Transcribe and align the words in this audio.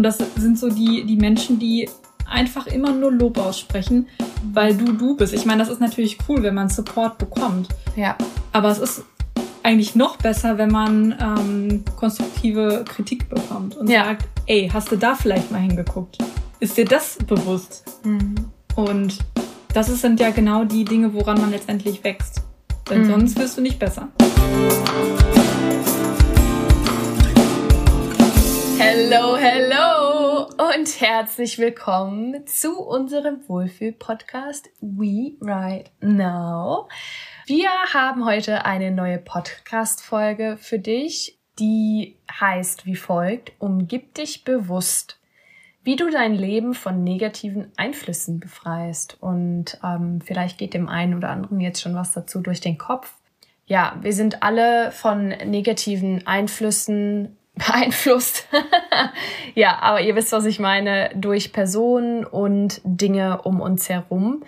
Und 0.00 0.04
das 0.04 0.16
sind 0.36 0.58
so 0.58 0.70
die, 0.70 1.04
die 1.04 1.16
Menschen, 1.16 1.58
die 1.58 1.86
einfach 2.26 2.66
immer 2.66 2.90
nur 2.90 3.12
Lob 3.12 3.36
aussprechen, 3.36 4.06
weil 4.50 4.74
du 4.74 4.94
du 4.94 5.14
bist. 5.14 5.34
Ich 5.34 5.44
meine, 5.44 5.58
das 5.62 5.68
ist 5.68 5.78
natürlich 5.78 6.16
cool, 6.26 6.42
wenn 6.42 6.54
man 6.54 6.70
Support 6.70 7.18
bekommt. 7.18 7.68
Ja. 7.96 8.16
Aber 8.50 8.68
es 8.70 8.78
ist 8.78 9.02
eigentlich 9.62 9.94
noch 9.94 10.16
besser, 10.16 10.56
wenn 10.56 10.70
man 10.70 11.14
ähm, 11.20 11.84
konstruktive 11.96 12.82
Kritik 12.88 13.28
bekommt 13.28 13.76
und 13.76 13.90
Ja. 13.90 14.04
sagt, 14.06 14.26
ey, 14.46 14.70
hast 14.72 14.90
du 14.90 14.96
da 14.96 15.14
vielleicht 15.14 15.50
mal 15.52 15.58
hingeguckt? 15.60 16.16
Ist 16.60 16.78
dir 16.78 16.86
das 16.86 17.18
bewusst? 17.26 17.84
Mhm. 18.02 18.36
Und 18.76 19.18
das 19.74 19.88
sind 20.00 20.18
ja 20.18 20.30
genau 20.30 20.64
die 20.64 20.86
Dinge, 20.86 21.12
woran 21.12 21.38
man 21.38 21.50
letztendlich 21.50 22.02
wächst. 22.04 22.40
Denn 22.88 23.02
Mhm. 23.02 23.10
sonst 23.10 23.38
wirst 23.38 23.58
du 23.58 23.60
nicht 23.60 23.78
besser. 23.78 24.08
Hello, 28.82 29.36
hello 29.36 30.46
und 30.46 31.00
herzlich 31.02 31.58
willkommen 31.58 32.46
zu 32.46 32.80
unserem 32.80 33.46
Wohlfühl-Podcast 33.46 34.70
We 34.80 35.32
Right 35.42 35.90
Now. 36.00 36.88
Wir 37.44 37.68
haben 37.92 38.24
heute 38.24 38.64
eine 38.64 38.90
neue 38.90 39.18
Podcast-Folge 39.18 40.56
für 40.58 40.78
dich, 40.78 41.38
die 41.58 42.16
heißt 42.40 42.86
wie 42.86 42.96
folgt: 42.96 43.52
Umgib 43.58 44.14
dich 44.14 44.44
bewusst, 44.44 45.20
wie 45.84 45.96
du 45.96 46.08
dein 46.08 46.34
Leben 46.34 46.72
von 46.72 47.04
negativen 47.04 47.72
Einflüssen 47.76 48.40
befreist. 48.40 49.18
Und 49.20 49.78
ähm, 49.84 50.22
vielleicht 50.24 50.56
geht 50.56 50.72
dem 50.72 50.88
einen 50.88 51.14
oder 51.14 51.28
anderen 51.28 51.60
jetzt 51.60 51.82
schon 51.82 51.94
was 51.94 52.12
dazu 52.12 52.40
durch 52.40 52.62
den 52.62 52.78
Kopf. 52.78 53.12
Ja, 53.66 53.98
wir 54.00 54.14
sind 54.14 54.42
alle 54.42 54.90
von 54.90 55.28
negativen 55.28 56.26
Einflüssen 56.26 57.36
beeinflusst. 57.54 58.48
ja, 59.54 59.78
aber 59.80 60.00
ihr 60.00 60.16
wisst, 60.16 60.32
was 60.32 60.44
ich 60.44 60.58
meine, 60.58 61.10
durch 61.14 61.52
Personen 61.52 62.24
und 62.24 62.80
Dinge 62.84 63.42
um 63.42 63.60
uns 63.60 63.88
herum. 63.88 64.44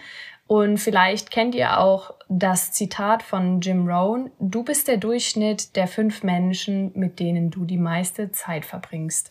Und 0.47 0.78
vielleicht 0.78 1.30
kennt 1.30 1.55
ihr 1.55 1.78
auch 1.78 2.14
das 2.28 2.73
Zitat 2.73 3.23
von 3.23 3.61
Jim 3.61 3.89
Rohn, 3.89 4.30
du 4.39 4.62
bist 4.62 4.89
der 4.89 4.97
Durchschnitt 4.97 5.77
der 5.77 5.86
fünf 5.86 6.23
Menschen, 6.23 6.92
mit 6.95 7.20
denen 7.20 7.50
du 7.50 7.64
die 7.64 7.78
meiste 7.78 8.33
Zeit 8.33 8.64
verbringst. 8.64 9.30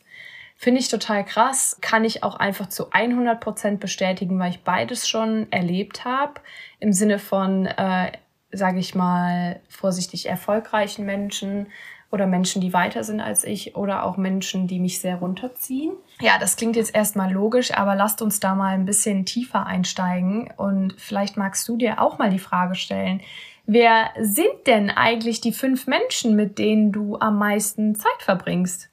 Finde 0.55 0.80
ich 0.80 0.89
total 0.89 1.25
krass, 1.25 1.77
kann 1.81 2.05
ich 2.05 2.23
auch 2.23 2.36
einfach 2.36 2.69
zu 2.69 2.92
100 2.92 3.39
Prozent 3.39 3.80
bestätigen, 3.80 4.38
weil 4.39 4.52
ich 4.52 4.64
beides 4.64 5.08
schon 5.08 5.52
erlebt 5.52 6.05
habe. 6.05 6.36
Im 6.80 6.94
Sinne 6.94 7.17
von, 7.17 7.66
äh, 7.66 8.11
sage 8.52 8.80
ich 8.80 8.94
mal, 8.94 9.59
vorsichtig 9.69 10.27
erfolgreichen 10.27 11.05
Menschen 11.05 11.67
oder 12.12 12.28
Menschen, 12.28 12.62
die 12.62 12.73
weiter 12.73 13.04
sind 13.04 13.22
als 13.22 13.44
ich 13.44 13.76
oder 13.76 14.04
auch 14.04 14.17
Menschen, 14.17 14.67
die 14.67 14.80
mich 14.80 15.00
sehr 15.00 15.16
runterziehen. 15.16 15.94
Ja, 16.20 16.38
das 16.38 16.58
klingt 16.58 16.76
jetzt 16.76 16.94
erstmal 16.94 17.31
logisch, 17.31 17.73
aber 17.73 17.95
lasst 17.95 18.22
uns 18.22 18.40
da 18.40 18.54
mal 18.54 18.73
ein 18.73 18.86
bisschen 18.86 19.26
tiefer 19.26 19.66
einsteigen 19.66 20.52
und 20.58 20.94
vielleicht 20.98 21.38
magst 21.38 21.67
du 21.67 21.78
dir 21.78 22.02
auch 22.02 22.20
mal 22.20 22.30
die 22.30 22.39
Frage 22.39 22.76
stellen, 22.76 23.22
wer 23.66 24.09
sind 24.20 24.67
denn 24.67 24.89
eigentlich 24.89 25.42
die 25.42 25.54
fünf 25.54 25.88
Menschen, 25.88 26.36
mit 26.36 26.59
denen 26.59 26.92
du 26.92 27.17
am 27.17 27.38
meisten 27.38 27.95
Zeit 27.95 28.20
verbringst? 28.20 28.89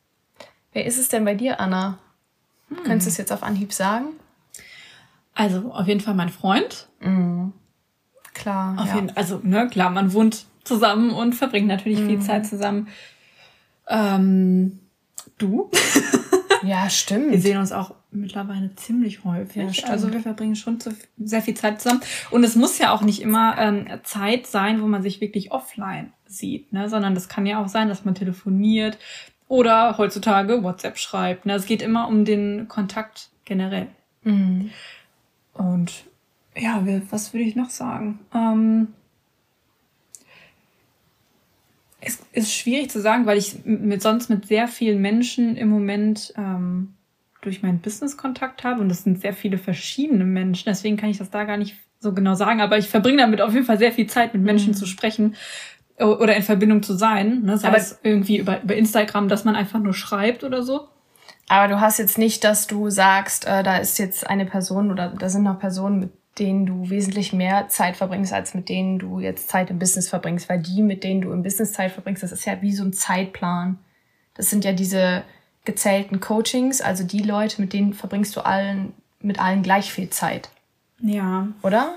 Wer 0.72 0.86
ist 0.86 0.98
es 0.98 1.08
denn 1.08 1.24
bei 1.24 1.34
dir, 1.34 1.60
Anna? 1.60 1.98
Könntest 2.84 3.06
du 3.06 3.10
es 3.10 3.16
jetzt 3.16 3.32
auf 3.32 3.42
Anhieb 3.42 3.72
sagen? 3.72 4.10
Also 5.34 5.72
auf 5.72 5.86
jeden 5.86 6.00
Fall 6.00 6.14
mein 6.14 6.28
Freund. 6.28 6.88
Klar. 8.34 8.76
Auf 8.78 8.88
ja. 8.88 8.94
jeden, 8.94 9.16
also 9.16 9.40
ne, 9.42 9.68
klar, 9.68 9.90
man 9.90 10.12
wohnt 10.12 10.46
zusammen 10.68 11.10
und 11.10 11.34
verbringt 11.34 11.66
natürlich 11.66 12.00
Mhm. 12.00 12.06
viel 12.08 12.20
Zeit 12.20 12.46
zusammen. 12.46 12.88
Ähm, 13.88 14.78
du? 15.38 15.70
ja, 16.62 16.84
Wir 16.84 16.90
stimmt. 16.90 17.40
sehen 17.42 17.58
uns 17.58 17.72
auch 17.72 17.94
mittlerweile 18.10 18.74
ziemlich 18.76 19.24
häufig. 19.24 19.78
Ja, 19.82 19.88
also 19.88 20.12
wir 20.12 20.20
verbringen 20.20 20.56
schon 20.56 20.80
zu, 20.80 20.90
sehr 21.18 21.42
viel 21.42 21.54
Zeit 21.54 21.80
zusammen. 21.80 22.00
Und 22.30 22.44
es 22.44 22.56
muss 22.56 22.78
ja 22.78 22.92
auch 22.92 23.02
nicht 23.02 23.20
immer 23.22 23.56
ähm, 23.58 23.86
Zeit 24.04 24.46
sein, 24.46 24.82
wo 24.82 24.86
man 24.86 25.02
sich 25.02 25.20
wirklich 25.20 25.52
offline 25.52 26.12
sieht, 26.26 26.72
ne? 26.72 26.88
sondern 26.88 27.14
das 27.14 27.28
kann 27.28 27.46
ja 27.46 27.62
auch 27.62 27.68
sein, 27.68 27.88
dass 27.88 28.04
man 28.04 28.14
telefoniert 28.14 28.98
oder 29.48 29.96
heutzutage 29.96 30.62
WhatsApp 30.62 30.98
schreibt. 30.98 31.46
Ne? 31.46 31.54
Es 31.54 31.64
geht 31.66 31.80
immer 31.82 32.08
um 32.08 32.24
den 32.26 32.68
Kontakt 32.68 33.30
generell. 33.46 33.86
Mhm. 34.24 34.70
Und 35.54 36.04
ja, 36.56 36.84
wir- 36.84 37.02
was 37.10 37.32
würde 37.32 37.44
ich 37.44 37.56
noch 37.56 37.70
sagen? 37.70 38.18
Ähm, 38.34 38.88
es 42.00 42.20
ist 42.32 42.52
schwierig 42.54 42.90
zu 42.90 43.00
sagen, 43.00 43.26
weil 43.26 43.38
ich 43.38 43.64
mit, 43.64 44.02
sonst 44.02 44.30
mit 44.30 44.46
sehr 44.46 44.68
vielen 44.68 45.00
Menschen 45.00 45.56
im 45.56 45.68
Moment 45.68 46.32
ähm, 46.36 46.94
durch 47.40 47.62
meinen 47.62 47.80
Business 47.80 48.16
Kontakt 48.16 48.64
habe 48.64 48.80
und 48.80 48.88
das 48.88 49.04
sind 49.04 49.20
sehr 49.20 49.32
viele 49.32 49.58
verschiedene 49.58 50.24
Menschen. 50.24 50.64
Deswegen 50.66 50.96
kann 50.96 51.10
ich 51.10 51.18
das 51.18 51.30
da 51.30 51.44
gar 51.44 51.56
nicht 51.56 51.76
so 52.00 52.12
genau 52.12 52.34
sagen, 52.34 52.60
aber 52.60 52.78
ich 52.78 52.88
verbringe 52.88 53.18
damit 53.18 53.40
auf 53.40 53.52
jeden 53.52 53.66
Fall 53.66 53.78
sehr 53.78 53.92
viel 53.92 54.06
Zeit 54.06 54.32
mit 54.34 54.42
Menschen 54.42 54.70
Mhm. 54.70 54.74
zu 54.76 54.86
sprechen 54.86 55.34
oder 55.98 56.36
in 56.36 56.44
Verbindung 56.44 56.82
zu 56.84 56.94
sein. 56.94 57.42
Ne? 57.42 57.58
Sei 57.58 57.68
Aber- 57.68 57.76
es 57.76 57.98
irgendwie 58.04 58.38
über, 58.38 58.62
über 58.62 58.76
Instagram, 58.76 59.28
dass 59.28 59.44
man 59.44 59.56
einfach 59.56 59.80
nur 59.80 59.94
schreibt 59.94 60.44
oder 60.44 60.62
so. 60.62 60.88
Aber 61.48 61.66
du 61.66 61.80
hast 61.80 61.98
jetzt 61.98 62.18
nicht, 62.18 62.44
dass 62.44 62.66
du 62.68 62.90
sagst, 62.90 63.46
äh, 63.46 63.62
da 63.64 63.78
ist 63.78 63.98
jetzt 63.98 64.28
eine 64.28 64.44
Person 64.46 64.90
oder 64.92 65.08
da 65.18 65.28
sind 65.28 65.42
noch 65.42 65.58
Personen, 65.58 65.98
mit 65.98 66.10
denen 66.38 66.66
du 66.66 66.90
wesentlich 66.90 67.32
mehr 67.32 67.68
Zeit 67.68 67.96
verbringst, 67.96 68.32
als 68.32 68.54
mit 68.54 68.68
denen 68.68 68.98
du 68.98 69.20
jetzt 69.20 69.48
Zeit 69.48 69.70
im 69.70 69.78
Business 69.78 70.08
verbringst. 70.08 70.48
Weil 70.48 70.60
die, 70.60 70.82
mit 70.82 71.04
denen 71.04 71.20
du 71.20 71.32
im 71.32 71.42
Business 71.42 71.72
Zeit 71.72 71.92
verbringst, 71.92 72.22
das 72.22 72.32
ist 72.32 72.44
ja 72.44 72.60
wie 72.62 72.72
so 72.72 72.84
ein 72.84 72.92
Zeitplan. 72.92 73.78
Das 74.34 74.50
sind 74.50 74.64
ja 74.64 74.72
diese 74.72 75.24
gezählten 75.64 76.20
Coachings, 76.20 76.80
also 76.80 77.04
die 77.04 77.22
Leute, 77.22 77.60
mit 77.60 77.72
denen 77.74 77.92
verbringst 77.92 78.34
du 78.36 78.40
allen, 78.40 78.94
mit 79.20 79.38
allen 79.38 79.62
gleich 79.62 79.92
viel 79.92 80.08
Zeit, 80.08 80.48
Ja, 81.00 81.48
oder? 81.62 81.96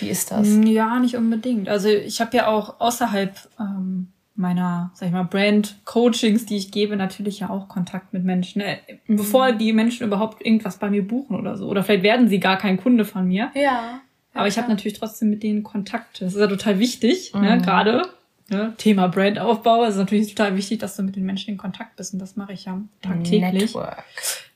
Wie 0.00 0.10
ist 0.10 0.30
das? 0.30 0.46
Ja, 0.64 0.98
nicht 0.98 1.16
unbedingt. 1.16 1.68
Also 1.68 1.88
ich 1.88 2.20
habe 2.20 2.36
ja 2.36 2.48
auch 2.48 2.78
außerhalb 2.80 3.34
ähm, 3.58 4.08
meiner, 4.40 4.90
sag 4.94 5.06
ich 5.06 5.12
mal, 5.12 5.22
Brand-Coachings, 5.22 6.46
die 6.46 6.56
ich 6.56 6.72
gebe, 6.72 6.96
natürlich 6.96 7.40
ja 7.40 7.50
auch 7.50 7.68
Kontakt 7.68 8.12
mit 8.12 8.24
Menschen. 8.24 8.60
Äh, 8.62 8.78
Bevor 9.06 9.52
die 9.52 9.72
Menschen 9.72 10.06
überhaupt 10.06 10.44
irgendwas 10.44 10.78
bei 10.78 10.90
mir 10.90 11.06
buchen 11.06 11.38
oder 11.38 11.56
so. 11.56 11.68
Oder 11.68 11.84
vielleicht 11.84 12.02
werden 12.02 12.28
sie 12.28 12.40
gar 12.40 12.56
kein 12.58 12.76
Kunde 12.76 13.04
von 13.04 13.28
mir. 13.28 13.50
Ja. 13.54 14.00
Aber 14.34 14.48
ich 14.48 14.58
habe 14.58 14.68
natürlich 14.68 14.98
trotzdem 14.98 15.30
mit 15.30 15.42
denen 15.42 15.62
Kontakt. 15.62 16.20
Das 16.20 16.34
ist 16.34 16.40
ja 16.40 16.46
total 16.46 16.78
wichtig, 16.78 17.32
ne? 17.34 17.56
Mhm. 17.56 17.62
gerade 17.62 18.02
ne? 18.48 18.74
Thema 18.76 19.08
Brandaufbau. 19.08 19.84
Es 19.84 19.94
ist 19.94 19.98
natürlich 19.98 20.34
total 20.34 20.56
wichtig, 20.56 20.78
dass 20.78 20.96
du 20.96 21.02
mit 21.02 21.16
den 21.16 21.24
Menschen 21.24 21.50
in 21.50 21.56
Kontakt 21.56 21.96
bist. 21.96 22.12
Und 22.12 22.20
das 22.20 22.36
mache 22.36 22.52
ich 22.52 22.64
ja 22.64 22.80
tagtäglich. 23.02 23.62
Network. 23.62 24.04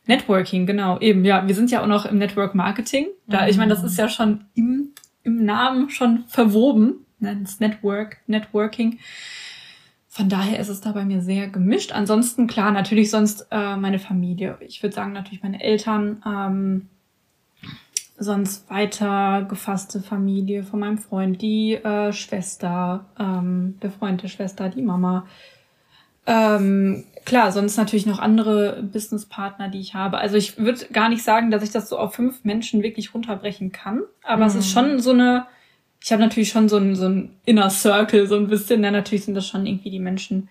Networking, 0.07 0.67
genau, 0.67 0.99
eben, 1.01 1.25
ja. 1.25 1.47
Wir 1.47 1.55
sind 1.55 1.71
ja 1.71 1.83
auch 1.83 1.87
noch 1.87 2.05
im 2.05 2.19
Network 2.19 2.55
Marketing. 2.55 3.07
Da, 3.27 3.49
ich 3.49 3.57
meine, 3.57 3.71
das 3.75 3.83
ist 3.83 3.99
ja 3.99 4.09
schon 4.09 4.45
im, 4.55 4.91
im 5.23 5.45
Namen 5.45 5.89
schon 5.89 6.25
verwoben. 6.29 7.07
Ne? 7.21 7.39
Das 7.43 7.59
Network, 7.59 8.19
Networking. 8.27 8.99
Von 10.15 10.29
daher 10.29 10.61
ist 10.61 10.69
es 10.69 10.81
da 10.81 10.93
bei 10.93 11.05
mir 11.05 11.23
sehr 11.23 11.49
gemischt. 11.49 11.91
Ansonsten, 11.91 12.47
klar, 12.47 12.71
natürlich 12.71 13.11
sonst 13.11 13.49
äh, 13.51 13.77
meine 13.77 13.99
Familie. 13.99 14.57
Ich 14.61 14.81
würde 14.81 14.95
sagen, 14.95 15.13
natürlich 15.13 15.43
meine 15.43 15.61
Eltern, 15.61 16.23
ähm, 16.25 16.89
sonst 18.17 18.71
weiter 18.71 19.45
gefasste 19.49 19.99
Familie 19.99 20.63
von 20.63 20.79
meinem 20.79 20.99
Freund, 20.99 21.43
die 21.43 21.75
äh, 21.75 22.13
Schwester, 22.13 23.07
ähm, 23.19 23.81
der 23.83 23.91
Freund 23.91 24.23
der 24.23 24.29
Schwester, 24.29 24.69
die 24.69 24.83
Mama. 24.83 25.27
Ähm, 26.27 27.03
klar, 27.25 27.51
sonst 27.51 27.77
natürlich 27.77 28.07
noch 28.07 28.21
andere 28.21 28.85
Businesspartner, 28.85 29.69
die 29.69 29.81
ich 29.81 29.95
habe. 29.95 30.19
Also 30.19 30.37
ich 30.37 30.59
würde 30.59 30.87
gar 30.93 31.09
nicht 31.09 31.25
sagen, 31.25 31.51
dass 31.51 31.65
ich 31.65 31.73
das 31.73 31.89
so 31.89 31.99
auf 31.99 32.15
fünf 32.15 32.45
Menschen 32.45 32.85
wirklich 32.85 33.15
runterbrechen 33.15 33.73
kann. 33.73 34.03
Aber 34.23 34.47
es 34.47 34.55
ist 34.55 34.71
schon 34.71 35.01
so 35.01 35.11
eine, 35.11 35.47
ich 36.05 36.13
habe 36.13 36.21
natürlich 36.21 36.51
schon 36.51 36.69
so 36.69 36.77
ein, 36.77 36.95
so 36.97 37.07
ein 37.09 37.35
Inner 37.47 37.71
Circle, 37.71 38.27
so 38.27 38.37
ein 38.37 38.49
bisschen. 38.49 38.85
Ja, 38.85 38.91
natürlich 38.91 39.25
sind 39.25 39.35
das 39.35 39.49
schon 39.49 39.65
irgendwie 39.65 39.89
die 39.89 39.99
Menschen, 39.99 40.51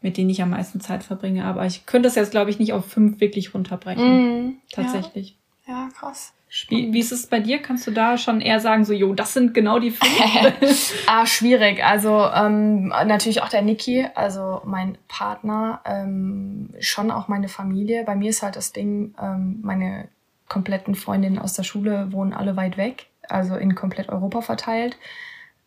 mit 0.00 0.16
denen 0.16 0.30
ich 0.30 0.40
am 0.40 0.48
meisten 0.48 0.80
Zeit 0.80 1.04
verbringe. 1.04 1.44
Aber 1.44 1.66
ich 1.66 1.84
könnte 1.84 2.06
das 2.06 2.14
jetzt, 2.14 2.30
glaube 2.30 2.48
ich, 2.48 2.58
nicht 2.58 2.72
auf 2.72 2.86
fünf 2.86 3.20
wirklich 3.20 3.52
runterbrechen. 3.52 4.44
Mhm. 4.46 4.54
Tatsächlich. 4.72 5.36
Ja, 5.66 5.74
ja 5.74 5.88
krass. 5.94 6.32
Wie, 6.68 6.90
wie 6.94 7.00
ist 7.00 7.12
es 7.12 7.26
bei 7.26 7.40
dir? 7.40 7.58
Kannst 7.58 7.86
du 7.86 7.90
da 7.90 8.16
schon 8.16 8.40
eher 8.40 8.60
sagen, 8.60 8.86
so, 8.86 8.94
jo, 8.94 9.12
das 9.12 9.34
sind 9.34 9.52
genau 9.52 9.78
die 9.78 9.90
fünf? 9.90 10.94
Ah, 11.06 11.26
schwierig. 11.26 11.84
Also 11.84 12.26
ähm, 12.34 12.88
natürlich 12.88 13.42
auch 13.42 13.50
der 13.50 13.60
Niki, 13.60 14.06
also 14.14 14.62
mein 14.64 14.96
Partner, 15.08 15.82
ähm, 15.84 16.70
schon 16.80 17.10
auch 17.10 17.28
meine 17.28 17.48
Familie. 17.48 18.04
Bei 18.04 18.14
mir 18.14 18.30
ist 18.30 18.42
halt 18.42 18.56
das 18.56 18.72
Ding, 18.72 19.14
ähm, 19.20 19.58
meine 19.62 20.08
kompletten 20.48 20.94
Freundinnen 20.94 21.38
aus 21.38 21.52
der 21.52 21.64
Schule 21.64 22.10
wohnen 22.12 22.32
alle 22.32 22.56
weit 22.56 22.78
weg, 22.78 23.08
also 23.28 23.56
in 23.56 23.74
komplett 23.74 24.08
Europa 24.08 24.40
verteilt. 24.40 24.96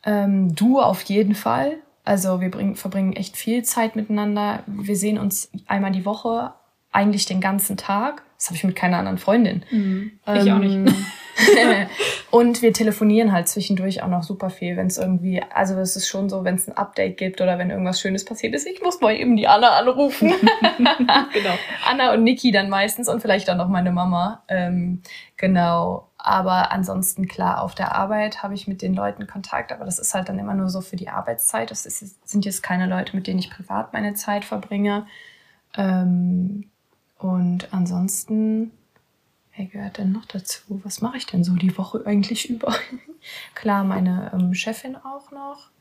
Ähm, 0.04 0.56
du 0.56 0.80
auf 0.80 1.02
jeden 1.04 1.36
Fall. 1.36 1.78
Also 2.04 2.40
wir 2.40 2.50
bringen, 2.50 2.76
verbringen 2.76 3.14
echt 3.14 3.36
viel 3.36 3.64
Zeit 3.64 3.96
miteinander. 3.96 4.64
Wir 4.66 4.96
sehen 4.96 5.18
uns 5.18 5.52
einmal 5.68 5.92
die 5.92 6.06
Woche, 6.06 6.54
eigentlich 6.92 7.26
den 7.26 7.42
ganzen 7.42 7.76
Tag. 7.76 8.24
Das 8.38 8.48
habe 8.48 8.56
ich 8.56 8.64
mit 8.64 8.76
keiner 8.76 8.98
anderen 8.98 9.18
Freundin. 9.18 9.64
Mhm. 9.72 10.12
Ich 10.26 10.52
auch 10.52 10.60
nicht. 10.60 10.74
Ähm, 10.74 10.88
und 12.32 12.62
wir 12.62 12.74
telefonieren 12.74 13.32
halt 13.32 13.48
zwischendurch 13.48 14.02
auch 14.04 14.08
noch 14.08 14.24
super 14.24 14.50
viel, 14.50 14.78
wenn 14.78 14.88
es 14.88 14.98
irgendwie, 14.98 15.42
also 15.54 15.76
es 15.80 15.96
ist 15.96 16.08
schon 16.08 16.30
so, 16.30 16.44
wenn 16.44 16.56
es 16.56 16.68
ein 16.68 16.78
Update 16.78 17.18
gibt 17.18 17.42
oder 17.42 17.58
wenn 17.58 17.70
irgendwas 17.70 18.00
Schönes 18.00 18.26
passiert 18.26 18.56
ist, 18.56 18.68
ich 18.68 18.82
muss 18.82 19.02
mal 19.02 19.16
eben 19.16 19.36
die 19.36 19.48
Anna 19.48 19.72
anrufen. 19.72 20.34
genau. 20.78 21.56
Anna 21.90 22.14
und 22.14 22.24
Niki 22.24 22.52
dann 22.52 22.70
meistens 22.70 23.10
und 23.10 23.22
vielleicht 23.22 23.48
dann 23.48 23.58
noch 23.58 23.70
meine 23.70 23.92
Mama. 23.92 24.44
Ähm, 24.48 25.02
genau. 25.36 26.10
Aber 26.28 26.72
ansonsten 26.72 27.28
klar, 27.28 27.62
auf 27.62 27.74
der 27.74 27.96
Arbeit 27.96 28.44
habe 28.44 28.54
ich 28.54 28.68
mit 28.68 28.82
den 28.82 28.94
Leuten 28.94 29.28
Kontakt, 29.28 29.72
aber 29.72 29.86
das 29.86 29.98
ist 29.98 30.14
halt 30.14 30.28
dann 30.28 30.40
immer 30.40 30.54
nur 30.54 30.70
so 30.70 30.82
für 30.82 30.98
die 30.98 31.10
Arbeitszeit. 31.10 31.72
Das 31.72 31.86
ist, 31.86 32.28
sind 32.28 32.44
jetzt 32.46 32.62
keine 32.64 32.86
Leute, 32.86 33.16
mit 33.16 33.28
denen 33.28 33.40
ich 33.40 33.50
privat 33.50 33.94
meine 33.94 34.14
Zeit 34.14 34.44
verbringe. 34.44 35.08
Ähm, 35.76 36.70
und 37.18 37.74
ansonsten 37.74 38.72
Wer 39.58 39.66
gehört 39.66 39.98
denn 39.98 40.12
noch 40.12 40.26
dazu? 40.26 40.80
Was 40.84 41.02
mache 41.02 41.18
ich 41.18 41.26
denn 41.26 41.44
so 41.44 41.56
die 41.56 41.76
Woche 41.80 42.04
eigentlich 42.06 42.48
über? 42.48 42.76
Klar, 43.56 43.84
meine 43.84 44.32
ähm, 44.32 44.54
Chefin 44.54 44.96
auch 44.96 45.32
noch. 45.32 45.72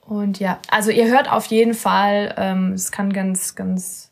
Und 0.00 0.40
ja, 0.40 0.58
also 0.70 0.90
ihr 0.90 1.06
hört 1.08 1.30
auf 1.30 1.44
jeden 1.46 1.74
Fall, 1.74 2.34
ähm, 2.38 2.72
es 2.72 2.90
kann 2.90 3.12
ganz, 3.12 3.54
ganz 3.54 4.10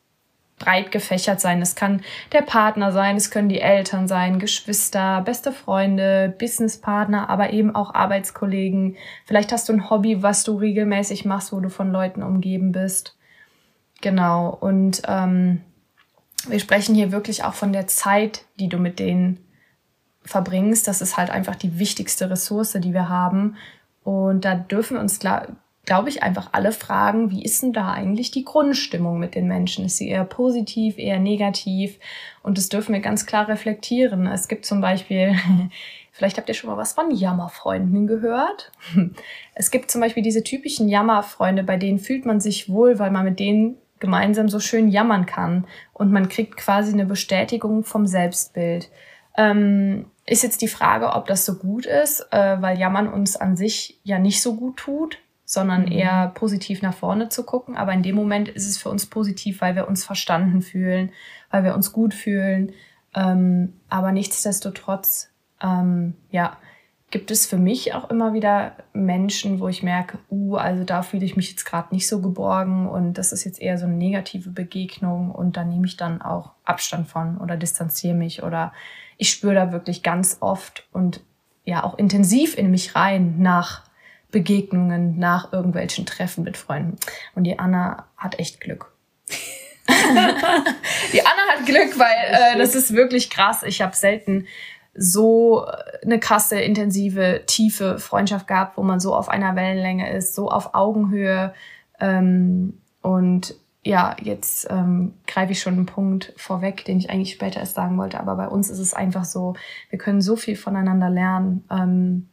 breit 0.58 0.90
gefächert 0.90 1.40
sein. 1.40 1.60
Es 1.60 1.74
kann 1.74 2.02
der 2.32 2.42
Partner 2.42 2.90
sein, 2.92 3.16
es 3.16 3.30
können 3.30 3.48
die 3.48 3.60
Eltern 3.60 4.08
sein, 4.08 4.38
Geschwister, 4.38 5.20
beste 5.20 5.52
Freunde, 5.52 6.34
Businesspartner, 6.38 7.28
aber 7.28 7.52
eben 7.52 7.74
auch 7.74 7.94
Arbeitskollegen. 7.94 8.96
Vielleicht 9.26 9.52
hast 9.52 9.68
du 9.68 9.74
ein 9.74 9.90
Hobby, 9.90 10.22
was 10.22 10.44
du 10.44 10.56
regelmäßig 10.56 11.24
machst, 11.24 11.52
wo 11.52 11.60
du 11.60 11.68
von 11.68 11.92
Leuten 11.92 12.22
umgeben 12.22 12.72
bist. 12.72 13.16
Genau. 14.00 14.48
Und 14.48 15.02
ähm, 15.06 15.60
wir 16.48 16.60
sprechen 16.60 16.94
hier 16.94 17.12
wirklich 17.12 17.44
auch 17.44 17.54
von 17.54 17.72
der 17.72 17.86
Zeit, 17.86 18.44
die 18.58 18.68
du 18.68 18.78
mit 18.78 18.98
denen 18.98 19.40
verbringst. 20.22 20.88
Das 20.88 21.00
ist 21.00 21.16
halt 21.16 21.30
einfach 21.30 21.56
die 21.56 21.78
wichtigste 21.78 22.30
Ressource, 22.30 22.72
die 22.72 22.94
wir 22.94 23.08
haben. 23.08 23.56
Und 24.04 24.44
da 24.44 24.54
dürfen 24.54 24.94
wir 24.96 25.00
uns, 25.00 25.18
glaube 25.86 26.08
ich, 26.08 26.22
einfach 26.22 26.48
alle 26.52 26.72
fragen, 26.72 27.30
wie 27.30 27.44
ist 27.44 27.62
denn 27.62 27.72
da 27.72 27.92
eigentlich 27.92 28.32
die 28.32 28.44
Grundstimmung 28.44 29.18
mit 29.18 29.36
den 29.36 29.46
Menschen? 29.46 29.86
Ist 29.86 29.96
sie 29.96 30.08
eher 30.08 30.24
positiv, 30.24 30.98
eher 30.98 31.20
negativ? 31.20 31.98
Und 32.42 32.58
das 32.58 32.68
dürfen 32.68 32.92
wir 32.92 33.00
ganz 33.00 33.24
klar 33.24 33.48
reflektieren. 33.48 34.26
Es 34.26 34.48
gibt 34.48 34.66
zum 34.66 34.80
Beispiel, 34.80 35.36
vielleicht 36.12 36.38
habt 36.38 36.48
ihr 36.48 36.54
schon 36.54 36.68
mal 36.68 36.76
was 36.76 36.92
von 36.92 37.10
Jammerfreunden 37.12 38.06
gehört. 38.06 38.72
Es 39.58 39.70
gibt 39.70 39.90
zum 39.90 40.02
Beispiel 40.02 40.22
diese 40.22 40.44
typischen 40.44 40.86
Jammerfreunde, 40.86 41.62
bei 41.62 41.78
denen 41.78 41.98
fühlt 41.98 42.26
man 42.26 42.40
sich 42.40 42.68
wohl, 42.68 42.98
weil 42.98 43.10
man 43.10 43.24
mit 43.24 43.40
denen 43.40 43.78
gemeinsam 44.00 44.50
so 44.50 44.60
schön 44.60 44.88
jammern 44.88 45.24
kann 45.24 45.66
und 45.94 46.12
man 46.12 46.28
kriegt 46.28 46.58
quasi 46.58 46.92
eine 46.92 47.06
Bestätigung 47.06 47.84
vom 47.84 48.06
Selbstbild. 48.06 48.90
Ähm, 49.38 50.10
ist 50.26 50.42
jetzt 50.42 50.60
die 50.60 50.68
Frage, 50.68 51.14
ob 51.14 51.26
das 51.26 51.46
so 51.46 51.54
gut 51.54 51.86
ist, 51.86 52.26
äh, 52.32 52.60
weil 52.60 52.78
Jammern 52.78 53.08
uns 53.08 53.36
an 53.36 53.56
sich 53.56 53.98
ja 54.02 54.18
nicht 54.18 54.42
so 54.42 54.56
gut 54.56 54.76
tut, 54.76 55.18
sondern 55.46 55.86
mhm. 55.86 55.92
eher 55.92 56.32
positiv 56.34 56.82
nach 56.82 56.92
vorne 56.92 57.30
zu 57.30 57.44
gucken. 57.44 57.76
Aber 57.76 57.92
in 57.92 58.02
dem 58.02 58.16
Moment 58.16 58.48
ist 58.48 58.68
es 58.68 58.76
für 58.76 58.90
uns 58.90 59.06
positiv, 59.06 59.62
weil 59.62 59.76
wir 59.76 59.88
uns 59.88 60.04
verstanden 60.04 60.60
fühlen, 60.60 61.10
weil 61.50 61.64
wir 61.64 61.74
uns 61.74 61.92
gut 61.92 62.12
fühlen. 62.12 62.72
Ähm, 63.14 63.72
aber 63.88 64.12
nichtsdestotrotz, 64.12 65.30
ähm, 65.62 66.14
ja, 66.30 66.58
gibt 67.12 67.30
es 67.30 67.46
für 67.46 67.56
mich 67.56 67.94
auch 67.94 68.10
immer 68.10 68.34
wieder 68.34 68.72
Menschen, 68.92 69.60
wo 69.60 69.68
ich 69.68 69.84
merke, 69.84 70.18
uh, 70.28 70.56
also 70.56 70.82
da 70.82 71.02
fühle 71.02 71.24
ich 71.24 71.36
mich 71.36 71.50
jetzt 71.50 71.64
gerade 71.64 71.94
nicht 71.94 72.08
so 72.08 72.20
geborgen 72.20 72.88
und 72.88 73.14
das 73.14 73.32
ist 73.32 73.44
jetzt 73.44 73.62
eher 73.62 73.78
so 73.78 73.86
eine 73.86 73.94
negative 73.94 74.50
Begegnung 74.50 75.30
und 75.30 75.56
da 75.56 75.64
nehme 75.64 75.86
ich 75.86 75.96
dann 75.96 76.20
auch 76.20 76.50
Abstand 76.64 77.06
von 77.06 77.38
oder 77.38 77.56
distanziere 77.56 78.14
mich 78.14 78.42
oder 78.42 78.72
ich 79.16 79.30
spüre 79.30 79.54
da 79.54 79.72
wirklich 79.72 80.02
ganz 80.02 80.38
oft 80.40 80.88
und 80.92 81.20
ja 81.64 81.84
auch 81.84 81.96
intensiv 81.96 82.58
in 82.58 82.72
mich 82.72 82.96
rein 82.96 83.36
nach 83.38 83.84
Begegnungen, 84.30 85.18
nach 85.18 85.52
irgendwelchen 85.52 86.06
Treffen 86.06 86.44
mit 86.44 86.56
Freunden. 86.56 86.96
Und 87.34 87.44
die 87.44 87.58
Anna 87.58 88.06
hat 88.16 88.38
echt 88.38 88.60
Glück. 88.60 88.92
die 89.88 91.20
Anna 91.20 91.42
hat 91.54 91.66
Glück, 91.66 91.98
weil 91.98 92.54
äh, 92.54 92.58
das 92.58 92.74
ist 92.74 92.94
wirklich 92.94 93.30
krass. 93.30 93.62
Ich 93.62 93.80
habe 93.82 93.94
selten 93.94 94.46
so 94.94 95.66
eine 96.02 96.18
krasse, 96.18 96.60
intensive, 96.60 97.42
tiefe 97.46 97.98
Freundschaft 97.98 98.46
gab, 98.46 98.76
wo 98.76 98.82
man 98.82 98.98
so 99.00 99.14
auf 99.14 99.28
einer 99.28 99.54
Wellenlänge 99.54 100.10
ist, 100.12 100.34
so 100.34 100.50
auf 100.50 100.74
Augenhöhe. 100.74 101.54
Ähm, 102.00 102.80
und 103.02 103.54
ja, 103.84 104.16
jetzt 104.20 104.66
ähm, 104.68 105.14
greife 105.26 105.52
ich 105.52 105.60
schon 105.60 105.74
einen 105.74 105.86
Punkt 105.86 106.32
vorweg, 106.36 106.84
den 106.84 106.98
ich 106.98 107.10
eigentlich 107.10 107.32
später 107.32 107.60
erst 107.60 107.76
sagen 107.76 107.96
wollte. 107.98 108.18
Aber 108.18 108.34
bei 108.34 108.48
uns 108.48 108.68
ist 108.68 108.80
es 108.80 108.94
einfach 108.94 109.24
so, 109.24 109.54
wir 109.90 109.98
können 109.98 110.20
so 110.20 110.34
viel 110.34 110.56
voneinander 110.56 111.08
lernen. 111.08 111.64
Ähm, 111.70 112.28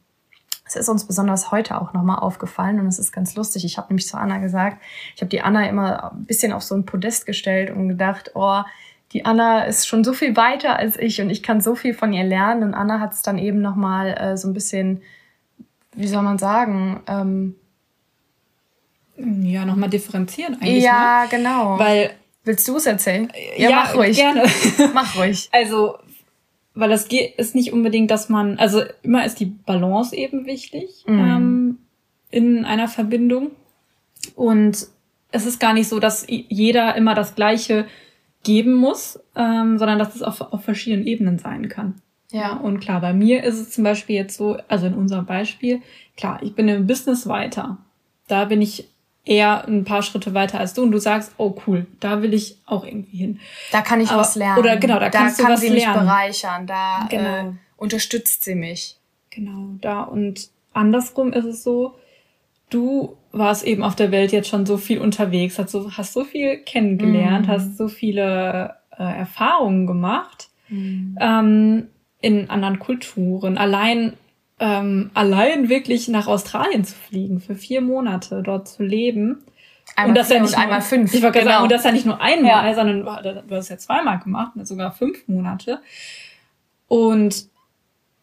es 0.66 0.76
ist 0.76 0.88
uns 0.88 1.04
besonders 1.06 1.50
heute 1.50 1.80
auch 1.80 1.92
nochmal 1.92 2.18
aufgefallen 2.18 2.80
und 2.80 2.86
es 2.86 2.98
ist 2.98 3.12
ganz 3.12 3.34
lustig. 3.34 3.64
Ich 3.64 3.76
habe 3.76 3.88
nämlich 3.88 4.06
zu 4.06 4.16
Anna 4.16 4.38
gesagt, 4.38 4.78
ich 5.14 5.20
habe 5.20 5.28
die 5.28 5.42
Anna 5.42 5.68
immer 5.68 6.12
ein 6.12 6.24
bisschen 6.24 6.52
auf 6.52 6.62
so 6.62 6.74
ein 6.74 6.86
Podest 6.86 7.26
gestellt 7.26 7.70
und 7.70 7.88
gedacht, 7.88 8.30
oh, 8.34 8.62
die 9.12 9.24
Anna 9.24 9.64
ist 9.64 9.86
schon 9.86 10.02
so 10.04 10.12
viel 10.12 10.36
weiter 10.36 10.76
als 10.76 10.98
ich 10.98 11.20
und 11.20 11.30
ich 11.30 11.42
kann 11.42 11.60
so 11.60 11.74
viel 11.74 11.94
von 11.94 12.12
ihr 12.12 12.24
lernen. 12.24 12.62
Und 12.62 12.74
Anna 12.74 12.98
hat 12.98 13.12
es 13.12 13.22
dann 13.22 13.38
eben 13.38 13.60
nochmal 13.60 14.16
äh, 14.18 14.36
so 14.36 14.48
ein 14.48 14.54
bisschen, 14.54 15.02
wie 15.92 16.08
soll 16.08 16.22
man 16.22 16.38
sagen, 16.38 17.02
ähm, 17.06 17.54
ja, 19.16 19.64
nochmal 19.64 19.90
differenzieren 19.90 20.54
eigentlich. 20.54 20.82
Ja, 20.82 21.22
ne? 21.22 21.28
genau. 21.30 21.78
Weil. 21.78 22.10
Willst 22.46 22.68
du 22.68 22.76
es 22.76 22.84
erzählen? 22.84 23.32
Ja, 23.56 23.70
ja, 23.70 23.76
mach 23.76 23.94
ruhig. 23.94 24.16
Gerne. 24.16 24.44
mach 24.92 25.16
ruhig. 25.16 25.48
Also, 25.50 25.96
weil 26.74 26.90
das 26.90 27.06
ist 27.36 27.54
nicht 27.54 27.72
unbedingt, 27.72 28.10
dass 28.10 28.28
man, 28.28 28.58
also 28.58 28.82
immer 29.02 29.24
ist 29.24 29.40
die 29.40 29.46
Balance 29.46 30.14
eben 30.14 30.46
wichtig 30.46 31.04
mhm. 31.06 31.18
ähm, 31.18 31.78
in 32.30 32.64
einer 32.64 32.88
Verbindung. 32.88 33.50
Und 34.34 34.88
es 35.30 35.46
ist 35.46 35.60
gar 35.60 35.72
nicht 35.72 35.88
so, 35.88 36.00
dass 36.00 36.26
jeder 36.28 36.96
immer 36.96 37.14
das 37.14 37.34
Gleiche 37.34 37.86
geben 38.42 38.74
muss, 38.74 39.20
ähm, 39.36 39.78
sondern 39.78 39.98
dass 39.98 40.14
es 40.14 40.22
auf, 40.22 40.40
auf 40.40 40.64
verschiedenen 40.64 41.06
Ebenen 41.06 41.38
sein 41.38 41.68
kann. 41.68 41.94
Ja. 42.30 42.56
Und 42.56 42.80
klar, 42.80 43.00
bei 43.00 43.12
mir 43.12 43.44
ist 43.44 43.60
es 43.60 43.70
zum 43.70 43.84
Beispiel 43.84 44.16
jetzt 44.16 44.36
so, 44.36 44.56
also 44.68 44.86
in 44.86 44.94
unserem 44.94 45.26
Beispiel, 45.26 45.80
klar, 46.16 46.40
ich 46.42 46.54
bin 46.54 46.68
im 46.68 46.86
Business 46.86 47.28
weiter. 47.28 47.78
Da 48.26 48.46
bin 48.46 48.60
ich 48.60 48.88
eher 49.24 49.66
ein 49.66 49.84
paar 49.84 50.02
Schritte 50.02 50.34
weiter 50.34 50.58
als 50.58 50.74
du 50.74 50.82
und 50.82 50.92
du 50.92 50.98
sagst, 50.98 51.32
oh 51.38 51.56
cool, 51.66 51.86
da 52.00 52.22
will 52.22 52.34
ich 52.34 52.58
auch 52.66 52.84
irgendwie 52.84 53.16
hin. 53.16 53.40
Da 53.72 53.80
kann 53.80 54.00
ich 54.00 54.10
Aber, 54.10 54.20
was 54.20 54.34
lernen. 54.34 54.58
Oder 54.58 54.76
genau, 54.76 54.94
da, 54.94 55.08
da 55.08 55.18
kannst 55.18 55.38
kann 55.38 55.46
du 55.46 55.52
was 55.54 55.60
sie 55.60 55.68
lernen. 55.68 55.94
mich 55.94 56.02
bereichern, 56.02 56.66
da 56.66 57.06
genau. 57.08 57.50
äh, 57.50 57.52
unterstützt 57.76 58.44
sie 58.44 58.54
mich. 58.54 58.98
Genau, 59.30 59.76
da 59.80 60.02
und 60.02 60.50
andersrum 60.72 61.32
ist 61.32 61.46
es 61.46 61.64
so, 61.64 61.94
du 62.70 63.16
warst 63.32 63.64
eben 63.64 63.82
auf 63.82 63.96
der 63.96 64.10
Welt 64.10 64.32
jetzt 64.32 64.48
schon 64.48 64.66
so 64.66 64.76
viel 64.76 64.98
unterwegs, 64.98 65.58
hast 65.58 65.70
so, 65.70 65.90
hast 65.92 66.12
so 66.12 66.24
viel 66.24 66.58
kennengelernt, 66.58 67.46
mhm. 67.46 67.50
hast 67.50 67.76
so 67.76 67.88
viele 67.88 68.76
äh, 68.96 69.02
Erfahrungen 69.02 69.86
gemacht 69.86 70.48
mhm. 70.68 71.16
ähm, 71.20 71.88
in 72.20 72.50
anderen 72.50 72.78
Kulturen. 72.78 73.58
Allein 73.58 74.14
ähm, 74.60 75.10
allein 75.14 75.68
wirklich 75.68 76.08
nach 76.08 76.26
Australien 76.26 76.84
zu 76.84 76.94
fliegen 76.94 77.40
für 77.40 77.54
vier 77.54 77.80
Monate 77.80 78.42
dort 78.42 78.68
zu 78.68 78.82
leben. 78.82 79.44
Einmal 79.96 80.10
und 80.10 80.18
das 80.18 80.30
ja 80.30 80.40
nicht 80.40 80.54
und 80.54 80.60
einmal 80.60 80.80
fünf. 80.80 81.12
Ich 81.12 81.22
wollte 81.22 81.40
genau. 81.40 81.52
sagen, 81.52 81.62
und 81.64 81.72
das 81.72 81.84
ja 81.84 81.92
nicht 81.92 82.06
nur 82.06 82.20
einmal, 82.20 82.68
ja. 82.68 82.74
sondern 82.74 83.04
du 83.04 83.54
hast 83.54 83.68
ja 83.68 83.78
zweimal 83.78 84.18
gemacht, 84.18 84.52
sogar 84.62 84.92
fünf 84.92 85.28
Monate. 85.28 85.80
Und 86.88 87.48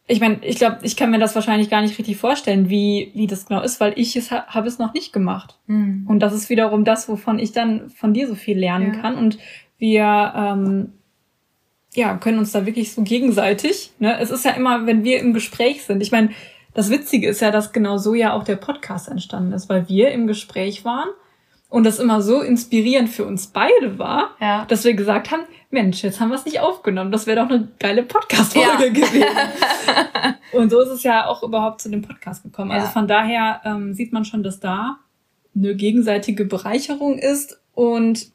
ich 0.08 0.20
meine, 0.20 0.44
ich 0.44 0.58
glaube, 0.58 0.80
ich 0.82 0.98
kann 0.98 1.12
mir 1.12 1.20
das 1.20 1.36
wahrscheinlich 1.36 1.70
gar 1.70 1.82
nicht 1.82 1.98
richtig 1.98 2.18
vorstellen, 2.18 2.70
wie, 2.70 3.12
wie 3.14 3.28
das 3.28 3.46
genau 3.46 3.62
ist, 3.62 3.80
weil 3.80 3.94
ich 3.96 4.16
es 4.16 4.32
habe 4.32 4.68
es 4.68 4.80
noch 4.80 4.94
nicht 4.94 5.14
gemacht. 5.14 5.58
Mhm. 5.68 6.06
Und 6.08 6.20
das 6.20 6.34
ist 6.34 6.50
wiederum 6.50 6.84
das, 6.84 7.08
wovon 7.08 7.40
ich 7.40 7.52
dann 7.52 7.90
von 7.90 8.14
dir 8.14 8.28
so 8.28 8.36
viel 8.36 8.58
lernen 8.58 8.94
ja. 8.94 9.00
kann. 9.00 9.16
Und 9.16 9.38
wir 9.78 10.34
ähm, 10.36 10.94
ja, 11.94 12.16
können 12.18 12.40
uns 12.40 12.52
da 12.52 12.66
wirklich 12.66 12.94
so 12.94 13.02
gegenseitig. 13.02 13.92
Ne? 14.00 14.18
Es 14.20 14.32
ist 14.32 14.46
ja 14.46 14.52
immer, 14.52 14.86
wenn 14.86 15.04
wir 15.04 15.20
im 15.20 15.34
Gespräch 15.34 15.84
sind. 15.84 16.02
Ich 16.02 16.12
meine, 16.12 16.30
das 16.74 16.90
Witzige 16.90 17.28
ist 17.28 17.42
ja, 17.42 17.52
dass 17.52 17.74
genau 17.74 17.98
so 17.98 18.14
ja 18.14 18.34
auch 18.34 18.44
der 18.44 18.56
Podcast 18.56 19.10
entstanden 19.10 19.52
ist, 19.52 19.68
weil 19.68 19.90
wir 19.90 20.12
im 20.12 20.26
Gespräch 20.26 20.86
waren 20.86 21.10
und 21.70 21.86
das 21.86 22.00
immer 22.00 22.22
so 22.22 22.42
inspirierend 22.42 23.10
für 23.10 23.26
uns 23.26 23.48
beide 23.48 24.00
war, 24.00 24.36
ja. 24.40 24.66
dass 24.66 24.84
wir 24.86 24.94
gesagt 24.94 25.32
haben, 25.32 25.44
Mensch, 25.70 26.04
jetzt 26.04 26.20
haben 26.20 26.30
wir 26.30 26.36
es 26.36 26.46
nicht 26.46 26.60
aufgenommen. 26.60 27.12
Das 27.12 27.28
wäre 27.28 27.42
doch 27.42 27.50
eine 27.50 27.70
geile 27.80 28.04
Podcast-Folge 28.04 28.88
ja. 28.88 28.90
gewesen. 28.90 29.26
und 30.54 30.70
so 30.70 30.82
ist 30.82 30.90
es 30.90 31.04
ja 31.04 31.28
auch 31.28 31.44
überhaupt 31.44 31.82
zu 31.82 31.90
dem 31.90 32.02
Podcast 32.02 32.44
gekommen. 32.44 32.72
Also 32.72 32.84
ja. 32.84 32.88
Also 32.88 33.00
von 33.00 33.08
daher 33.08 33.62
ähm, 33.64 33.94
sieht 33.94 34.12
man 34.14 34.26
schon, 34.26 34.44
dass 34.44 34.60
da 34.60 34.98
eine 35.56 35.76
gegenseitige 35.76 36.46
Bereicherung 36.46 37.18
ist. 37.18 37.62
Und 37.74 38.32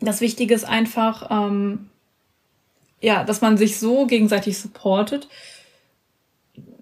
das 0.00 0.20
Wichtige 0.22 0.54
ist 0.54 0.64
einfach, 0.64 1.30
ähm, 1.30 1.90
ja, 3.00 3.24
dass 3.24 3.40
man 3.40 3.56
sich 3.56 3.78
so 3.78 4.06
gegenseitig 4.06 4.58
supportet, 4.58 5.28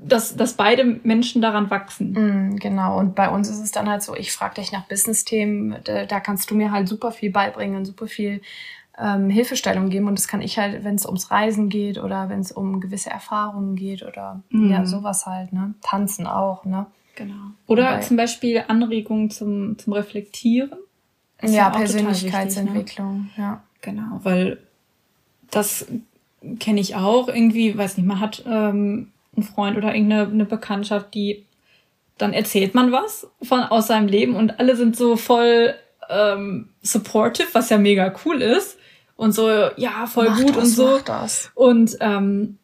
dass, 0.04 0.36
dass 0.36 0.54
beide 0.54 0.84
Menschen 0.84 1.40
daran 1.42 1.70
wachsen. 1.70 2.12
Mm, 2.52 2.56
genau, 2.56 2.98
und 2.98 3.14
bei 3.14 3.28
uns 3.30 3.48
ist 3.48 3.60
es 3.60 3.70
dann 3.70 3.88
halt 3.88 4.02
so, 4.02 4.14
ich 4.16 4.32
frage 4.32 4.56
dich 4.56 4.72
nach 4.72 4.86
Business-Themen, 4.88 5.76
da, 5.84 6.06
da, 6.06 6.20
kannst 6.20 6.50
du 6.50 6.54
mir 6.56 6.72
halt 6.72 6.88
super 6.88 7.12
viel 7.12 7.30
beibringen, 7.30 7.84
super 7.84 8.08
viel 8.08 8.42
ähm, 8.98 9.30
Hilfestellung 9.30 9.88
geben. 9.90 10.08
Und 10.08 10.18
das 10.18 10.28
kann 10.28 10.42
ich 10.42 10.58
halt, 10.58 10.84
wenn 10.84 10.96
es 10.96 11.06
ums 11.06 11.30
Reisen 11.30 11.68
geht 11.68 11.98
oder 11.98 12.28
wenn 12.28 12.40
es 12.40 12.52
um 12.52 12.80
gewisse 12.80 13.10
Erfahrungen 13.10 13.76
geht 13.76 14.02
oder 14.02 14.42
Mhm. 14.50 14.70
ja, 14.70 14.84
sowas 14.86 15.24
halt, 15.24 15.52
ne? 15.52 15.74
Tanzen 15.82 16.26
auch, 16.26 16.64
ne? 16.64 16.86
Genau. 17.14 17.34
Oder 17.66 17.90
Wobei- 17.92 18.00
zum 18.00 18.16
Beispiel 18.16 18.64
Anregungen 18.66 19.30
zum, 19.30 19.78
zum 19.78 19.92
Reflektieren. 19.92 20.72
Ja, 21.42 21.48
wichtig, 21.48 21.72
ne? 21.72 21.78
Persönlichkeitsentwicklung, 21.78 23.30
ja. 23.36 23.62
Genau, 23.80 24.20
weil 24.22 24.58
das 25.52 25.86
kenne 26.58 26.80
ich 26.80 26.96
auch 26.96 27.28
irgendwie, 27.28 27.78
weiß 27.78 27.96
nicht, 27.96 28.06
man 28.06 28.18
hat 28.18 28.42
ähm, 28.46 29.12
einen 29.36 29.44
Freund 29.44 29.76
oder 29.76 29.94
irgendeine 29.94 30.26
eine 30.26 30.44
Bekanntschaft, 30.44 31.14
die 31.14 31.46
dann 32.18 32.32
erzählt 32.32 32.74
man 32.74 32.90
was 32.90 33.28
von 33.42 33.60
aus 33.60 33.86
seinem 33.86 34.08
Leben 34.08 34.34
und 34.34 34.58
alle 34.58 34.76
sind 34.76 34.96
so 34.96 35.16
voll 35.16 35.74
ähm, 36.10 36.70
supportive, 36.82 37.48
was 37.52 37.70
ja 37.70 37.78
mega 37.78 38.12
cool 38.24 38.42
ist 38.42 38.78
und 39.16 39.32
so 39.32 39.48
ja 39.76 40.06
voll 40.06 40.30
Mach 40.30 40.40
gut 40.40 40.56
das, 40.56 40.64
und 40.64 40.66
so 40.70 41.00
und 41.54 41.96
ähm, 42.00 42.58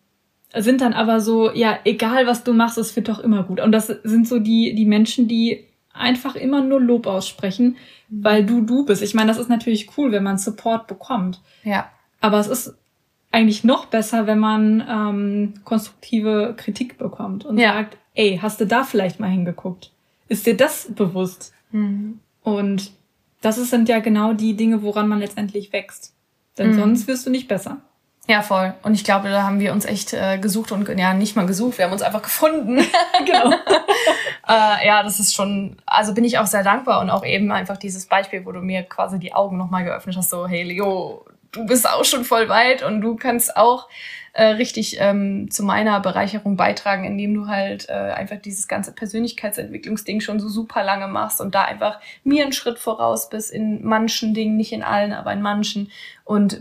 sind 0.56 0.80
dann 0.80 0.92
aber 0.92 1.20
so 1.20 1.52
ja 1.52 1.78
egal 1.84 2.26
was 2.26 2.44
du 2.44 2.52
machst, 2.52 2.78
es 2.78 2.94
wird 2.96 3.08
doch 3.08 3.20
immer 3.20 3.44
gut 3.44 3.60
und 3.60 3.72
das 3.72 3.86
sind 3.86 4.26
so 4.26 4.38
die 4.38 4.74
die 4.74 4.86
Menschen, 4.86 5.28
die 5.28 5.66
einfach 5.92 6.36
immer 6.36 6.62
nur 6.62 6.80
Lob 6.80 7.06
aussprechen, 7.06 7.76
weil 8.08 8.44
du 8.44 8.60
du 8.60 8.84
bist. 8.84 9.02
Ich 9.02 9.14
meine, 9.14 9.28
das 9.28 9.38
ist 9.38 9.48
natürlich 9.48 9.90
cool, 9.96 10.12
wenn 10.12 10.22
man 10.22 10.38
Support 10.38 10.86
bekommt. 10.86 11.40
Ja. 11.64 11.90
Aber 12.20 12.38
es 12.38 12.46
ist 12.48 12.74
eigentlich 13.30 13.62
noch 13.64 13.86
besser, 13.86 14.26
wenn 14.26 14.38
man 14.38 14.84
ähm, 14.88 15.54
konstruktive 15.64 16.54
Kritik 16.56 16.98
bekommt 16.98 17.44
und 17.44 17.58
Ja. 17.58 17.74
sagt, 17.74 17.96
ey, 18.14 18.38
hast 18.40 18.60
du 18.60 18.66
da 18.66 18.84
vielleicht 18.84 19.20
mal 19.20 19.28
hingeguckt? 19.30 19.90
Ist 20.28 20.46
dir 20.46 20.56
das 20.56 20.88
bewusst? 20.94 21.52
Mhm. 21.70 22.20
Und 22.42 22.90
das 23.42 23.56
sind 23.56 23.88
ja 23.88 24.00
genau 24.00 24.32
die 24.32 24.54
Dinge, 24.54 24.82
woran 24.82 25.08
man 25.08 25.20
letztendlich 25.20 25.72
wächst. 25.72 26.12
Denn 26.56 26.70
Mhm. 26.70 26.74
sonst 26.74 27.06
wirst 27.06 27.26
du 27.26 27.30
nicht 27.30 27.46
besser. 27.48 27.78
Ja, 28.26 28.42
voll. 28.42 28.74
Und 28.82 28.92
ich 28.94 29.04
glaube, 29.04 29.28
da 29.30 29.42
haben 29.44 29.58
wir 29.60 29.72
uns 29.72 29.84
echt 29.86 30.12
äh, 30.12 30.38
gesucht 30.38 30.70
und 30.72 30.86
ja, 30.98 31.14
nicht 31.14 31.34
mal 31.36 31.46
gesucht, 31.46 31.78
wir 31.78 31.84
haben 31.86 31.92
uns 31.92 32.02
einfach 32.02 32.22
gefunden. 32.22 32.78
Genau. 33.24 33.52
äh, 34.48 34.86
ja, 34.86 35.02
das 35.02 35.20
ist 35.20 35.34
schon, 35.34 35.76
also 35.86 36.14
bin 36.14 36.24
ich 36.24 36.38
auch 36.38 36.46
sehr 36.46 36.62
dankbar 36.64 37.00
und 37.00 37.10
auch 37.10 37.24
eben 37.24 37.50
einfach 37.52 37.76
dieses 37.76 38.06
Beispiel, 38.06 38.44
wo 38.44 38.52
du 38.52 38.60
mir 38.60 38.82
quasi 38.82 39.18
die 39.18 39.34
Augen 39.34 39.56
nochmal 39.56 39.84
geöffnet 39.84 40.16
hast, 40.16 40.30
so, 40.30 40.46
hey 40.46 40.62
Leo, 40.62 41.24
du 41.52 41.66
bist 41.66 41.88
auch 41.88 42.04
schon 42.04 42.24
voll 42.24 42.48
weit 42.48 42.82
und 42.82 43.00
du 43.00 43.16
kannst 43.16 43.56
auch 43.56 43.88
äh, 44.32 44.44
richtig 44.44 44.98
ähm, 45.00 45.50
zu 45.50 45.64
meiner 45.64 46.00
Bereicherung 46.00 46.56
beitragen, 46.56 47.04
indem 47.04 47.34
du 47.34 47.48
halt 47.48 47.88
äh, 47.88 47.92
einfach 47.92 48.36
dieses 48.36 48.68
ganze 48.68 48.92
Persönlichkeitsentwicklungsding 48.92 50.20
schon 50.20 50.38
so 50.38 50.48
super 50.48 50.84
lange 50.84 51.08
machst 51.08 51.40
und 51.40 51.54
da 51.54 51.64
einfach 51.64 52.00
mir 52.24 52.44
einen 52.44 52.52
Schritt 52.52 52.78
voraus 52.78 53.30
bist 53.30 53.50
in 53.50 53.84
manchen 53.84 54.34
Dingen, 54.34 54.56
nicht 54.56 54.72
in 54.72 54.82
allen, 54.82 55.12
aber 55.12 55.32
in 55.32 55.42
manchen 55.42 55.90
und 56.24 56.60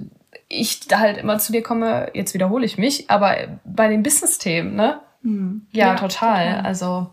ich 0.49 0.87
da 0.87 0.99
halt 0.99 1.17
immer 1.17 1.39
zu 1.39 1.51
dir 1.51 1.61
komme, 1.61 2.09
jetzt 2.13 2.33
wiederhole 2.33 2.65
ich 2.65 2.77
mich, 2.77 3.09
aber 3.09 3.59
bei 3.65 3.87
den 3.89 4.01
Business-Themen, 4.01 4.75
ne? 4.75 5.01
Hm. 5.23 5.67
Ja, 5.71 5.95
total. 5.95 6.61
Also 6.61 7.09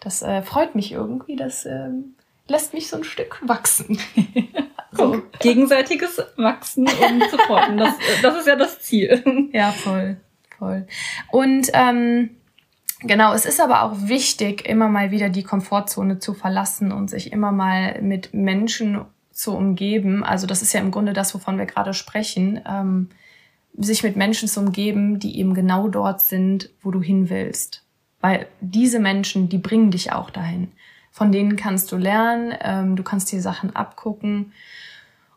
das 0.00 0.22
äh, 0.22 0.42
freut 0.42 0.74
mich 0.74 0.92
irgendwie. 0.92 1.36
Das 1.36 1.64
ähm, 1.64 2.16
lässt 2.48 2.74
mich 2.74 2.88
so 2.88 2.96
ein 2.96 3.04
Stück 3.04 3.40
wachsen. 3.42 3.98
so. 4.96 5.22
Gegenseitiges 5.40 6.22
Wachsen 6.36 6.86
und 6.86 7.30
Supporten. 7.30 7.76
Das, 7.76 7.94
das 8.22 8.38
ist 8.38 8.46
ja 8.46 8.56
das 8.56 8.80
Ziel. 8.80 9.22
Ja, 9.52 9.72
voll, 9.72 10.16
voll. 10.58 10.86
Und 11.30 11.68
ähm, 11.72 12.30
genau, 13.00 13.32
es 13.32 13.46
ist 13.46 13.60
aber 13.60 13.82
auch 13.82 13.94
wichtig, 14.08 14.68
immer 14.68 14.88
mal 14.88 15.10
wieder 15.10 15.28
die 15.28 15.42
Komfortzone 15.44 16.18
zu 16.18 16.34
verlassen 16.34 16.92
und 16.92 17.08
sich 17.08 17.32
immer 17.32 17.52
mal 17.52 18.00
mit 18.02 18.34
Menschen 18.34 19.04
zu 19.32 19.54
umgeben. 19.54 20.24
Also 20.24 20.46
das 20.46 20.62
ist 20.62 20.72
ja 20.72 20.80
im 20.80 20.90
Grunde 20.90 21.12
das, 21.12 21.34
wovon 21.34 21.58
wir 21.58 21.66
gerade 21.66 21.94
sprechen. 21.94 22.60
Ähm, 22.68 23.08
sich 23.78 24.02
mit 24.02 24.16
Menschen 24.16 24.48
zu 24.48 24.60
umgeben, 24.60 25.18
die 25.18 25.38
eben 25.38 25.54
genau 25.54 25.88
dort 25.88 26.22
sind, 26.22 26.70
wo 26.82 26.90
du 26.90 27.02
hin 27.02 27.28
willst. 27.28 27.84
Weil 28.20 28.46
diese 28.60 28.98
Menschen, 28.98 29.48
die 29.48 29.58
bringen 29.58 29.90
dich 29.90 30.12
auch 30.12 30.30
dahin. 30.30 30.72
Von 31.10 31.32
denen 31.32 31.56
kannst 31.56 31.92
du 31.92 31.96
lernen, 31.96 32.54
ähm, 32.60 32.96
du 32.96 33.02
kannst 33.02 33.30
dir 33.32 33.40
Sachen 33.40 33.74
abgucken. 33.76 34.52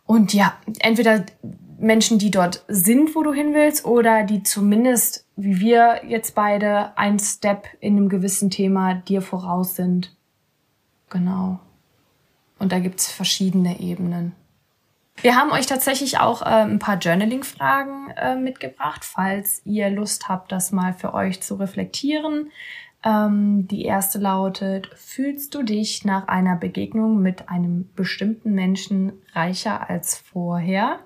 Und 0.09 0.33
ja, 0.33 0.57
entweder 0.79 1.23
Menschen, 1.77 2.17
die 2.17 2.31
dort 2.31 2.65
sind, 2.67 3.13
wo 3.13 3.21
du 3.21 3.31
hin 3.31 3.53
willst, 3.53 3.85
oder 3.85 4.23
die 4.23 4.41
zumindest, 4.41 5.23
wie 5.35 5.59
wir 5.59 6.01
jetzt 6.03 6.33
beide, 6.33 6.97
ein 6.97 7.19
Step 7.19 7.67
in 7.79 7.95
einem 7.95 8.09
gewissen 8.09 8.49
Thema 8.49 8.95
dir 8.95 9.21
voraus 9.21 9.75
sind. 9.75 10.17
Genau. 11.11 11.59
Und 12.57 12.71
da 12.71 12.79
gibt's 12.79 13.11
verschiedene 13.11 13.79
Ebenen. 13.81 14.31
Wir 15.21 15.35
haben 15.35 15.51
euch 15.51 15.67
tatsächlich 15.67 16.17
auch 16.17 16.41
äh, 16.41 16.45
ein 16.45 16.79
paar 16.79 16.97
Journaling-Fragen 16.97 18.09
äh, 18.17 18.35
mitgebracht, 18.35 19.05
falls 19.05 19.61
ihr 19.63 19.91
Lust 19.91 20.27
habt, 20.27 20.51
das 20.51 20.71
mal 20.71 20.95
für 20.95 21.13
euch 21.13 21.43
zu 21.43 21.53
reflektieren. 21.53 22.51
Ähm, 23.03 23.67
die 23.67 23.83
erste 23.83 24.19
lautet, 24.19 24.89
fühlst 24.95 25.55
du 25.55 25.63
dich 25.63 26.03
nach 26.03 26.27
einer 26.27 26.55
Begegnung 26.55 27.21
mit 27.21 27.49
einem 27.49 27.89
bestimmten 27.95 28.53
Menschen 28.53 29.13
reicher 29.33 29.89
als 29.89 30.17
vorher? 30.17 30.99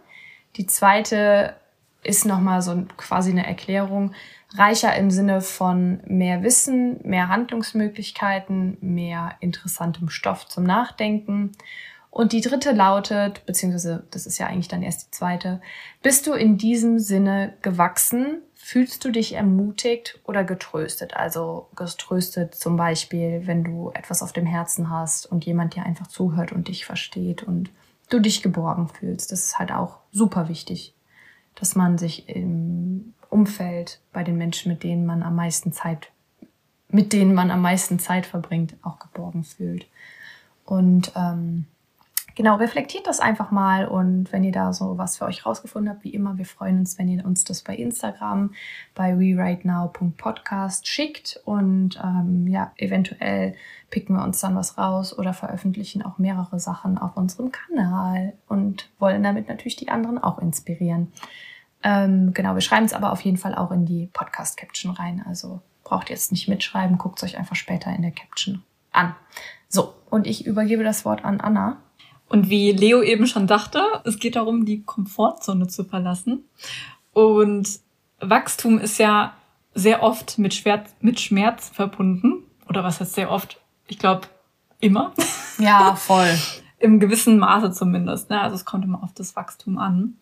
Die 0.55 0.65
zweite 0.65 1.55
ist 2.03 2.25
nochmal 2.25 2.61
so 2.61 2.83
quasi 2.97 3.31
eine 3.31 3.45
Erklärung. 3.45 4.13
Reicher 4.55 4.95
im 4.95 5.09
Sinne 5.09 5.41
von 5.41 6.01
mehr 6.05 6.43
Wissen, 6.43 6.99
mehr 7.03 7.29
Handlungsmöglichkeiten, 7.29 8.77
mehr 8.81 9.33
interessantem 9.39 10.09
Stoff 10.09 10.47
zum 10.47 10.63
Nachdenken. 10.63 11.51
Und 12.11 12.31
die 12.31 12.41
dritte 12.41 12.73
lautet, 12.73 13.43
beziehungsweise 13.47 14.05
das 14.11 14.27
ist 14.27 14.37
ja 14.37 14.45
eigentlich 14.45 14.67
dann 14.67 14.83
erst 14.83 15.07
die 15.07 15.11
zweite, 15.11 15.61
bist 16.03 16.27
du 16.27 16.33
in 16.33 16.57
diesem 16.57 16.99
Sinne 16.99 17.53
gewachsen? 17.63 18.41
Fühlst 18.65 19.03
du 19.03 19.11
dich 19.11 19.33
ermutigt 19.33 20.21
oder 20.23 20.45
getröstet? 20.45 21.17
Also 21.17 21.67
getröstet 21.75 22.55
zum 22.55 22.77
Beispiel, 22.77 23.45
wenn 23.45 23.65
du 23.65 23.91
etwas 23.93 24.23
auf 24.23 24.31
dem 24.31 24.45
Herzen 24.45 24.89
hast 24.89 25.25
und 25.25 25.43
jemand 25.43 25.75
dir 25.75 25.83
einfach 25.83 26.07
zuhört 26.07 26.53
und 26.53 26.69
dich 26.69 26.85
versteht 26.85 27.43
und 27.43 27.71
du 28.09 28.19
dich 28.19 28.41
geborgen 28.41 28.87
fühlst. 28.87 29.33
Das 29.33 29.43
ist 29.43 29.59
halt 29.59 29.73
auch 29.73 29.97
super 30.13 30.47
wichtig, 30.47 30.95
dass 31.55 31.75
man 31.75 31.97
sich 31.97 32.29
im 32.29 33.13
Umfeld 33.29 33.99
bei 34.13 34.23
den 34.23 34.37
Menschen, 34.37 34.71
mit 34.71 34.83
denen 34.83 35.05
man 35.05 35.23
am 35.23 35.35
meisten 35.35 35.73
Zeit, 35.73 36.13
mit 36.87 37.11
denen 37.11 37.33
man 37.33 37.51
am 37.51 37.61
meisten 37.61 37.99
Zeit 37.99 38.25
verbringt, 38.25 38.75
auch 38.81 38.97
geborgen 38.97 39.43
fühlt. 39.43 39.87
Und 40.63 41.11
ähm, 41.17 41.65
Genau, 42.35 42.55
reflektiert 42.55 43.05
das 43.05 43.19
einfach 43.19 43.51
mal 43.51 43.87
und 43.87 44.31
wenn 44.31 44.43
ihr 44.43 44.51
da 44.51 44.73
so 44.73 44.97
was 44.97 45.17
für 45.17 45.25
euch 45.25 45.45
rausgefunden 45.45 45.91
habt, 45.91 46.03
wie 46.03 46.15
immer, 46.15 46.37
wir 46.37 46.45
freuen 46.45 46.79
uns, 46.79 46.97
wenn 46.97 47.07
ihr 47.07 47.23
uns 47.23 47.43
das 47.43 47.61
bei 47.61 47.75
Instagram 47.75 48.53
bei 48.95 49.19
wewritenow.podcast 49.19 50.87
schickt 50.87 51.39
und 51.45 52.01
ähm, 52.03 52.47
ja, 52.47 52.71
eventuell 52.77 53.53
picken 53.91 54.15
wir 54.15 54.23
uns 54.23 54.39
dann 54.39 54.55
was 54.55 54.79
raus 54.79 55.17
oder 55.17 55.33
veröffentlichen 55.33 56.01
auch 56.01 56.17
mehrere 56.17 56.59
Sachen 56.59 56.97
auf 56.97 57.15
unserem 57.17 57.51
Kanal 57.51 58.33
und 58.47 58.89
wollen 58.97 59.21
damit 59.21 59.47
natürlich 59.47 59.75
die 59.75 59.89
anderen 59.89 60.17
auch 60.17 60.39
inspirieren. 60.39 61.13
Ähm, 61.83 62.33
genau, 62.33 62.55
wir 62.55 62.61
schreiben 62.61 62.85
es 62.85 62.93
aber 62.93 63.11
auf 63.11 63.21
jeden 63.21 63.37
Fall 63.37 63.53
auch 63.53 63.71
in 63.71 63.85
die 63.85 64.09
Podcast-Caption 64.11 64.93
rein, 64.93 65.23
also 65.27 65.61
braucht 65.83 66.09
jetzt 66.09 66.31
nicht 66.31 66.47
mitschreiben, 66.47 66.97
guckt 66.97 67.19
es 67.21 67.23
euch 67.23 67.37
einfach 67.37 67.55
später 67.55 67.93
in 67.93 68.01
der 68.01 68.11
Caption 68.11 68.63
an. 68.91 69.15
So, 69.67 69.93
und 70.09 70.25
ich 70.25 70.45
übergebe 70.45 70.83
das 70.83 71.05
Wort 71.05 71.25
an 71.25 71.41
Anna. 71.41 71.77
Und 72.29 72.49
wie 72.49 72.71
Leo 72.71 73.01
eben 73.01 73.27
schon 73.27 73.47
dachte, 73.47 73.81
es 74.05 74.19
geht 74.19 74.35
darum, 74.35 74.65
die 74.65 74.83
Komfortzone 74.83 75.67
zu 75.67 75.83
verlassen. 75.83 76.45
Und 77.13 77.79
Wachstum 78.19 78.79
ist 78.79 78.97
ja 78.97 79.35
sehr 79.75 80.03
oft 80.03 80.37
mit 80.37 80.53
Schmerz, 80.53 80.93
mit 80.99 81.19
Schmerz 81.19 81.69
verbunden. 81.69 82.43
Oder 82.67 82.83
was 82.83 82.99
heißt 82.99 83.13
sehr 83.13 83.31
oft? 83.31 83.59
Ich 83.87 83.99
glaube, 83.99 84.27
immer. 84.79 85.13
Ja, 85.59 85.95
voll. 85.99 86.37
Im 86.79 86.99
gewissen 86.99 87.37
Maße 87.39 87.71
zumindest. 87.71 88.29
Ne? 88.29 88.41
Also 88.41 88.55
es 88.55 88.65
kommt 88.65 88.83
immer 88.83 89.03
auf 89.03 89.13
das 89.13 89.35
Wachstum 89.35 89.77
an. 89.77 90.17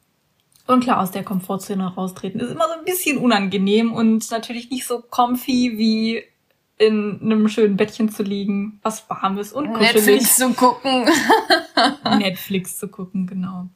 Und 0.68 0.84
klar, 0.84 1.02
aus 1.02 1.12
der 1.12 1.24
Komfortzone 1.24 1.96
raustreten 1.96 2.40
ist 2.40 2.52
immer 2.52 2.68
so 2.68 2.74
ein 2.74 2.86
bisschen 2.86 3.18
unangenehm 3.18 3.94
und 3.94 4.30
natürlich 4.32 4.70
nicht 4.70 4.86
so 4.86 5.02
comfy 5.02 5.78
wie 5.78 6.24
in 6.82 7.20
einem 7.22 7.48
schönen 7.48 7.78
Bettchen 7.78 8.10
zu 8.10 8.24
liegen, 8.24 8.80
was 8.82 9.08
warm 9.10 9.38
ist 9.38 9.54
und 9.54 9.72
kuschelig. 9.72 9.94
Netflix 9.94 10.38
zu 10.38 10.54
gucken. 10.54 11.08
Netflix 12.18 12.78
zu 12.78 12.88
gucken, 12.88 13.28
genau. 13.28 13.68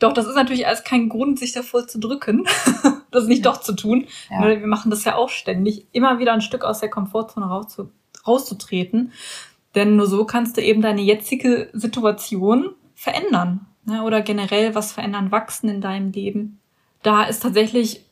Doch, 0.00 0.12
das 0.12 0.26
ist 0.26 0.34
natürlich 0.34 0.66
alles 0.66 0.82
kein 0.82 1.08
Grund, 1.08 1.38
sich 1.38 1.52
davor 1.52 1.86
zu 1.86 2.00
drücken, 2.00 2.46
das 3.10 3.26
nicht 3.26 3.46
doch 3.46 3.60
zu 3.60 3.74
tun. 3.74 4.06
Ja. 4.30 4.46
Wir 4.46 4.66
machen 4.66 4.90
das 4.90 5.04
ja 5.04 5.14
auch 5.14 5.28
ständig, 5.28 5.86
immer 5.92 6.18
wieder 6.18 6.32
ein 6.32 6.40
Stück 6.40 6.64
aus 6.64 6.80
der 6.80 6.90
Komfortzone 6.90 7.46
rauszu 7.46 7.90
rauszutreten. 8.26 9.12
Denn 9.74 9.96
nur 9.96 10.06
so 10.06 10.24
kannst 10.24 10.56
du 10.56 10.62
eben 10.62 10.82
deine 10.82 11.02
jetzige 11.02 11.70
Situation 11.72 12.70
verändern. 12.94 13.66
Ne? 13.84 14.02
Oder 14.02 14.22
generell 14.22 14.74
was 14.74 14.92
verändern, 14.92 15.30
wachsen 15.30 15.68
in 15.68 15.80
deinem 15.80 16.10
Leben. 16.10 16.58
Da 17.02 17.24
ist 17.24 17.42
tatsächlich 17.42 18.04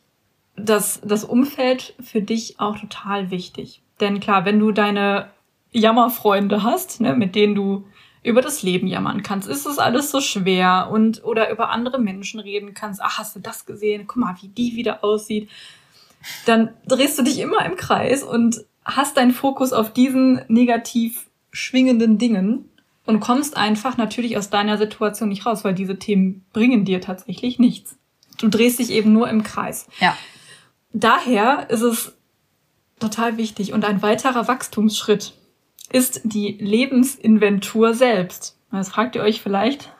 das, 0.54 1.00
das 1.04 1.24
Umfeld 1.24 1.94
für 2.00 2.22
dich 2.22 2.60
auch 2.60 2.78
total 2.78 3.30
wichtig. 3.30 3.82
Denn 4.00 4.20
klar, 4.20 4.44
wenn 4.44 4.58
du 4.58 4.72
deine 4.72 5.30
Jammerfreunde 5.72 6.62
hast, 6.62 7.00
ne, 7.00 7.14
mit 7.14 7.34
denen 7.34 7.54
du 7.54 7.86
über 8.22 8.42
das 8.42 8.62
Leben 8.62 8.88
jammern 8.88 9.22
kannst, 9.22 9.48
ist 9.48 9.66
es 9.66 9.78
alles 9.78 10.10
so 10.10 10.20
schwer 10.20 10.88
und 10.90 11.22
oder 11.24 11.50
über 11.50 11.70
andere 11.70 12.00
Menschen 12.00 12.40
reden 12.40 12.74
kannst, 12.74 13.00
ach, 13.00 13.18
hast 13.18 13.36
du 13.36 13.40
das 13.40 13.66
gesehen? 13.66 14.06
Guck 14.06 14.16
mal, 14.16 14.34
wie 14.40 14.48
die 14.48 14.74
wieder 14.74 15.04
aussieht. 15.04 15.48
Dann 16.44 16.70
drehst 16.86 17.18
du 17.18 17.22
dich 17.22 17.38
immer 17.38 17.64
im 17.64 17.76
Kreis 17.76 18.24
und 18.24 18.64
hast 18.84 19.16
deinen 19.16 19.32
Fokus 19.32 19.72
auf 19.72 19.92
diesen 19.92 20.40
negativ 20.48 21.26
schwingenden 21.52 22.18
Dingen 22.18 22.68
und 23.04 23.20
kommst 23.20 23.56
einfach 23.56 23.96
natürlich 23.96 24.36
aus 24.36 24.50
deiner 24.50 24.76
Situation 24.76 25.28
nicht 25.28 25.46
raus, 25.46 25.64
weil 25.64 25.74
diese 25.74 25.98
Themen 25.98 26.44
bringen 26.52 26.84
dir 26.84 27.00
tatsächlich 27.00 27.58
nichts. 27.60 27.96
Du 28.38 28.48
drehst 28.48 28.80
dich 28.80 28.90
eben 28.90 29.12
nur 29.12 29.28
im 29.28 29.44
Kreis. 29.44 29.86
Ja. 30.00 30.16
Daher 30.92 31.70
ist 31.70 31.82
es 31.82 32.15
total 33.00 33.36
wichtig 33.36 33.72
und 33.72 33.84
ein 33.84 34.02
weiterer 34.02 34.48
Wachstumsschritt 34.48 35.34
ist 35.92 36.20
die 36.24 36.56
Lebensinventur 36.60 37.94
selbst. 37.94 38.58
Jetzt 38.72 38.90
fragt 38.90 39.14
ihr 39.16 39.22
euch 39.22 39.40
vielleicht, 39.40 39.92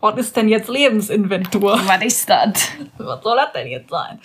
was 0.00 0.18
ist 0.18 0.36
denn 0.36 0.48
jetzt 0.48 0.68
Lebensinventur? 0.68 1.80
Was 1.86 2.04
ist 2.04 2.28
das? 2.28 2.68
Was 2.98 3.22
soll 3.22 3.36
das 3.36 3.52
denn 3.52 3.68
jetzt 3.68 3.90
sein? 3.90 4.20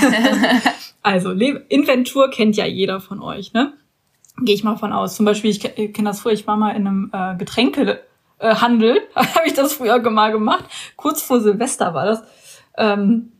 also, 1.02 1.30
Le 1.30 1.64
Inventur 1.68 2.30
kennt 2.30 2.56
ja 2.56 2.66
jeder 2.66 3.00
von 3.00 3.22
euch, 3.22 3.52
ne? 3.52 3.74
Gehe 4.42 4.54
ich 4.54 4.64
mal 4.64 4.76
von 4.76 4.92
aus. 4.92 5.14
Zum 5.14 5.26
Beispiel, 5.26 5.50
ich 5.50 5.60
kenne 5.60 6.08
das 6.08 6.20
früher, 6.20 6.32
ich 6.32 6.46
war 6.46 6.56
mal 6.56 6.74
in 6.74 6.86
einem 6.86 7.10
äh, 7.12 7.36
Getränkehandel, 7.36 9.02
habe 9.14 9.46
ich 9.46 9.54
das 9.54 9.74
früher 9.74 9.98
mal 10.10 10.32
gemacht. 10.32 10.64
Kurz 10.96 11.22
vor 11.22 11.40
Silvester 11.40 11.94
war 11.94 12.06
das. 12.06 12.24
Ähm, 12.76 13.32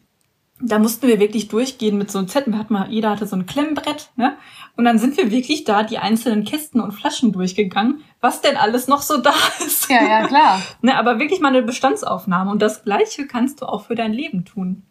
da 0.62 0.78
mussten 0.78 1.08
wir 1.08 1.18
wirklich 1.18 1.48
durchgehen 1.48 1.96
mit 1.96 2.10
so 2.10 2.18
einem 2.18 2.28
Zettel. 2.28 2.56
Hat 2.56 2.70
mal, 2.70 2.90
jeder 2.90 3.10
hatte 3.10 3.26
so 3.26 3.36
ein 3.36 3.46
Klemmbrett, 3.46 4.10
ne? 4.16 4.36
Und 4.76 4.84
dann 4.84 4.98
sind 4.98 5.16
wir 5.16 5.30
wirklich 5.30 5.64
da 5.64 5.82
die 5.82 5.98
einzelnen 5.98 6.44
Kästen 6.44 6.80
und 6.80 6.92
Flaschen 6.92 7.32
durchgegangen, 7.32 8.02
was 8.20 8.40
denn 8.40 8.56
alles 8.56 8.88
noch 8.88 9.02
so 9.02 9.18
da 9.18 9.34
ist. 9.66 9.90
Ja, 9.90 10.02
ja, 10.02 10.26
klar. 10.26 10.62
ne, 10.82 10.96
aber 10.96 11.18
wirklich 11.18 11.40
mal 11.40 11.48
eine 11.48 11.62
Bestandsaufnahme. 11.62 12.50
Und 12.50 12.62
das 12.62 12.84
Gleiche 12.84 13.26
kannst 13.26 13.60
du 13.60 13.66
auch 13.66 13.86
für 13.86 13.94
dein 13.94 14.12
Leben 14.12 14.44
tun. 14.44 14.82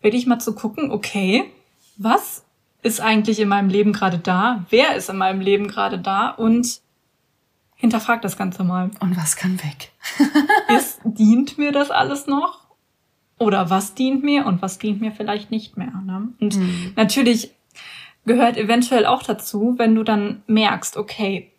Wirklich 0.00 0.26
mal 0.26 0.38
zu 0.38 0.54
gucken, 0.54 0.90
okay, 0.90 1.52
was 1.96 2.44
ist 2.82 3.00
eigentlich 3.00 3.40
in 3.40 3.48
meinem 3.48 3.68
Leben 3.68 3.92
gerade 3.92 4.18
da? 4.18 4.64
Wer 4.70 4.94
ist 4.94 5.10
in 5.10 5.16
meinem 5.16 5.40
Leben 5.40 5.68
gerade 5.68 5.98
da? 5.98 6.30
Und 6.30 6.80
hinterfrag 7.74 8.22
das 8.22 8.36
Ganze 8.36 8.64
mal. 8.64 8.90
Und 9.00 9.16
was 9.16 9.36
kann 9.36 9.60
weg? 9.62 9.92
ist, 10.76 11.00
dient 11.04 11.58
mir 11.58 11.72
das 11.72 11.90
alles 11.90 12.26
noch? 12.26 12.67
Oder 13.38 13.70
was 13.70 13.94
dient 13.94 14.24
mir 14.24 14.46
und 14.46 14.62
was 14.62 14.78
dient 14.78 15.00
mir 15.00 15.12
vielleicht 15.12 15.50
nicht 15.50 15.76
mehr? 15.76 15.92
Ne? 16.04 16.28
Und 16.40 16.56
mhm. 16.56 16.92
natürlich 16.96 17.50
gehört 18.26 18.56
eventuell 18.56 19.06
auch 19.06 19.22
dazu, 19.22 19.74
wenn 19.78 19.94
du 19.94 20.02
dann 20.02 20.42
merkst, 20.46 20.96
okay, 20.96 21.50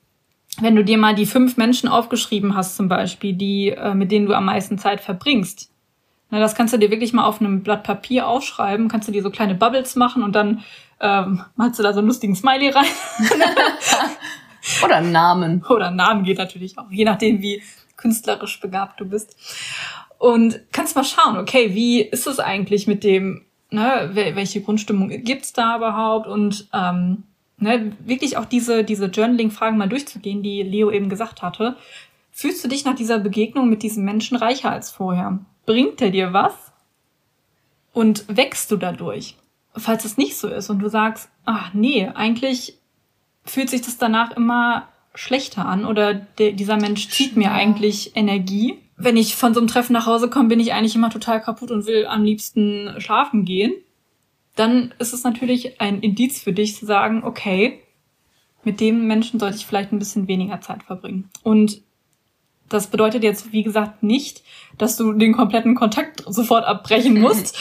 wenn 0.61 0.75
du 0.75 0.83
dir 0.83 0.97
mal 0.97 1.15
die 1.15 1.25
fünf 1.25 1.57
Menschen 1.57 1.89
aufgeschrieben 1.89 2.55
hast, 2.55 2.75
zum 2.75 2.89
Beispiel, 2.89 3.33
die, 3.33 3.69
äh, 3.69 3.93
mit 3.93 4.11
denen 4.11 4.25
du 4.25 4.33
am 4.33 4.45
meisten 4.45 4.77
Zeit 4.77 4.99
verbringst. 4.99 5.71
Na, 6.31 6.39
das 6.39 6.55
kannst 6.55 6.73
du 6.73 6.77
dir 6.77 6.91
wirklich 6.91 7.13
mal 7.13 7.25
auf 7.25 7.41
einem 7.41 7.63
Blatt 7.63 7.83
Papier 7.83 8.27
aufschreiben, 8.27 8.87
kannst 8.87 9.07
du 9.07 9.11
dir 9.11 9.23
so 9.23 9.31
kleine 9.31 9.55
Bubbles 9.55 9.95
machen 9.95 10.23
und 10.23 10.35
dann 10.35 10.63
ähm, 10.99 11.43
malst 11.55 11.79
du 11.79 11.83
da 11.83 11.93
so 11.93 11.99
einen 11.99 12.07
lustigen 12.07 12.35
Smiley 12.35 12.69
rein. 12.69 12.85
Oder 14.83 14.97
einen 14.97 15.11
Namen. 15.11 15.65
Oder 15.69 15.87
einen 15.87 15.95
Namen 15.95 16.23
geht 16.23 16.37
natürlich 16.37 16.77
auch, 16.77 16.91
je 16.91 17.05
nachdem, 17.05 17.41
wie 17.41 17.63
künstlerisch 17.95 18.59
begabt 18.59 18.99
du 18.99 19.05
bist. 19.05 19.35
Und 20.19 20.59
kannst 20.73 20.95
mal 20.95 21.05
schauen, 21.05 21.37
okay, 21.37 21.73
wie 21.73 22.01
ist 22.01 22.27
es 22.27 22.39
eigentlich 22.39 22.87
mit 22.87 23.03
dem, 23.03 23.45
ne, 23.71 24.11
welche 24.13 24.61
Grundstimmung 24.61 25.07
gibt's 25.23 25.53
da 25.53 25.77
überhaupt? 25.77 26.27
Und 26.27 26.67
ähm, 26.73 27.23
ne, 27.57 27.93
wirklich 28.05 28.35
auch 28.35 28.45
diese, 28.45 28.83
diese 28.83 29.05
Journaling-Fragen 29.05 29.77
mal 29.77 29.89
durchzugehen, 29.89 30.43
die 30.43 30.61
Leo 30.61 30.91
eben 30.91 31.09
gesagt 31.09 31.41
hatte. 31.41 31.77
Fühlst 32.31 32.63
du 32.63 32.67
dich 32.67 32.83
nach 32.83 32.95
dieser 32.95 33.17
Begegnung 33.17 33.69
mit 33.69 33.81
diesem 33.81 34.03
Menschen 34.03 34.37
reicher 34.37 34.71
als 34.71 34.91
vorher? 34.91 35.39
Bringt 35.65 36.01
er 36.01 36.11
dir 36.11 36.33
was? 36.33 36.53
Und 37.93 38.25
wächst 38.27 38.71
du 38.71 38.77
dadurch? 38.77 39.35
Falls 39.73 40.03
es 40.03 40.17
nicht 40.17 40.37
so 40.37 40.49
ist 40.49 40.69
und 40.69 40.79
du 40.79 40.89
sagst, 40.89 41.29
ach 41.45 41.73
nee, 41.73 42.07
eigentlich 42.13 42.77
fühlt 43.45 43.69
sich 43.69 43.81
das 43.81 43.97
danach 43.97 44.31
immer 44.31 44.89
schlechter 45.15 45.65
an 45.65 45.85
oder 45.85 46.13
der, 46.13 46.51
dieser 46.51 46.77
Mensch 46.77 47.09
zieht 47.09 47.37
mir 47.37 47.51
eigentlich 47.51 48.15
Energie, 48.15 48.79
wenn 48.99 49.17
ich 49.17 49.35
von 49.35 49.53
so 49.53 49.61
einem 49.61 49.67
Treffen 49.67 49.93
nach 49.93 50.05
Hause 50.05 50.29
komme, 50.29 50.49
bin 50.49 50.59
ich 50.59 50.73
eigentlich 50.73 50.95
immer 50.95 51.09
total 51.09 51.41
kaputt 51.41 51.71
und 51.71 51.87
will 51.87 52.05
am 52.05 52.23
liebsten 52.23 52.93
schlafen 52.99 53.45
gehen. 53.45 53.73
Dann 54.55 54.93
ist 54.99 55.13
es 55.13 55.23
natürlich 55.23 55.79
ein 55.79 56.01
Indiz 56.01 56.41
für 56.41 56.51
dich 56.51 56.75
zu 56.75 56.85
sagen, 56.85 57.23
okay, 57.23 57.79
mit 58.65 58.81
dem 58.81 59.07
Menschen 59.07 59.39
sollte 59.39 59.55
ich 59.55 59.65
vielleicht 59.65 59.93
ein 59.93 59.99
bisschen 59.99 60.27
weniger 60.27 60.59
Zeit 60.59 60.83
verbringen. 60.83 61.29
Und 61.43 61.81
das 62.67 62.87
bedeutet 62.87 63.23
jetzt, 63.23 63.53
wie 63.53 63.63
gesagt, 63.63 64.03
nicht, 64.03 64.43
dass 64.77 64.97
du 64.97 65.13
den 65.13 65.33
kompletten 65.33 65.75
Kontakt 65.75 66.23
sofort 66.27 66.65
abbrechen 66.65 67.19
musst. 67.21 67.57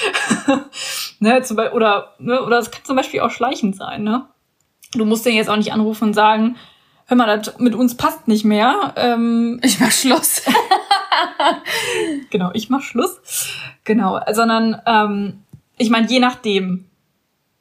ne, 1.20 1.40
zum 1.42 1.56
Beispiel, 1.56 1.76
oder, 1.76 2.14
ne, 2.18 2.42
oder 2.42 2.58
es 2.58 2.72
kann 2.72 2.84
zum 2.84 2.96
Beispiel 2.96 3.20
auch 3.20 3.30
schleichend 3.30 3.76
sein. 3.76 4.02
Ne? 4.02 4.26
Du 4.92 5.04
musst 5.04 5.24
den 5.24 5.36
jetzt 5.36 5.48
auch 5.48 5.56
nicht 5.56 5.72
anrufen 5.72 6.08
und 6.08 6.14
sagen, 6.14 6.56
hör 7.06 7.16
mal, 7.16 7.38
das 7.38 7.58
mit 7.58 7.76
uns 7.76 7.96
passt 7.96 8.26
nicht 8.26 8.44
mehr. 8.44 8.92
Ähm, 8.96 9.60
ich 9.62 9.78
mach 9.78 9.92
Schluss. 9.92 10.42
genau, 12.30 12.50
ich 12.54 12.70
mach 12.70 12.82
Schluss. 12.82 13.20
Genau, 13.84 14.20
sondern 14.32 14.80
ähm, 14.86 15.42
ich 15.76 15.90
meine, 15.90 16.08
je 16.08 16.20
nachdem, 16.20 16.86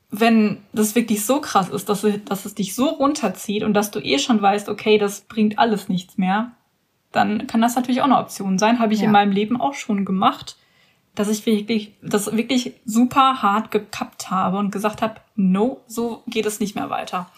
wenn 0.10 0.64
das 0.74 0.96
wirklich 0.96 1.26
so 1.26 1.42
krass 1.42 1.70
ist, 1.70 1.90
dass, 1.90 2.06
dass 2.26 2.46
es 2.46 2.56
dich 2.56 2.76
so 2.76 2.86
runterzieht 2.86 3.64
und 3.64 3.74
dass 3.74 3.92
du 3.92 4.00
eh 4.00 4.20
schon 4.20 4.42
weißt, 4.42 4.70
okay, 4.70 4.98
das 4.98 5.22
bringt 5.22 5.60
alles 5.60 5.90
nichts 5.90 6.18
mehr, 6.18 6.52
dann 7.12 7.48
kann 7.48 7.62
das 7.62 7.76
natürlich 7.76 8.02
auch 8.02 8.06
eine 8.06 8.18
Option 8.18 8.58
sein. 8.58 8.80
Habe 8.80 8.94
ich 8.94 9.00
ja. 9.00 9.06
in 9.06 9.12
meinem 9.12 9.32
Leben 9.32 9.60
auch 9.60 9.74
schon 9.74 10.06
gemacht, 10.06 10.58
dass 11.16 11.30
ich 11.30 11.46
wirklich, 11.46 11.94
das 12.02 12.36
wirklich 12.36 12.74
super 12.86 13.42
hart 13.42 13.72
gekappt 13.72 14.30
habe 14.30 14.58
und 14.58 14.72
gesagt 14.72 15.02
habe, 15.02 15.16
no, 15.36 15.82
so 15.88 16.24
geht 16.28 16.46
es 16.46 16.60
nicht 16.60 16.76
mehr 16.76 16.90
weiter. 16.90 17.30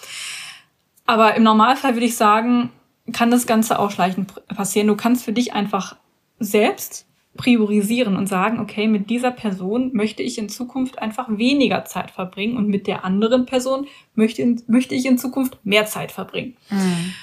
Aber 1.06 1.36
im 1.36 1.44
Normalfall 1.44 1.96
würde 1.96 2.06
ich 2.06 2.18
sagen, 2.18 2.72
kann 3.14 3.32
das 3.32 3.48
Ganze 3.48 3.80
auch 3.80 3.90
schleichend 3.90 4.34
passieren. 4.48 4.88
Du 4.88 4.96
kannst 4.96 5.24
für 5.24 5.34
dich 5.34 5.54
einfach 5.54 5.96
selbst 6.40 7.06
priorisieren 7.38 8.18
und 8.18 8.28
sagen, 8.28 8.60
okay, 8.60 8.88
mit 8.88 9.10
dieser 9.10 9.32
Person 9.32 9.92
möchte 9.94 10.24
ich 10.24 10.38
in 10.38 10.50
Zukunft 10.50 11.00
einfach 11.00 11.28
weniger 11.30 11.86
Zeit 11.86 12.12
verbringen 12.12 12.58
und 12.58 12.68
mit 12.68 12.88
der 12.88 13.06
anderen 13.06 13.46
Person 13.46 13.88
möchte, 14.14 14.58
möchte 14.68 14.96
ich 14.96 15.06
in 15.06 15.18
Zukunft 15.18 15.58
mehr 15.64 15.86
Zeit 15.86 16.12
verbringen. 16.12 16.58
Mhm. 16.70 17.14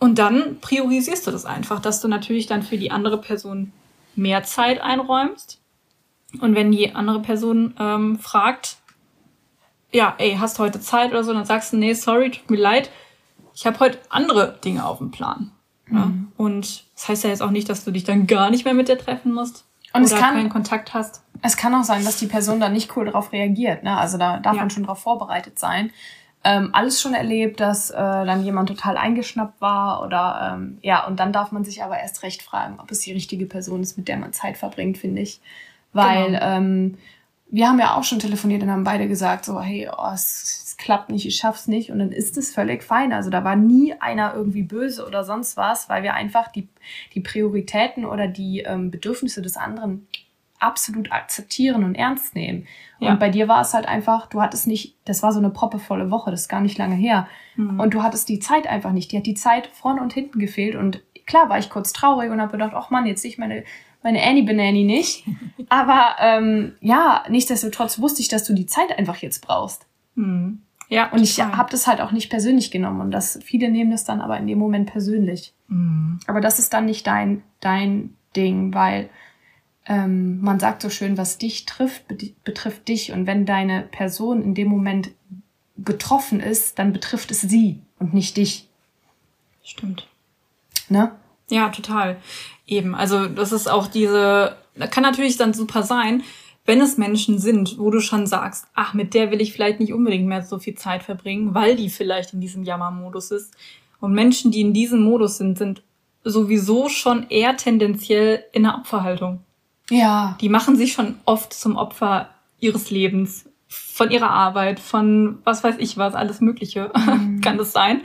Und 0.00 0.18
dann 0.18 0.58
priorisierst 0.60 1.26
du 1.26 1.30
das 1.30 1.44
einfach, 1.44 1.80
dass 1.80 2.00
du 2.00 2.08
natürlich 2.08 2.46
dann 2.46 2.62
für 2.62 2.78
die 2.78 2.90
andere 2.90 3.18
Person 3.18 3.72
mehr 4.14 4.42
Zeit 4.42 4.80
einräumst. 4.80 5.60
Und 6.40 6.54
wenn 6.54 6.70
die 6.70 6.94
andere 6.94 7.20
Person 7.20 7.74
ähm, 7.78 8.18
fragt, 8.18 8.76
ja, 9.92 10.14
ey, 10.18 10.36
hast 10.38 10.58
du 10.58 10.62
heute 10.62 10.80
Zeit 10.80 11.10
oder 11.10 11.24
so, 11.24 11.32
dann 11.32 11.46
sagst 11.46 11.72
du, 11.72 11.78
nee, 11.78 11.94
sorry, 11.94 12.30
tut 12.30 12.50
mir 12.50 12.58
leid, 12.58 12.90
ich 13.54 13.66
habe 13.66 13.80
heute 13.80 13.98
andere 14.10 14.58
Dinge 14.62 14.84
auf 14.84 14.98
dem 14.98 15.10
Plan. 15.10 15.52
Ja? 15.90 16.06
Mhm. 16.06 16.32
Und 16.36 16.84
das 16.94 17.08
heißt 17.08 17.24
ja 17.24 17.30
jetzt 17.30 17.42
auch 17.42 17.50
nicht, 17.50 17.68
dass 17.68 17.84
du 17.84 17.90
dich 17.90 18.04
dann 18.04 18.26
gar 18.26 18.50
nicht 18.50 18.64
mehr 18.64 18.74
mit 18.74 18.88
der 18.88 18.98
treffen 18.98 19.32
musst 19.32 19.64
und 19.92 20.04
oder 20.04 20.16
kann, 20.16 20.34
keinen 20.34 20.48
Kontakt 20.48 20.94
hast. 20.94 21.22
Es 21.42 21.56
kann 21.56 21.74
auch 21.74 21.84
sein, 21.84 22.04
dass 22.04 22.16
die 22.16 22.26
Person 22.26 22.60
da 22.60 22.68
nicht 22.68 22.96
cool 22.96 23.06
darauf 23.06 23.32
reagiert. 23.32 23.82
Ne? 23.82 23.96
Also 23.96 24.18
da 24.18 24.38
darf 24.38 24.54
ja. 24.54 24.60
man 24.60 24.70
schon 24.70 24.84
darauf 24.84 25.00
vorbereitet 25.00 25.58
sein. 25.58 25.90
Ähm, 26.44 26.70
alles 26.72 27.00
schon 27.00 27.14
erlebt, 27.14 27.58
dass 27.58 27.90
äh, 27.90 27.96
dann 27.96 28.44
jemand 28.44 28.68
total 28.68 28.96
eingeschnappt 28.96 29.60
war 29.60 30.04
oder 30.04 30.54
ähm, 30.54 30.78
ja, 30.82 31.04
und 31.06 31.18
dann 31.18 31.32
darf 31.32 31.50
man 31.50 31.64
sich 31.64 31.82
aber 31.82 31.98
erst 31.98 32.22
recht 32.22 32.42
fragen, 32.42 32.78
ob 32.78 32.90
es 32.92 33.00
die 33.00 33.12
richtige 33.12 33.46
Person 33.46 33.82
ist, 33.82 33.98
mit 33.98 34.06
der 34.06 34.18
man 34.18 34.32
Zeit 34.32 34.56
verbringt, 34.56 34.98
finde 34.98 35.22
ich. 35.22 35.40
Weil 35.92 36.26
genau. 36.26 36.40
ähm, 36.42 36.98
wir 37.50 37.68
haben 37.68 37.78
ja 37.78 37.96
auch 37.96 38.04
schon 38.04 38.18
telefoniert 38.18 38.62
und 38.62 38.70
haben 38.70 38.84
beide 38.84 39.08
gesagt, 39.08 39.44
so, 39.44 39.60
hey, 39.60 39.88
oh, 39.90 40.10
es, 40.12 40.64
es, 40.64 40.67
klappt 40.78 41.10
nicht, 41.10 41.26
ich 41.26 41.36
schaff's 41.36 41.66
nicht. 41.66 41.90
Und 41.90 41.98
dann 41.98 42.12
ist 42.12 42.38
es 42.38 42.54
völlig 42.54 42.82
fein. 42.82 43.12
Also 43.12 43.30
da 43.30 43.44
war 43.44 43.56
nie 43.56 43.94
einer 44.00 44.34
irgendwie 44.34 44.62
böse 44.62 45.06
oder 45.06 45.24
sonst 45.24 45.56
was, 45.56 45.88
weil 45.88 46.02
wir 46.02 46.14
einfach 46.14 46.48
die, 46.48 46.68
die 47.14 47.20
Prioritäten 47.20 48.04
oder 48.04 48.28
die 48.28 48.60
ähm, 48.60 48.90
Bedürfnisse 48.90 49.42
des 49.42 49.56
anderen 49.56 50.06
absolut 50.60 51.12
akzeptieren 51.12 51.84
und 51.84 51.94
ernst 51.94 52.34
nehmen. 52.34 52.66
Ja. 52.98 53.10
Und 53.10 53.20
bei 53.20 53.28
dir 53.28 53.46
war 53.46 53.60
es 53.60 53.74
halt 53.74 53.86
einfach, 53.86 54.26
du 54.26 54.40
hattest 54.40 54.66
nicht, 54.66 54.96
das 55.04 55.22
war 55.22 55.32
so 55.32 55.38
eine 55.38 55.50
proppevolle 55.50 56.10
Woche, 56.10 56.30
das 56.30 56.42
ist 56.42 56.48
gar 56.48 56.60
nicht 56.60 56.78
lange 56.78 56.96
her. 56.96 57.28
Mhm. 57.56 57.78
Und 57.78 57.94
du 57.94 58.02
hattest 58.02 58.28
die 58.28 58.40
Zeit 58.40 58.66
einfach 58.66 58.92
nicht. 58.92 59.12
Die 59.12 59.18
hat 59.18 59.26
die 59.26 59.34
Zeit 59.34 59.68
vorne 59.68 60.00
und 60.00 60.12
hinten 60.12 60.38
gefehlt. 60.38 60.74
Und 60.74 61.02
klar 61.26 61.48
war 61.48 61.58
ich 61.58 61.70
kurz 61.70 61.92
traurig 61.92 62.30
und 62.30 62.40
habe 62.40 62.52
gedacht, 62.52 62.72
ach 62.74 62.90
Mann, 62.90 63.06
jetzt 63.06 63.22
sehe 63.22 63.30
ich 63.30 63.38
meine 63.38 63.64
meine 64.02 64.22
Annie 64.22 64.44
Benani 64.44 64.84
nicht. 64.84 65.24
Aber 65.68 66.16
ähm, 66.20 66.74
ja, 66.80 67.24
nichtsdestotrotz 67.28 67.98
wusste 67.98 68.22
ich, 68.22 68.28
dass 68.28 68.44
du 68.44 68.54
die 68.54 68.66
Zeit 68.66 68.96
einfach 68.96 69.16
jetzt 69.16 69.44
brauchst. 69.44 69.86
Mhm. 70.14 70.62
Ja, 70.88 71.10
und 71.12 71.22
ich 71.22 71.40
habe 71.40 71.70
das 71.70 71.86
halt 71.86 72.00
auch 72.00 72.12
nicht 72.12 72.30
persönlich 72.30 72.70
genommen. 72.70 73.00
Und 73.00 73.10
das, 73.10 73.38
viele 73.44 73.70
nehmen 73.70 73.90
das 73.90 74.04
dann 74.04 74.20
aber 74.20 74.38
in 74.38 74.46
dem 74.46 74.58
Moment 74.58 74.90
persönlich. 74.90 75.52
Mhm. 75.68 76.18
Aber 76.26 76.40
das 76.40 76.58
ist 76.58 76.72
dann 76.72 76.86
nicht 76.86 77.06
dein, 77.06 77.42
dein 77.60 78.14
Ding, 78.34 78.72
weil 78.72 79.10
ähm, 79.86 80.40
man 80.40 80.58
sagt 80.58 80.82
so 80.82 80.88
schön, 80.88 81.18
was 81.18 81.38
dich 81.38 81.66
trifft, 81.66 82.04
betrifft 82.42 82.88
dich. 82.88 83.12
Und 83.12 83.26
wenn 83.26 83.44
deine 83.44 83.82
Person 83.82 84.42
in 84.42 84.54
dem 84.54 84.68
Moment 84.68 85.10
betroffen 85.76 86.40
ist, 86.40 86.78
dann 86.78 86.92
betrifft 86.92 87.30
es 87.30 87.42
sie 87.42 87.80
und 87.98 88.14
nicht 88.14 88.36
dich. 88.36 88.68
Stimmt. 89.62 90.08
Ne? 90.88 91.12
Ja, 91.50 91.68
total. 91.68 92.16
Eben. 92.66 92.94
Also 92.94 93.26
das 93.26 93.52
ist 93.52 93.68
auch 93.68 93.86
diese, 93.86 94.56
kann 94.90 95.02
natürlich 95.02 95.36
dann 95.36 95.52
super 95.52 95.82
sein, 95.82 96.22
wenn 96.68 96.82
es 96.82 96.98
Menschen 96.98 97.38
sind, 97.38 97.78
wo 97.78 97.90
du 97.90 98.00
schon 98.00 98.26
sagst, 98.26 98.66
ach, 98.74 98.92
mit 98.92 99.14
der 99.14 99.30
will 99.30 99.40
ich 99.40 99.54
vielleicht 99.54 99.80
nicht 99.80 99.94
unbedingt 99.94 100.26
mehr 100.26 100.42
so 100.42 100.58
viel 100.58 100.74
Zeit 100.74 101.02
verbringen, 101.02 101.54
weil 101.54 101.76
die 101.76 101.88
vielleicht 101.88 102.34
in 102.34 102.42
diesem 102.42 102.62
Jammermodus 102.62 103.30
ist. 103.30 103.54
Und 104.00 104.12
Menschen, 104.12 104.50
die 104.50 104.60
in 104.60 104.74
diesem 104.74 105.02
Modus 105.02 105.38
sind, 105.38 105.56
sind 105.56 105.82
sowieso 106.24 106.90
schon 106.90 107.26
eher 107.30 107.56
tendenziell 107.56 108.44
in 108.52 108.64
der 108.64 108.74
Opferhaltung. 108.74 109.40
Ja. 109.88 110.36
Die 110.42 110.50
machen 110.50 110.76
sich 110.76 110.92
schon 110.92 111.14
oft 111.24 111.54
zum 111.54 111.76
Opfer 111.76 112.28
ihres 112.60 112.90
Lebens, 112.90 113.46
von 113.68 114.10
ihrer 114.10 114.30
Arbeit, 114.30 114.78
von 114.78 115.38
was 115.44 115.64
weiß 115.64 115.76
ich 115.78 115.96
was, 115.96 116.14
alles 116.14 116.42
Mögliche 116.42 116.92
mhm. 116.94 117.40
kann 117.40 117.56
das 117.56 117.72
sein. 117.72 118.02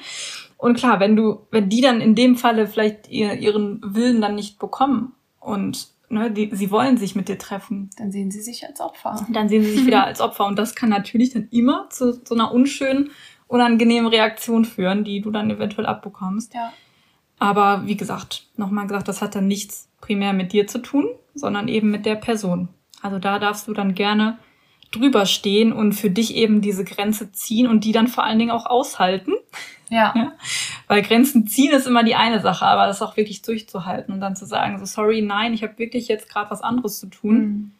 Und 0.55 0.77
klar, 0.77 1.01
wenn 1.01 1.17
du, 1.17 1.41
wenn 1.51 1.67
die 1.67 1.81
dann 1.81 1.99
in 1.99 2.15
dem 2.15 2.37
Falle 2.37 2.67
vielleicht 2.67 3.09
ihr, 3.09 3.33
ihren 3.33 3.81
Willen 3.83 4.21
dann 4.21 4.35
nicht 4.35 4.57
bekommen 4.57 5.11
und 5.41 5.89
ne, 6.13 6.31
die, 6.31 6.49
sie 6.53 6.71
wollen 6.71 6.97
sich 6.97 7.15
mit 7.15 7.27
dir 7.27 7.37
treffen. 7.37 7.89
Dann 7.97 8.11
sehen 8.11 8.31
sie 8.31 8.41
sich 8.41 8.65
als 8.65 8.79
Opfer. 8.79 9.25
Dann 9.29 9.49
sehen 9.49 9.63
sie 9.63 9.71
sich 9.71 9.85
wieder 9.85 10.05
als 10.05 10.21
Opfer. 10.21 10.45
Und 10.45 10.57
das 10.57 10.75
kann 10.75 10.89
natürlich 10.89 11.33
dann 11.33 11.47
immer 11.51 11.89
zu 11.89 12.13
so 12.25 12.35
einer 12.35 12.51
unschönen, 12.53 13.11
unangenehmen 13.47 14.09
Reaktion 14.09 14.65
führen, 14.65 15.03
die 15.03 15.21
du 15.21 15.31
dann 15.31 15.49
eventuell 15.49 15.85
abbekommst. 15.85 16.53
Ja. 16.53 16.71
Aber 17.39 17.85
wie 17.85 17.97
gesagt, 17.97 18.47
nochmal 18.55 18.87
gesagt, 18.87 19.07
das 19.07 19.21
hat 19.21 19.35
dann 19.35 19.47
nichts 19.47 19.89
primär 19.99 20.33
mit 20.33 20.53
dir 20.53 20.67
zu 20.67 20.79
tun, 20.79 21.07
sondern 21.33 21.67
eben 21.67 21.91
mit 21.91 22.05
der 22.05 22.15
Person. 22.15 22.69
Also 23.01 23.19
da 23.19 23.39
darfst 23.39 23.67
du 23.67 23.73
dann 23.73 23.95
gerne 23.95 24.37
drüber 24.93 25.25
stehen 25.25 25.73
und 25.73 25.93
für 25.93 26.09
dich 26.09 26.35
eben 26.35 26.61
diese 26.61 26.85
Grenze 26.85 27.31
ziehen 27.31 27.67
und 27.67 27.83
die 27.83 27.91
dann 27.91 28.07
vor 28.07 28.23
allen 28.23 28.39
Dingen 28.39 28.51
auch 28.51 28.65
aushalten. 28.65 29.33
Ja. 29.89 30.13
ja. 30.15 30.31
Weil 30.87 31.01
Grenzen 31.01 31.47
ziehen 31.47 31.71
ist 31.71 31.87
immer 31.87 32.03
die 32.03 32.15
eine 32.15 32.41
Sache, 32.41 32.65
aber 32.65 32.87
das 32.87 33.01
auch 33.01 33.17
wirklich 33.17 33.41
durchzuhalten 33.41 34.13
und 34.13 34.21
dann 34.21 34.35
zu 34.35 34.45
sagen, 34.45 34.79
so 34.79 34.85
sorry, 34.85 35.21
nein, 35.21 35.53
ich 35.53 35.63
habe 35.63 35.77
wirklich 35.77 36.07
jetzt 36.07 36.29
gerade 36.29 36.49
was 36.49 36.61
anderes 36.61 36.99
zu 36.99 37.07
tun. 37.07 37.37
Mhm. 37.37 37.71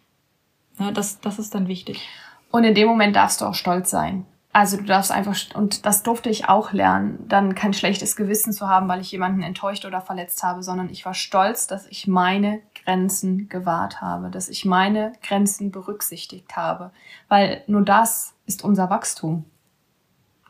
Ja, 0.80 0.92
das, 0.92 1.20
das 1.22 1.40
ist 1.40 1.56
dann 1.56 1.68
wichtig. 1.68 2.08
Und 2.52 2.64
in 2.64 2.76
dem 2.76 2.88
Moment 2.88 3.16
darfst 3.16 3.42
du 3.42 3.46
auch 3.46 3.56
stolz 3.56 3.90
sein. 3.90 4.26
Also 4.52 4.78
du 4.78 4.84
darfst 4.84 5.12
einfach, 5.12 5.36
und 5.56 5.88
das 5.88 6.04
durfte 6.04 6.30
ich 6.30 6.48
auch 6.48 6.74
lernen, 6.74 7.26
dann 7.28 7.56
kein 7.56 7.74
schlechtes 7.74 8.16
Gewissen 8.16 8.54
zu 8.54 8.70
haben, 8.70 8.88
weil 8.88 9.02
ich 9.02 9.12
jemanden 9.12 9.42
enttäuscht 9.42 9.86
oder 9.86 10.00
verletzt 10.00 10.44
habe, 10.44 10.62
sondern 10.62 10.90
ich 10.90 11.06
war 11.06 11.16
stolz, 11.16 11.66
dass 11.66 11.88
ich 11.88 12.06
meine 12.06 12.62
Grenzen 12.84 13.50
gewahrt 13.50 14.02
habe, 14.02 14.30
dass 14.30 14.50
ich 14.50 14.66
meine 14.66 15.14
Grenzen 15.22 15.72
berücksichtigt 15.72 16.56
habe. 16.56 16.92
Weil 17.28 17.64
nur 17.68 17.84
das 17.84 18.36
ist 18.46 18.64
unser 18.64 18.90
Wachstum. 18.90 19.46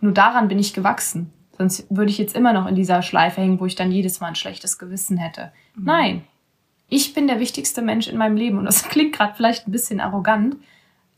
Nur 0.02 0.13
daran 0.13 0.48
bin 0.48 0.60
ich 0.60 0.74
gewachsen. 0.74 1.32
Sonst 1.58 1.86
würde 1.89 2.10
ich 2.10 2.17
jetzt 2.17 2.36
immer 2.36 2.52
noch 2.52 2.67
in 2.67 2.76
dieser 2.76 3.02
Schleife 3.02 3.41
hängen, 3.41 3.60
wo 3.60 3.65
ich 3.65 3.76
dann 3.76 3.91
jedes 3.91 4.19
Mal 4.19 4.28
ein 4.28 4.36
schlechtes 4.36 4.78
Gewissen 4.78 5.17
hätte. 5.17 5.52
Mhm. 5.76 5.84
Nein, 5.86 6.24
ich 6.89 7.13
bin 7.13 7.28
der 7.28 7.39
wichtigste 7.39 7.82
Mensch 7.82 8.08
in 8.08 8.17
meinem 8.17 8.36
Leben. 8.36 8.58
Und 8.58 8.65
das 8.65 8.84
klingt 8.89 9.15
gerade 9.15 9.34
vielleicht 9.36 9.67
ein 9.67 9.72
bisschen 9.72 10.00
arrogant, 10.00 10.58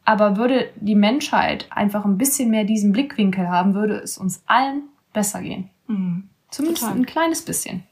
aber 0.04 0.38
würde 0.38 0.70
die 0.76 0.96
Menschheit 0.96 1.68
einfach 1.72 2.06
ein 2.06 2.18
bisschen 2.18 2.50
mehr 2.50 2.64
diesen 2.64 2.92
Blickwinkel 2.92 3.50
haben, 3.50 3.74
würde 3.74 3.96
es 3.96 4.18
uns 4.18 4.44
allen 4.46 4.84
besser 5.14 5.42
gehen. 5.42 5.70
Mhm. 5.88 6.30
Zumindest 6.52 6.84
Total. 6.84 6.98
ein 6.98 7.06
kleines 7.06 7.44
bisschen. 7.44 7.84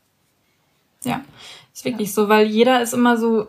Ja, 1.03 1.21
ist 1.73 1.85
wirklich 1.85 2.09
ja. 2.09 2.13
so, 2.13 2.29
weil 2.29 2.47
jeder 2.47 2.81
ist 2.81 2.93
immer 2.93 3.17
so, 3.17 3.47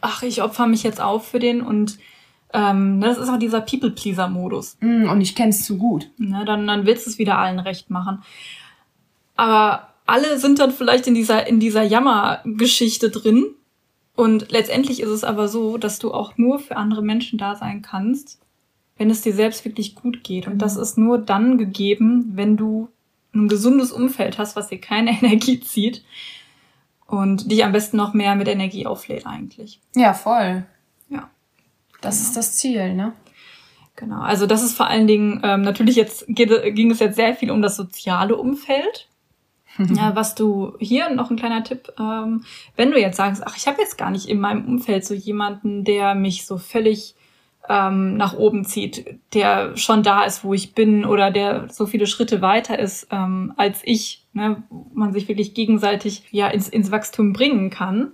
ach, 0.00 0.22
ich 0.22 0.42
opfer 0.42 0.66
mich 0.66 0.82
jetzt 0.82 1.00
auf 1.00 1.26
für 1.26 1.38
den 1.38 1.60
und 1.60 1.98
ähm, 2.52 3.00
das 3.00 3.18
ist 3.18 3.28
auch 3.28 3.38
dieser 3.38 3.60
People-Pleaser-Modus. 3.60 4.76
Mm, 4.80 5.08
und 5.08 5.20
ich 5.20 5.34
kenn's 5.34 5.64
zu 5.64 5.76
gut. 5.76 6.08
Ne, 6.18 6.44
dann, 6.44 6.66
dann 6.66 6.86
willst 6.86 7.06
du 7.06 7.10
es 7.10 7.18
wieder 7.18 7.38
allen 7.38 7.58
recht 7.58 7.90
machen. 7.90 8.22
Aber 9.34 9.88
alle 10.06 10.38
sind 10.38 10.60
dann 10.60 10.70
vielleicht 10.70 11.08
in 11.08 11.14
dieser, 11.14 11.46
in 11.48 11.58
dieser 11.58 11.82
Jammergeschichte 11.82 13.10
drin 13.10 13.46
und 14.14 14.52
letztendlich 14.52 15.00
ist 15.00 15.10
es 15.10 15.24
aber 15.24 15.48
so, 15.48 15.76
dass 15.76 15.98
du 15.98 16.12
auch 16.12 16.36
nur 16.36 16.60
für 16.60 16.76
andere 16.76 17.02
Menschen 17.02 17.38
da 17.38 17.56
sein 17.56 17.82
kannst, 17.82 18.38
wenn 18.96 19.10
es 19.10 19.22
dir 19.22 19.34
selbst 19.34 19.64
wirklich 19.64 19.96
gut 19.96 20.22
geht. 20.22 20.46
Und 20.46 20.58
das 20.58 20.76
mhm. 20.76 20.82
ist 20.82 20.98
nur 20.98 21.18
dann 21.18 21.58
gegeben, 21.58 22.32
wenn 22.34 22.56
du 22.56 22.88
ein 23.34 23.48
gesundes 23.48 23.90
Umfeld 23.90 24.38
hast, 24.38 24.54
was 24.54 24.68
dir 24.68 24.80
keine 24.80 25.10
Energie 25.22 25.58
zieht 25.58 26.04
und 27.06 27.50
dich 27.50 27.64
am 27.64 27.72
besten 27.72 27.96
noch 27.96 28.14
mehr 28.14 28.34
mit 28.34 28.48
Energie 28.48 28.86
auflädt 28.86 29.26
eigentlich. 29.26 29.80
Ja, 29.94 30.14
voll. 30.14 30.64
Ja. 31.08 31.30
Das 32.00 32.16
genau. 32.16 32.28
ist 32.28 32.36
das 32.36 32.56
Ziel, 32.56 32.94
ne? 32.94 33.12
Genau. 33.96 34.20
Also 34.20 34.46
das 34.46 34.62
ist 34.62 34.76
vor 34.76 34.88
allen 34.88 35.06
Dingen, 35.06 35.40
ähm, 35.44 35.62
natürlich 35.62 35.96
jetzt 35.96 36.24
geht, 36.28 36.50
ging 36.74 36.90
es 36.90 36.98
jetzt 36.98 37.16
sehr 37.16 37.34
viel 37.34 37.50
um 37.50 37.62
das 37.62 37.76
soziale 37.76 38.36
Umfeld. 38.36 39.08
Ja, 39.96 40.14
was 40.14 40.36
du 40.36 40.74
hier 40.78 41.10
noch 41.10 41.30
ein 41.32 41.36
kleiner 41.36 41.64
Tipp, 41.64 41.92
ähm, 41.98 42.44
wenn 42.76 42.92
du 42.92 43.00
jetzt 43.00 43.16
sagst, 43.16 43.42
ach, 43.44 43.56
ich 43.56 43.66
habe 43.66 43.82
jetzt 43.82 43.98
gar 43.98 44.10
nicht 44.10 44.28
in 44.28 44.38
meinem 44.38 44.64
Umfeld 44.66 45.04
so 45.04 45.14
jemanden, 45.14 45.82
der 45.82 46.14
mich 46.14 46.46
so 46.46 46.58
völlig 46.58 47.16
ähm, 47.68 48.16
nach 48.16 48.34
oben 48.34 48.64
zieht, 48.64 49.18
der 49.32 49.76
schon 49.76 50.02
da 50.02 50.24
ist, 50.24 50.44
wo 50.44 50.54
ich 50.54 50.74
bin 50.74 51.04
oder 51.04 51.30
der 51.30 51.68
so 51.70 51.86
viele 51.86 52.06
Schritte 52.06 52.42
weiter 52.42 52.78
ist 52.78 53.08
ähm, 53.10 53.52
als 53.56 53.80
ich, 53.84 54.26
ne, 54.32 54.62
wo 54.68 54.86
man 54.92 55.12
sich 55.12 55.28
wirklich 55.28 55.54
gegenseitig 55.54 56.24
ja 56.30 56.48
ins, 56.48 56.68
ins 56.68 56.90
Wachstum 56.90 57.32
bringen 57.32 57.70
kann, 57.70 58.12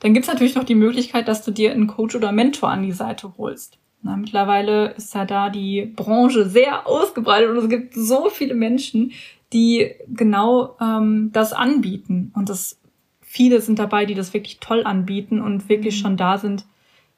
dann 0.00 0.14
gibt's 0.14 0.28
natürlich 0.28 0.56
noch 0.56 0.64
die 0.64 0.74
Möglichkeit, 0.74 1.28
dass 1.28 1.44
du 1.44 1.52
dir 1.52 1.72
einen 1.72 1.86
Coach 1.86 2.16
oder 2.16 2.32
Mentor 2.32 2.70
an 2.70 2.82
die 2.82 2.92
Seite 2.92 3.32
holst. 3.38 3.78
Na, 4.02 4.16
mittlerweile 4.16 4.90
ist 4.94 5.14
ja 5.14 5.24
da 5.24 5.48
die 5.48 5.82
Branche 5.82 6.48
sehr 6.48 6.88
ausgebreitet 6.88 7.50
und 7.50 7.56
es 7.58 7.68
gibt 7.68 7.94
so 7.94 8.28
viele 8.28 8.54
Menschen, 8.54 9.12
die 9.52 9.92
genau 10.08 10.76
ähm, 10.80 11.30
das 11.32 11.52
anbieten. 11.52 12.32
Und 12.34 12.48
das 12.48 12.80
viele 13.20 13.60
sind 13.60 13.78
dabei, 13.78 14.04
die 14.04 14.14
das 14.14 14.34
wirklich 14.34 14.58
toll 14.58 14.82
anbieten 14.84 15.40
und 15.40 15.68
wirklich 15.68 15.96
mhm. 15.98 16.00
schon 16.00 16.16
da 16.16 16.36
sind, 16.36 16.66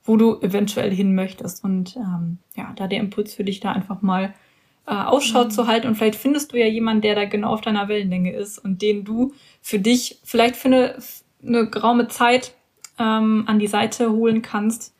wo 0.04 0.16
du 0.16 0.40
eventuell 0.40 0.94
hin 0.94 1.14
möchtest. 1.14 1.64
Und 1.64 1.96
ähm, 1.96 2.38
ja, 2.56 2.72
da 2.76 2.86
der 2.86 3.00
Impuls 3.00 3.34
für 3.34 3.44
dich 3.44 3.60
da 3.60 3.72
einfach 3.72 4.02
mal 4.02 4.34
äh, 4.86 4.92
Ausschau 4.92 5.44
mhm. 5.44 5.50
zu 5.50 5.66
halten. 5.66 5.88
Und 5.88 5.96
vielleicht 5.96 6.16
findest 6.16 6.52
du 6.52 6.58
ja 6.58 6.66
jemanden, 6.66 7.02
der 7.02 7.14
da 7.14 7.24
genau 7.24 7.52
auf 7.52 7.62
deiner 7.62 7.88
Wellenlänge 7.88 8.32
ist 8.32 8.58
und 8.58 8.82
den 8.82 9.04
du 9.04 9.32
für 9.62 9.78
dich 9.78 10.20
vielleicht 10.24 10.56
für 10.56 10.68
eine, 10.68 10.98
eine 11.42 11.68
geraume 11.68 12.08
Zeit 12.08 12.54
ähm, 12.98 13.44
an 13.46 13.58
die 13.58 13.66
Seite 13.66 14.12
holen 14.12 14.42
kannst, 14.42 14.94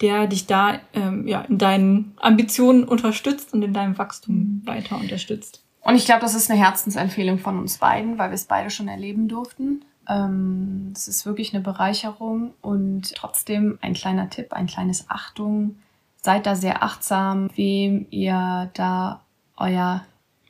der 0.00 0.26
dich 0.26 0.46
da 0.46 0.80
ähm, 0.94 1.26
ja, 1.26 1.42
in 1.42 1.58
deinen 1.58 2.14
Ambitionen 2.16 2.84
unterstützt 2.84 3.52
und 3.52 3.62
in 3.62 3.72
deinem 3.72 3.98
Wachstum 3.98 4.34
mhm. 4.34 4.62
weiter 4.64 4.98
unterstützt. 4.98 5.64
Und 5.80 5.96
ich 5.96 6.04
glaube, 6.04 6.20
das 6.20 6.36
ist 6.36 6.48
eine 6.48 6.60
Herzensempfehlung 6.60 7.38
von 7.38 7.58
uns 7.58 7.78
beiden, 7.78 8.18
weil 8.18 8.30
wir 8.30 8.34
es 8.34 8.44
beide 8.44 8.70
schon 8.70 8.86
erleben 8.86 9.26
durften. 9.26 9.84
Ähm, 10.08 10.92
es 10.94 11.08
ist 11.08 11.26
wirklich 11.26 11.54
eine 11.54 11.62
Bereicherung 11.62 12.54
und 12.60 13.14
trotzdem 13.14 13.78
ein 13.82 13.94
kleiner 13.94 14.30
Tipp, 14.30 14.52
ein 14.52 14.66
kleines 14.66 15.08
Achtung. 15.08 15.76
Seid 16.16 16.46
da 16.46 16.54
sehr 16.54 16.82
achtsam, 16.82 17.50
wem 17.54 18.06
ihr 18.10 18.70
da 18.74 19.22
euer 19.56 20.04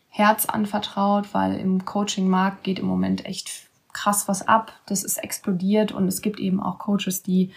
Herz 0.09 0.47
anvertraut, 0.47 1.33
weil 1.33 1.55
im 1.57 1.85
Coaching-Markt 1.85 2.65
geht 2.65 2.79
im 2.79 2.87
Moment 2.87 3.25
echt 3.25 3.69
krass 3.93 4.29
was 4.29 4.47
ab. 4.47 4.73
Das 4.87 5.05
ist 5.05 5.19
explodiert 5.19 5.93
und 5.93 6.07
es 6.09 6.23
gibt 6.23 6.41
eben 6.41 6.61
auch 6.61 6.79
Coaches, 6.79 7.23
die 7.23 7.51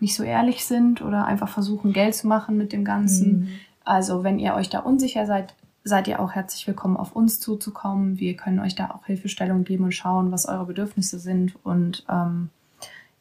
nicht 0.00 0.14
so 0.14 0.22
ehrlich 0.22 0.64
sind 0.64 1.02
oder 1.02 1.24
einfach 1.24 1.48
versuchen, 1.48 1.92
Geld 1.92 2.14
zu 2.14 2.26
machen 2.26 2.56
mit 2.56 2.72
dem 2.72 2.84
Ganzen. 2.84 3.40
Mhm. 3.40 3.48
Also 3.84 4.24
wenn 4.24 4.38
ihr 4.38 4.54
euch 4.54 4.68
da 4.68 4.80
unsicher 4.80 5.26
seid, 5.26 5.54
seid 5.86 6.08
ihr 6.08 6.18
auch 6.18 6.32
herzlich 6.32 6.66
willkommen, 6.66 6.96
auf 6.96 7.12
uns 7.12 7.38
zuzukommen. 7.38 8.18
Wir 8.18 8.36
können 8.36 8.58
euch 8.58 8.74
da 8.74 8.90
auch 8.90 9.06
Hilfestellung 9.06 9.62
geben 9.62 9.84
und 9.84 9.92
schauen, 9.92 10.32
was 10.32 10.46
eure 10.46 10.66
Bedürfnisse 10.66 11.20
sind 11.20 11.54
und 11.64 12.04
ähm, 12.10 12.50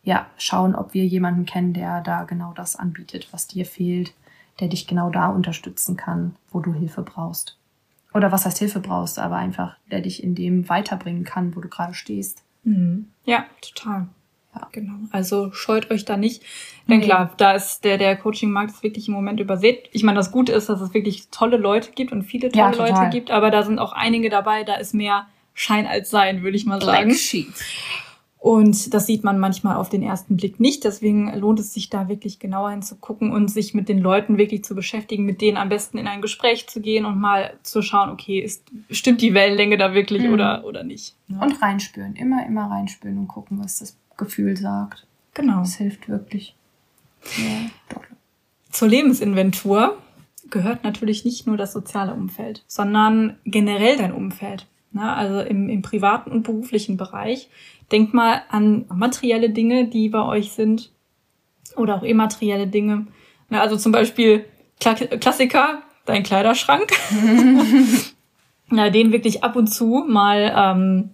ja, 0.03 0.25
schauen, 0.37 0.73
ob 0.73 0.95
wir 0.95 1.05
jemanden 1.05 1.45
kennen, 1.45 1.73
der 1.73 2.01
da 2.01 2.23
genau 2.23 2.53
das 2.53 2.75
anbietet, 2.75 3.27
was 3.31 3.47
dir 3.47 3.67
fehlt, 3.67 4.15
der 4.59 4.67
dich 4.67 4.87
genau 4.87 5.11
da 5.11 5.27
unterstützen 5.27 5.95
kann, 5.95 6.35
wo 6.51 6.59
du 6.59 6.73
Hilfe 6.73 7.03
brauchst. 7.03 7.55
Oder 8.15 8.31
was 8.31 8.45
heißt 8.45 8.57
Hilfe 8.57 8.79
brauchst, 8.79 9.19
aber 9.19 9.35
einfach, 9.35 9.77
der 9.91 10.01
dich 10.01 10.23
in 10.23 10.33
dem 10.33 10.67
weiterbringen 10.67 11.23
kann, 11.23 11.55
wo 11.55 11.61
du 11.61 11.69
gerade 11.69 11.93
stehst. 11.93 12.43
Mhm. 12.63 13.09
Ja, 13.25 13.45
total. 13.61 14.07
Ja, 14.55 14.67
genau. 14.71 14.93
Also 15.11 15.51
scheut 15.51 15.91
euch 15.91 16.05
da 16.05 16.17
nicht. 16.17 16.41
Denn 16.87 16.99
nee. 16.99 17.05
klar, 17.05 17.33
da 17.37 17.53
ist 17.53 17.83
der, 17.83 17.97
der 17.97 18.15
Coaching-Markt 18.15 18.81
wirklich 18.83 19.07
im 19.07 19.13
Moment 19.13 19.39
übersät. 19.39 19.89
Ich 19.91 20.03
meine, 20.03 20.17
das 20.17 20.31
Gute 20.31 20.53
ist, 20.53 20.69
dass 20.69 20.79
es 20.81 20.93
wirklich 20.93 21.29
tolle 21.29 21.57
Leute 21.57 21.91
gibt 21.91 22.11
und 22.11 22.23
viele 22.23 22.51
tolle 22.51 22.77
ja, 22.77 22.87
Leute 22.87 23.09
gibt, 23.11 23.31
aber 23.31 23.51
da 23.51 23.63
sind 23.63 23.79
auch 23.79 23.91
einige 23.91 24.29
dabei, 24.29 24.63
da 24.63 24.75
ist 24.75 24.93
mehr 24.93 25.27
Schein 25.53 25.87
als 25.87 26.09
Sein, 26.09 26.43
würde 26.43 26.57
ich 26.57 26.65
mal 26.65 26.81
sagen. 26.81 27.13
Und 28.45 28.93
das 28.93 29.07
sieht 29.07 29.23
man 29.23 29.39
manchmal 29.39 29.75
auf 29.75 29.89
den 29.89 30.03
ersten 30.03 30.37
Blick 30.37 30.59
nicht. 30.59 30.83
Deswegen 30.83 31.33
lohnt 31.35 31.59
es 31.59 31.73
sich 31.73 31.89
da 31.89 32.09
wirklich 32.09 32.37
genauer 32.37 32.69
hinzugucken 32.69 33.31
und 33.31 33.47
sich 33.47 33.73
mit 33.73 33.89
den 33.89 33.97
Leuten 33.97 34.37
wirklich 34.37 34.63
zu 34.63 34.75
beschäftigen, 34.75 35.25
mit 35.25 35.41
denen 35.41 35.57
am 35.57 35.67
besten 35.67 35.97
in 35.97 36.07
ein 36.07 36.21
Gespräch 36.21 36.67
zu 36.67 36.79
gehen 36.79 37.05
und 37.05 37.19
mal 37.19 37.55
zu 37.63 37.81
schauen, 37.81 38.11
okay, 38.11 38.37
ist, 38.37 38.63
stimmt 38.91 39.21
die 39.21 39.33
Wellenlänge 39.33 39.79
da 39.79 39.95
wirklich 39.95 40.21
mhm. 40.21 40.33
oder, 40.33 40.63
oder 40.63 40.83
nicht. 40.83 41.15
Ja. 41.27 41.41
Und 41.41 41.59
reinspüren, 41.59 42.15
immer, 42.15 42.45
immer 42.45 42.69
reinspüren 42.69 43.17
und 43.17 43.27
gucken, 43.27 43.63
was 43.63 43.79
das 43.79 43.97
Gefühl 44.17 44.57
sagt. 44.57 45.05
Genau. 45.33 45.59
Das 45.59 45.75
hilft 45.75 46.09
wirklich. 46.09 46.55
Ja, 47.37 47.69
doch. 47.89 48.01
Zur 48.71 48.87
Lebensinventur 48.87 49.97
gehört 50.49 50.83
natürlich 50.83 51.25
nicht 51.25 51.47
nur 51.47 51.57
das 51.57 51.73
soziale 51.73 52.13
Umfeld, 52.13 52.63
sondern 52.67 53.37
generell 53.45 53.97
dein 53.97 54.13
Umfeld. 54.13 54.67
ne? 54.91 55.13
also 55.13 55.39
im, 55.41 55.69
im 55.69 55.81
privaten 55.81 56.31
und 56.31 56.43
beruflichen 56.43 56.97
Bereich. 56.97 57.49
Denkt 57.91 58.13
mal 58.13 58.41
an 58.49 58.85
materielle 58.89 59.49
Dinge, 59.49 59.87
die 59.87 60.09
bei 60.09 60.23
euch 60.23 60.51
sind 60.51 60.91
oder 61.75 61.95
auch 61.95 62.03
immaterielle 62.03 62.67
Dinge. 62.67 63.07
Ne? 63.49 63.61
Also 63.61 63.77
zum 63.77 63.91
Beispiel 63.91 64.45
Klassiker, 64.79 65.81
dein 66.05 66.23
Kleiderschrank. 66.23 66.91
ja, 68.71 68.89
den 68.89 69.11
wirklich 69.11 69.43
ab 69.43 69.55
und 69.55 69.67
zu 69.67 70.05
mal 70.07 70.53
ähm, 70.55 71.09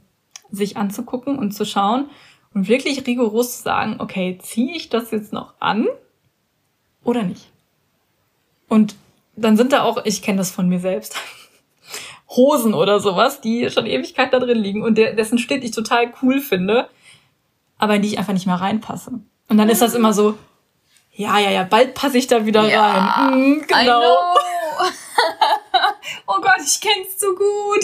sich 0.52 0.78
anzugucken 0.78 1.38
und 1.38 1.52
zu 1.52 1.66
schauen 1.66 2.10
und 2.54 2.68
wirklich 2.68 3.06
rigoros 3.06 3.58
zu 3.58 3.64
sagen, 3.64 3.96
okay, 4.00 4.38
ziehe 4.42 4.76
ich 4.76 4.90
das 4.90 5.12
jetzt 5.12 5.34
noch 5.34 5.54
an 5.60 5.88
oder 7.04 7.24
nicht? 7.24 7.50
Und 8.68 8.96
dann 9.36 9.58
sind 9.58 9.74
da 9.74 9.84
auch, 9.84 10.06
ich 10.06 10.22
kenne 10.22 10.38
das 10.38 10.52
von 10.52 10.68
mir 10.68 10.80
selbst, 10.80 11.16
Hosen 12.30 12.74
oder 12.74 13.00
sowas, 13.00 13.42
die 13.42 13.70
schon 13.70 13.86
Ewigkeit 13.86 14.34
da 14.34 14.40
drin 14.40 14.58
liegen 14.58 14.84
und 14.84 14.98
der, 14.98 15.14
dessen 15.14 15.38
Schnitt 15.38 15.64
ich 15.64 15.72
total 15.72 16.14
cool 16.22 16.40
finde, 16.40 16.90
aber 17.78 17.96
in 17.96 18.02
die 18.02 18.10
ich 18.10 18.18
einfach 18.18 18.34
nicht 18.34 18.46
mehr 18.46 18.56
reinpasse. 18.56 19.12
Und 19.50 19.58
dann 19.58 19.70
ist 19.70 19.82
das 19.82 19.94
immer 19.94 20.14
so, 20.14 20.38
ja, 21.14 21.40
ja, 21.40 21.52
ja, 21.52 21.64
bald 21.64 21.94
passe 21.94 22.18
ich 22.18 22.28
da 22.28 22.46
wieder 22.46 22.70
ja, 22.70 22.92
rein. 22.92 23.40
Mhm, 23.40 23.66
genau. 23.68 24.02
oh 26.28 26.40
Gott, 26.42 26.62
ich 26.66 26.80
kenn's 26.80 27.20
so 27.20 27.36
gut. 27.36 27.84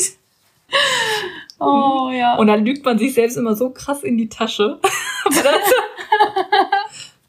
Oh 1.60 2.10
ja. 2.12 2.36
Und 2.36 2.48
dann 2.48 2.66
lügt 2.66 2.86
man 2.86 2.98
sich 2.98 3.14
selbst 3.14 3.38
immer 3.38 3.56
so 3.56 3.72
krass 3.72 4.04
in 4.04 4.18
die 4.18 4.30
Tasche. 4.30 4.80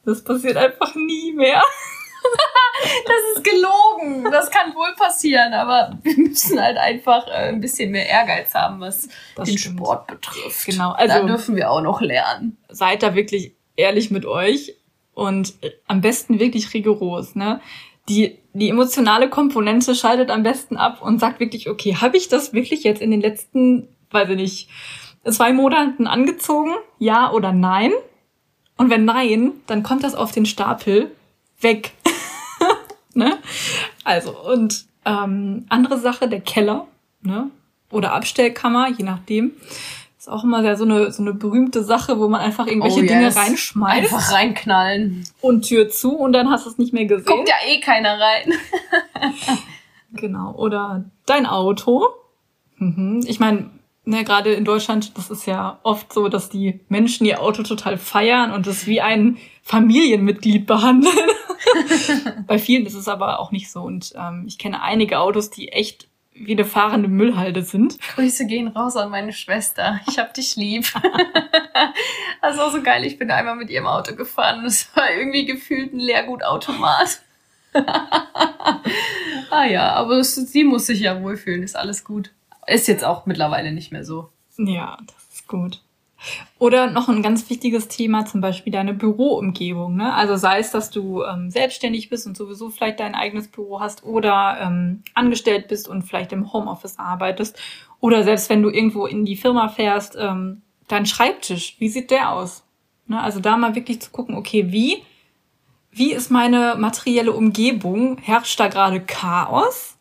das 0.04 0.22
passiert 0.22 0.56
einfach 0.56 0.94
nie 0.94 1.32
mehr. 1.32 1.62
das 3.06 3.36
ist 3.36 3.44
gelogen. 3.44 4.30
Das 4.30 4.50
kann 4.50 4.74
wohl 4.74 4.94
passieren, 4.96 5.52
aber 5.54 5.98
wir 6.02 6.16
müssen 6.16 6.60
halt 6.60 6.76
einfach 6.76 7.26
äh, 7.28 7.48
ein 7.48 7.60
bisschen 7.60 7.90
mehr 7.90 8.06
Ehrgeiz 8.06 8.54
haben, 8.54 8.80
was 8.80 9.08
das 9.34 9.48
den 9.48 9.58
stimmt. 9.58 9.78
Sport 9.78 10.06
betrifft. 10.06 10.66
Genau, 10.66 10.92
also 10.92 11.14
da 11.14 11.26
dürfen 11.26 11.56
wir 11.56 11.70
auch 11.70 11.80
noch 11.80 12.00
lernen. 12.00 12.58
Seid 12.68 13.02
da 13.02 13.14
wirklich 13.14 13.54
ehrlich 13.76 14.10
mit 14.10 14.26
euch 14.26 14.74
und 15.14 15.54
am 15.86 16.00
besten 16.00 16.38
wirklich 16.38 16.72
rigoros, 16.74 17.34
ne? 17.34 17.60
Die, 18.08 18.38
die 18.54 18.70
emotionale 18.70 19.28
Komponente 19.28 19.94
schaltet 19.94 20.30
am 20.30 20.42
besten 20.42 20.76
ab 20.76 21.02
und 21.02 21.18
sagt 21.18 21.40
wirklich, 21.40 21.68
okay, 21.68 21.96
habe 21.96 22.16
ich 22.16 22.28
das 22.28 22.54
wirklich 22.54 22.82
jetzt 22.82 23.02
in 23.02 23.10
den 23.10 23.20
letzten, 23.20 23.88
weiß 24.10 24.30
ich 24.30 24.36
nicht, 24.36 24.68
zwei 25.24 25.52
Monaten 25.52 26.06
angezogen? 26.06 26.74
Ja 26.98 27.32
oder 27.32 27.52
nein? 27.52 27.92
Und 28.76 28.90
wenn 28.90 29.04
nein, 29.04 29.52
dann 29.66 29.82
kommt 29.82 30.04
das 30.04 30.14
auf 30.14 30.32
den 30.32 30.46
Stapel 30.46 31.10
weg. 31.60 31.92
ne? 33.14 33.38
Also, 34.04 34.38
und 34.38 34.86
ähm, 35.04 35.66
andere 35.68 35.98
Sache, 35.98 36.28
der 36.28 36.40
Keller, 36.40 36.86
ne? 37.22 37.50
Oder 37.90 38.12
Abstellkammer, 38.12 38.90
je 38.90 39.04
nachdem. 39.04 39.52
Ist 40.18 40.28
auch 40.28 40.44
immer 40.44 40.76
so 40.76 40.84
eine, 40.84 41.10
so 41.10 41.22
eine 41.22 41.32
berühmte 41.32 41.82
Sache, 41.82 42.18
wo 42.18 42.28
man 42.28 42.40
einfach 42.40 42.66
irgendwelche 42.66 42.98
oh 42.98 43.02
yes. 43.02 43.08
Dinge 43.08 43.36
reinschmeißt. 43.36 44.12
Einfach 44.12 44.32
reinknallen. 44.32 45.24
Und 45.40 45.66
Tür 45.66 45.88
zu 45.88 46.16
und 46.16 46.32
dann 46.32 46.50
hast 46.50 46.66
du 46.66 46.70
es 46.70 46.78
nicht 46.78 46.92
mehr 46.92 47.06
gesehen. 47.06 47.26
Guckt 47.26 47.48
ja 47.48 47.54
eh 47.66 47.80
keiner 47.80 48.18
rein. 48.20 48.52
genau. 50.12 50.52
Oder 50.54 51.04
dein 51.24 51.46
Auto. 51.46 52.08
Mhm. 52.76 53.24
Ich 53.26 53.40
meine, 53.40 53.70
ne, 54.08 54.24
gerade 54.24 54.52
in 54.52 54.64
Deutschland, 54.64 55.16
das 55.16 55.30
ist 55.30 55.46
ja 55.46 55.78
oft 55.82 56.12
so, 56.12 56.28
dass 56.28 56.48
die 56.48 56.80
Menschen 56.88 57.26
ihr 57.26 57.40
Auto 57.40 57.62
total 57.62 57.98
feiern 57.98 58.52
und 58.52 58.66
es 58.66 58.86
wie 58.86 59.00
ein 59.00 59.36
Familienmitglied 59.62 60.66
behandeln. 60.66 61.14
Bei 62.46 62.58
vielen 62.58 62.86
ist 62.86 62.94
es 62.94 63.06
aber 63.06 63.38
auch 63.38 63.52
nicht 63.52 63.70
so. 63.70 63.82
Und 63.82 64.14
ähm, 64.16 64.44
ich 64.48 64.58
kenne 64.58 64.82
einige 64.82 65.18
Autos, 65.18 65.50
die 65.50 65.68
echt 65.68 66.08
wie 66.32 66.52
eine 66.52 66.64
fahrende 66.64 67.08
Müllhalde 67.08 67.62
sind. 67.62 67.98
Grüße 68.14 68.46
gehen 68.46 68.68
raus 68.68 68.96
an 68.96 69.10
meine 69.10 69.32
Schwester. 69.32 70.00
Ich 70.08 70.18
hab 70.18 70.32
dich 70.34 70.56
lieb. 70.56 70.86
das 72.42 72.56
war 72.56 72.70
so 72.70 72.80
geil. 72.80 73.04
Ich 73.04 73.18
bin 73.18 73.30
einmal 73.30 73.56
mit 73.56 73.70
ihrem 73.70 73.86
Auto 73.86 74.14
gefahren. 74.14 74.64
Es 74.64 74.88
war 74.96 75.10
irgendwie 75.10 75.44
gefühlt 75.44 75.92
ein 75.92 75.98
Leergutautomat. 75.98 77.20
ah 79.50 79.66
ja, 79.66 79.92
aber 79.92 80.22
sie 80.24 80.64
muss 80.64 80.86
sich 80.86 81.00
ja 81.00 81.20
wohlfühlen. 81.20 81.62
Ist 81.62 81.76
alles 81.76 82.04
gut. 82.04 82.30
Ist 82.68 82.88
jetzt 82.88 83.04
auch 83.04 83.26
mittlerweile 83.26 83.72
nicht 83.72 83.92
mehr 83.92 84.04
so. 84.04 84.28
Ja, 84.58 84.98
das 85.06 85.34
ist 85.34 85.48
gut. 85.48 85.82
Oder 86.58 86.90
noch 86.90 87.08
ein 87.08 87.22
ganz 87.22 87.48
wichtiges 87.48 87.86
Thema, 87.88 88.26
zum 88.26 88.40
Beispiel 88.40 88.72
deine 88.72 88.92
Büroumgebung. 88.92 89.96
Ne? 89.96 90.12
Also 90.12 90.36
sei 90.36 90.58
es, 90.58 90.72
dass 90.72 90.90
du 90.90 91.22
ähm, 91.22 91.50
selbstständig 91.50 92.10
bist 92.10 92.26
und 92.26 92.36
sowieso 92.36 92.70
vielleicht 92.70 92.98
dein 93.00 93.14
eigenes 93.14 93.48
Büro 93.48 93.80
hast 93.80 94.04
oder 94.04 94.58
ähm, 94.60 95.02
angestellt 95.14 95.68
bist 95.68 95.88
und 95.88 96.02
vielleicht 96.02 96.32
im 96.32 96.52
Homeoffice 96.52 96.98
arbeitest. 96.98 97.56
Oder 98.00 98.24
selbst 98.24 98.50
wenn 98.50 98.62
du 98.62 98.68
irgendwo 98.68 99.06
in 99.06 99.24
die 99.24 99.36
Firma 99.36 99.68
fährst, 99.68 100.16
ähm, 100.18 100.62
dein 100.88 101.06
Schreibtisch, 101.06 101.76
wie 101.78 101.88
sieht 101.88 102.10
der 102.10 102.32
aus? 102.32 102.64
Ne? 103.06 103.20
Also 103.22 103.38
da 103.38 103.56
mal 103.56 103.76
wirklich 103.76 104.00
zu 104.02 104.10
gucken, 104.10 104.34
okay, 104.34 104.72
wie, 104.72 105.04
wie 105.92 106.12
ist 106.12 106.30
meine 106.30 106.74
materielle 106.76 107.32
Umgebung? 107.32 108.18
Herrscht 108.18 108.58
da 108.58 108.66
gerade 108.66 109.00
Chaos? 109.00 109.97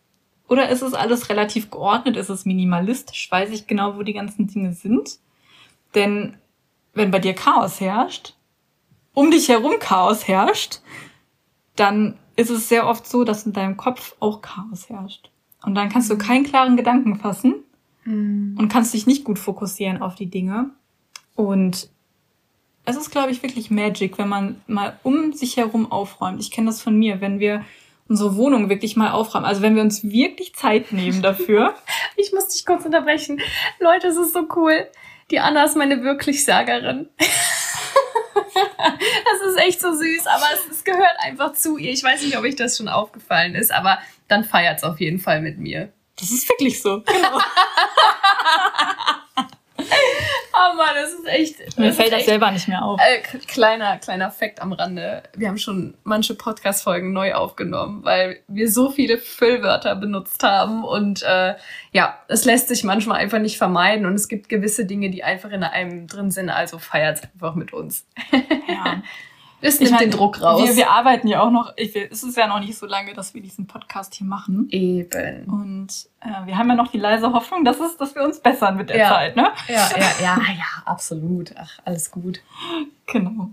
Oder 0.47 0.69
ist 0.69 0.81
es 0.81 0.93
alles 0.93 1.29
relativ 1.29 1.69
geordnet? 1.71 2.15
Ist 2.15 2.29
es 2.29 2.45
minimalistisch? 2.45 3.29
Weiß 3.29 3.49
ich 3.51 3.67
genau, 3.67 3.97
wo 3.97 4.03
die 4.03 4.13
ganzen 4.13 4.47
Dinge 4.47 4.73
sind? 4.73 5.19
Denn 5.93 6.37
wenn 6.93 7.11
bei 7.11 7.19
dir 7.19 7.33
Chaos 7.33 7.79
herrscht, 7.79 8.35
um 9.13 9.31
dich 9.31 9.49
herum 9.49 9.73
Chaos 9.79 10.27
herrscht, 10.27 10.79
dann 11.75 12.17
ist 12.35 12.49
es 12.49 12.69
sehr 12.69 12.87
oft 12.87 13.07
so, 13.07 13.23
dass 13.23 13.45
in 13.45 13.53
deinem 13.53 13.77
Kopf 13.77 14.15
auch 14.19 14.41
Chaos 14.41 14.89
herrscht. 14.89 15.31
Und 15.63 15.75
dann 15.75 15.89
kannst 15.89 16.09
du 16.09 16.15
mhm. 16.15 16.19
keinen 16.19 16.43
klaren 16.45 16.77
Gedanken 16.77 17.17
fassen 17.17 17.55
mhm. 18.05 18.55
und 18.57 18.69
kannst 18.69 18.93
dich 18.93 19.07
nicht 19.07 19.23
gut 19.23 19.39
fokussieren 19.39 20.01
auf 20.01 20.15
die 20.15 20.29
Dinge. 20.29 20.71
Und 21.35 21.89
es 22.85 22.95
ist, 22.95 23.09
glaube 23.09 23.31
ich, 23.31 23.43
wirklich 23.43 23.69
Magic, 23.69 24.17
wenn 24.17 24.29
man 24.29 24.61
mal 24.65 24.97
um 25.03 25.33
sich 25.33 25.57
herum 25.57 25.91
aufräumt. 25.91 26.39
Ich 26.39 26.51
kenne 26.51 26.67
das 26.67 26.81
von 26.81 26.97
mir, 26.97 27.19
wenn 27.19 27.39
wir 27.39 27.65
unsere 28.09 28.35
Wohnung 28.35 28.69
wirklich 28.69 28.95
mal 28.95 29.11
aufräumen. 29.11 29.45
Also 29.45 29.61
wenn 29.61 29.75
wir 29.75 29.81
uns 29.81 30.03
wirklich 30.03 30.55
Zeit 30.55 30.91
nehmen 30.91 31.21
dafür. 31.21 31.75
ich 32.15 32.31
muss 32.33 32.49
dich 32.49 32.65
kurz 32.65 32.85
unterbrechen. 32.85 33.39
Leute, 33.79 34.07
es 34.07 34.17
ist 34.17 34.33
so 34.33 34.47
cool. 34.55 34.87
Die 35.31 35.39
Anna 35.39 35.65
ist 35.65 35.75
meine 35.75 36.03
Wirklichsagerin. 36.03 37.09
das 37.17 37.27
ist 39.49 39.57
echt 39.57 39.81
so 39.81 39.93
süß, 39.93 40.27
aber 40.27 40.45
es, 40.53 40.71
es, 40.71 40.83
gehört 40.83 41.15
einfach 41.19 41.53
zu 41.53 41.77
ihr. 41.77 41.91
Ich 41.91 42.03
weiß 42.03 42.23
nicht, 42.23 42.37
ob 42.37 42.43
euch 42.43 42.55
das 42.55 42.77
schon 42.77 42.87
aufgefallen 42.87 43.55
ist, 43.55 43.73
aber 43.73 43.99
dann 44.27 44.43
feiert 44.43 44.77
es 44.77 44.83
auf 44.83 44.99
jeden 44.99 45.19
Fall 45.19 45.41
mit 45.41 45.57
mir. 45.57 45.91
Das 46.17 46.31
ist 46.31 46.47
wirklich 46.49 46.81
so. 46.81 47.01
Genau. 47.01 47.39
oh 50.57 50.75
Mann, 50.75 50.95
das 50.95 51.13
ist 51.13 51.27
echt. 51.27 51.79
Mir 51.79 51.93
fällt 51.93 52.11
das 52.11 52.25
selber 52.25 52.51
nicht 52.51 52.67
mehr 52.67 52.83
auf. 52.83 52.99
Äh, 52.99 53.21
kleiner, 53.47 53.97
kleiner 53.97 54.31
Fakt 54.31 54.61
am 54.61 54.73
Rande. 54.73 55.23
Wir 55.35 55.47
haben 55.47 55.57
schon 55.57 55.95
manche 56.03 56.35
Podcast-Folgen 56.35 57.13
neu 57.13 57.33
aufgenommen, 57.33 58.03
weil 58.03 58.39
wir 58.47 58.69
so 58.71 58.89
viele 58.89 59.17
Füllwörter 59.17 59.95
benutzt 59.95 60.43
haben. 60.43 60.83
Und 60.83 61.23
äh, 61.23 61.55
ja, 61.91 62.19
es 62.27 62.45
lässt 62.45 62.67
sich 62.67 62.83
manchmal 62.83 63.19
einfach 63.19 63.39
nicht 63.39 63.57
vermeiden. 63.57 64.05
Und 64.05 64.13
es 64.13 64.27
gibt 64.27 64.49
gewisse 64.49 64.85
Dinge, 64.85 65.09
die 65.09 65.23
einfach 65.23 65.51
in 65.51 65.63
einem 65.63 66.07
drin 66.07 66.31
sind. 66.31 66.49
Also 66.49 66.79
feiert 66.79 67.23
einfach 67.23 67.55
mit 67.55 67.73
uns. 67.73 68.07
Ja. 68.67 69.01
Es 69.59 69.79
nimmt 69.79 69.89
ich 69.89 69.91
mein, 69.91 70.09
den 70.09 70.11
Druck 70.11 70.41
raus. 70.41 70.67
Wir, 70.67 70.75
wir 70.75 70.89
arbeiten 70.91 71.27
ja 71.27 71.41
auch 71.41 71.49
noch, 71.49 71.73
ich, 71.77 71.95
es 71.95 72.23
ist 72.23 72.37
ja 72.37 72.47
noch 72.47 72.59
nicht 72.59 72.77
so 72.77 72.85
lange, 72.85 73.13
dass 73.13 73.33
wir 73.33 73.41
diesen 73.41 73.65
Podcast 73.65 74.13
hier 74.13 74.27
machen. 74.27 74.67
Eben. 74.69 75.45
Und 75.45 75.87
äh, 76.21 76.45
wir 76.45 76.57
haben 76.57 76.69
ja 76.69 76.75
noch 76.75 76.91
die 76.91 76.99
leise 76.99 77.33
Hoffnung, 77.33 77.65
dass, 77.65 77.79
es, 77.79 77.97
dass 77.97 78.13
wir 78.13 78.23
uns 78.23 78.39
bessern 78.39 78.77
mit 78.77 78.89
der 78.89 78.97
ja. 78.97 79.09
Zeit, 79.09 79.35
ne? 79.35 79.51
Ja, 79.67 79.89
ja, 79.97 80.11
ja, 80.21 80.37
ja, 80.37 80.83
absolut. 80.85 81.53
Ach, 81.57 81.79
alles 81.85 82.11
gut. 82.11 82.41
Genau. 83.07 83.49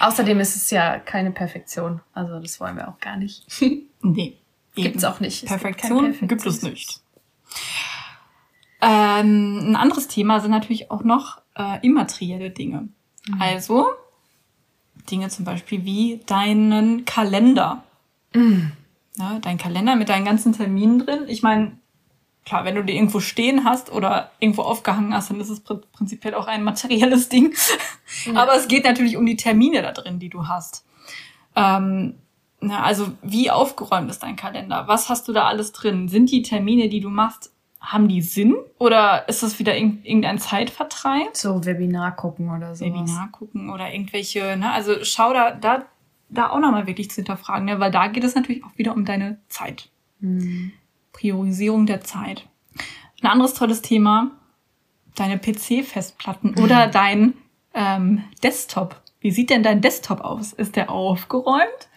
Außerdem 0.00 0.40
ist 0.40 0.56
es 0.56 0.70
ja 0.70 0.98
keine 0.98 1.30
Perfektion. 1.30 2.00
Also 2.12 2.40
das 2.40 2.58
wollen 2.60 2.76
wir 2.76 2.88
auch 2.88 2.98
gar 2.98 3.16
nicht. 3.16 3.46
nee. 4.02 4.36
Gibt 4.74 4.96
es 4.96 5.04
auch 5.04 5.20
nicht. 5.20 5.46
Perfektion, 5.46 6.04
Perfektion 6.04 6.28
gibt 6.28 6.46
es 6.46 6.62
nicht. 6.62 7.00
Ähm, 8.82 9.70
ein 9.70 9.76
anderes 9.76 10.08
Thema 10.08 10.40
sind 10.40 10.50
natürlich 10.50 10.90
auch 10.90 11.02
noch 11.02 11.40
äh, 11.54 11.78
immaterielle 11.86 12.50
Dinge. 12.50 12.88
Mhm. 13.26 13.40
Also 13.40 13.86
Dinge 15.10 15.28
zum 15.28 15.44
Beispiel 15.44 15.84
wie 15.84 16.20
deinen 16.26 17.04
Kalender. 17.04 17.84
Mm. 18.32 18.72
Ja, 19.18 19.38
dein 19.40 19.58
Kalender 19.58 19.96
mit 19.96 20.08
deinen 20.08 20.24
ganzen 20.24 20.52
Terminen 20.52 20.98
drin. 20.98 21.24
Ich 21.26 21.42
meine, 21.42 21.72
klar, 22.44 22.64
wenn 22.64 22.74
du 22.74 22.84
die 22.84 22.94
irgendwo 22.94 23.20
stehen 23.20 23.64
hast 23.64 23.90
oder 23.90 24.30
irgendwo 24.38 24.62
aufgehangen 24.62 25.14
hast, 25.14 25.30
dann 25.30 25.40
ist 25.40 25.48
es 25.48 25.60
prinzipiell 25.60 26.34
auch 26.34 26.46
ein 26.46 26.62
materielles 26.62 27.28
Ding. 27.30 27.54
Ja. 28.26 28.42
Aber 28.42 28.54
es 28.56 28.68
geht 28.68 28.84
natürlich 28.84 29.16
um 29.16 29.26
die 29.26 29.36
Termine 29.36 29.82
da 29.82 29.92
drin, 29.92 30.18
die 30.18 30.28
du 30.28 30.46
hast. 30.46 30.84
Ähm, 31.54 32.14
na, 32.60 32.82
also 32.82 33.08
wie 33.22 33.50
aufgeräumt 33.50 34.10
ist 34.10 34.22
dein 34.22 34.36
Kalender? 34.36 34.86
Was 34.86 35.08
hast 35.08 35.28
du 35.28 35.32
da 35.32 35.46
alles 35.46 35.72
drin? 35.72 36.08
Sind 36.08 36.30
die 36.30 36.42
Termine, 36.42 36.88
die 36.88 37.00
du 37.00 37.10
machst, 37.10 37.52
haben 37.80 38.08
die 38.08 38.22
Sinn? 38.22 38.56
Oder 38.78 39.28
ist 39.28 39.42
das 39.42 39.58
wieder 39.58 39.76
irgendein 39.76 40.38
Zeitvertreib? 40.38 41.36
So 41.36 41.64
Webinar 41.64 42.16
gucken 42.16 42.50
oder 42.50 42.74
so. 42.74 42.84
Webinar 42.84 43.30
gucken 43.30 43.70
oder 43.70 43.92
irgendwelche, 43.92 44.56
ne? 44.56 44.72
Also 44.72 45.04
schau 45.04 45.32
da, 45.32 45.52
da, 45.52 45.86
da 46.28 46.50
auch 46.50 46.58
nochmal 46.58 46.86
wirklich 46.86 47.10
zu 47.10 47.16
hinterfragen, 47.16 47.66
ne? 47.66 47.80
weil 47.80 47.90
da 47.90 48.08
geht 48.08 48.24
es 48.24 48.34
natürlich 48.34 48.64
auch 48.64 48.76
wieder 48.76 48.92
um 48.92 49.04
deine 49.04 49.38
Zeit. 49.48 49.88
Mhm. 50.20 50.72
Priorisierung 51.12 51.86
der 51.86 52.02
Zeit. 52.02 52.46
Ein 53.22 53.28
anderes 53.28 53.54
tolles 53.54 53.82
Thema, 53.82 54.32
deine 55.14 55.38
PC-Festplatten 55.38 56.58
oder 56.62 56.88
dein 56.88 57.34
ähm, 57.74 58.24
Desktop. 58.42 59.00
Wie 59.20 59.30
sieht 59.30 59.50
denn 59.50 59.62
dein 59.62 59.80
Desktop 59.80 60.20
aus? 60.20 60.52
Ist 60.52 60.76
der 60.76 60.90
aufgeräumt 60.90 61.88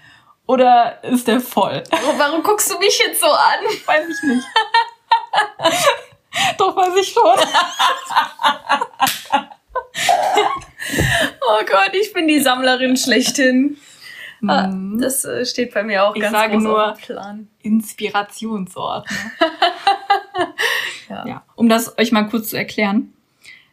oder 0.45 1.03
ist 1.03 1.27
der 1.27 1.41
voll? 1.41 1.83
Warum 2.17 2.43
guckst 2.43 2.71
du 2.71 2.79
mich 2.79 2.99
jetzt 3.05 3.21
so 3.21 3.27
an? 3.27 3.59
Weiß 3.85 4.05
ich 4.07 4.29
nicht. 4.29 4.45
Doch, 6.57 6.75
weiß 6.75 6.95
ich 7.01 7.09
schon. 7.09 7.23
oh 11.41 11.63
Gott, 11.65 11.91
ich 11.93 12.13
bin 12.13 12.27
die 12.27 12.39
Sammlerin 12.39 12.97
schlechthin. 12.97 13.77
Mhm. 14.41 14.99
Das 15.01 15.25
äh, 15.25 15.45
steht 15.45 15.73
bei 15.73 15.83
mir 15.83 16.05
auch 16.05 16.15
ich 16.15 16.21
ganz 16.21 16.33
sage 16.33 16.53
groß 16.53 16.63
nur 16.63 16.91
auf 16.91 16.97
dem 16.97 17.15
Plan. 17.15 17.47
Inspirationsordner. 17.61 19.17
Ja. 21.09 21.27
Ja, 21.27 21.43
um 21.55 21.67
das 21.67 21.97
euch 21.97 22.11
mal 22.11 22.29
kurz 22.29 22.51
zu 22.51 22.55
erklären. 22.55 23.13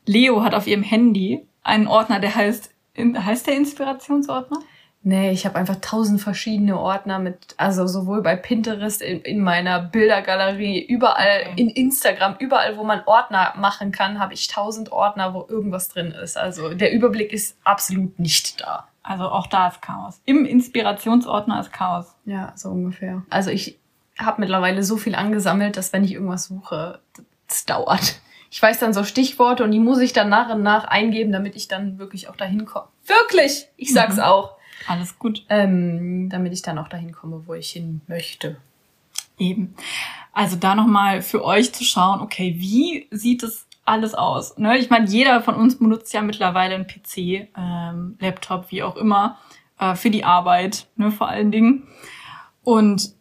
Leo 0.07 0.42
hat 0.42 0.55
auf 0.55 0.66
ihrem 0.66 0.83
Handy 0.83 1.47
einen 1.62 1.87
Ordner, 1.87 2.19
der 2.19 2.35
heißt, 2.35 2.71
heißt 2.97 3.47
der 3.47 3.57
Inspirationsordner? 3.57 4.59
Nee, 5.09 5.31
ich 5.31 5.47
habe 5.47 5.55
einfach 5.55 5.77
tausend 5.81 6.21
verschiedene 6.21 6.77
Ordner 6.81 7.21
mit, 7.21 7.55
also 7.59 7.87
sowohl 7.87 8.23
bei 8.23 8.35
Pinterest, 8.35 9.01
in, 9.01 9.21
in 9.21 9.40
meiner 9.40 9.79
Bildergalerie, 9.81 10.81
überall, 10.85 11.42
Okay. 11.47 11.53
in 11.61 11.69
Instagram, 11.71 12.35
überall, 12.40 12.77
wo 12.77 12.83
man 12.83 13.03
Ordner 13.07 13.55
machen 13.57 13.92
kann, 13.92 14.19
habe 14.19 14.35
ich 14.35 14.49
tausend 14.49 14.90
Ordner, 14.90 15.33
wo 15.33 15.47
irgendwas 15.49 15.88
drin 15.90 16.11
ist. 16.11 16.37
Also 16.37 16.75
der 16.75 16.92
Überblick 16.92 17.33
ist 17.33 17.57
absolut 17.62 18.19
nicht 18.19 18.61
da. 18.61 18.88
Also 19.05 19.27
auch 19.29 19.47
da 19.47 19.69
ist 19.69 19.81
Chaos. 19.81 20.21
Im 20.25 20.45
Inspirationsordner 20.45 21.61
ist 21.61 21.73
Chaos. 21.73 22.16
Ja, 22.25 22.53
so 22.57 22.71
ungefähr. 22.71 23.23
Also 23.31 23.51
ich 23.51 23.79
habe 24.19 24.40
mittlerweile 24.40 24.83
so 24.83 24.97
viel 24.97 25.14
angesammelt, 25.14 25.77
dass 25.77 25.92
wenn 25.92 26.03
ich 26.03 26.14
irgendwas 26.14 26.47
suche, 26.47 26.99
das 27.47 27.64
dauert. 27.64 28.21
Ich 28.51 28.61
weiß 28.61 28.81
dann 28.81 28.92
so 28.92 29.05
Stichworte 29.05 29.62
und 29.62 29.71
die 29.71 29.79
muss 29.79 30.01
ich 30.01 30.12
dann 30.12 30.29
nach 30.31 30.53
und 30.53 30.62
nach 30.64 30.85
eingeben, 30.85 31.31
damit 31.31 31.55
ich 31.55 31.69
dann 31.69 31.99
wirklich 31.99 32.29
auch 32.29 32.37
dahin 32.37 32.64
komme. 32.64 32.88
Wirklich! 33.07 33.69
Ich 33.77 33.92
sag's 33.92 34.16
Mhm. 34.16 34.23
auch. 34.23 34.56
Alles 34.88 35.18
gut. 35.18 35.44
Ähm, 35.48 36.28
damit 36.28 36.52
ich 36.52 36.62
dann 36.62 36.78
auch 36.78 36.88
dahin 36.88 37.12
komme, 37.12 37.42
wo 37.46 37.54
ich 37.54 37.70
hin 37.70 38.00
möchte. 38.06 38.56
Eben. 39.38 39.74
Also 40.32 40.56
da 40.56 40.74
nochmal 40.74 41.22
für 41.22 41.44
euch 41.44 41.72
zu 41.72 41.84
schauen, 41.84 42.20
okay, 42.20 42.54
wie 42.58 43.08
sieht 43.10 43.42
es 43.42 43.66
alles 43.84 44.14
aus? 44.14 44.58
Ne? 44.58 44.78
Ich 44.78 44.90
meine, 44.90 45.06
jeder 45.06 45.42
von 45.42 45.54
uns 45.54 45.78
benutzt 45.78 46.12
ja 46.12 46.22
mittlerweile 46.22 46.74
einen 46.74 46.86
PC, 46.86 47.48
ähm, 47.56 48.16
Laptop, 48.20 48.70
wie 48.70 48.82
auch 48.82 48.96
immer, 48.96 49.38
äh, 49.78 49.94
für 49.94 50.10
die 50.10 50.24
Arbeit, 50.24 50.86
ne, 50.96 51.10
vor 51.10 51.28
allen 51.28 51.50
Dingen. 51.50 51.86
Und 52.62 53.14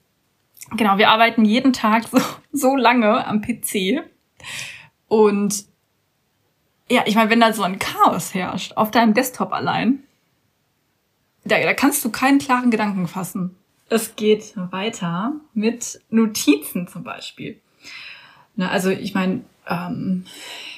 genau, 0.72 0.98
wir 0.98 1.10
arbeiten 1.10 1.46
jeden 1.46 1.74
Tag 1.74 2.08
so, 2.12 2.20
so 2.52 2.76
lange 2.76 3.26
am 3.26 3.42
PC. 3.42 4.02
Und 5.08 5.66
ja, 6.90 7.04
ich 7.06 7.16
meine, 7.16 7.30
wenn 7.30 7.40
da 7.40 7.54
so 7.54 7.64
ein 7.64 7.80
Chaos 7.80 8.34
herrscht, 8.34 8.78
auf 8.78 8.92
deinem 8.92 9.14
Desktop 9.14 9.54
allein, 9.54 10.05
da, 11.46 11.60
da 11.60 11.74
kannst 11.74 12.04
du 12.04 12.12
keinen 12.12 12.40
klaren 12.40 12.72
Gedanken 12.72 13.08
fassen. 13.08 13.56
Es 13.88 14.16
geht 14.16 14.54
weiter 14.72 15.34
mit 15.54 16.02
Notizen 16.10 16.88
zum 16.88 17.04
Beispiel. 17.04 17.62
Na, 18.56 18.70
also 18.70 18.90
ich 18.90 19.14
meine, 19.14 19.44
ähm, 19.68 20.26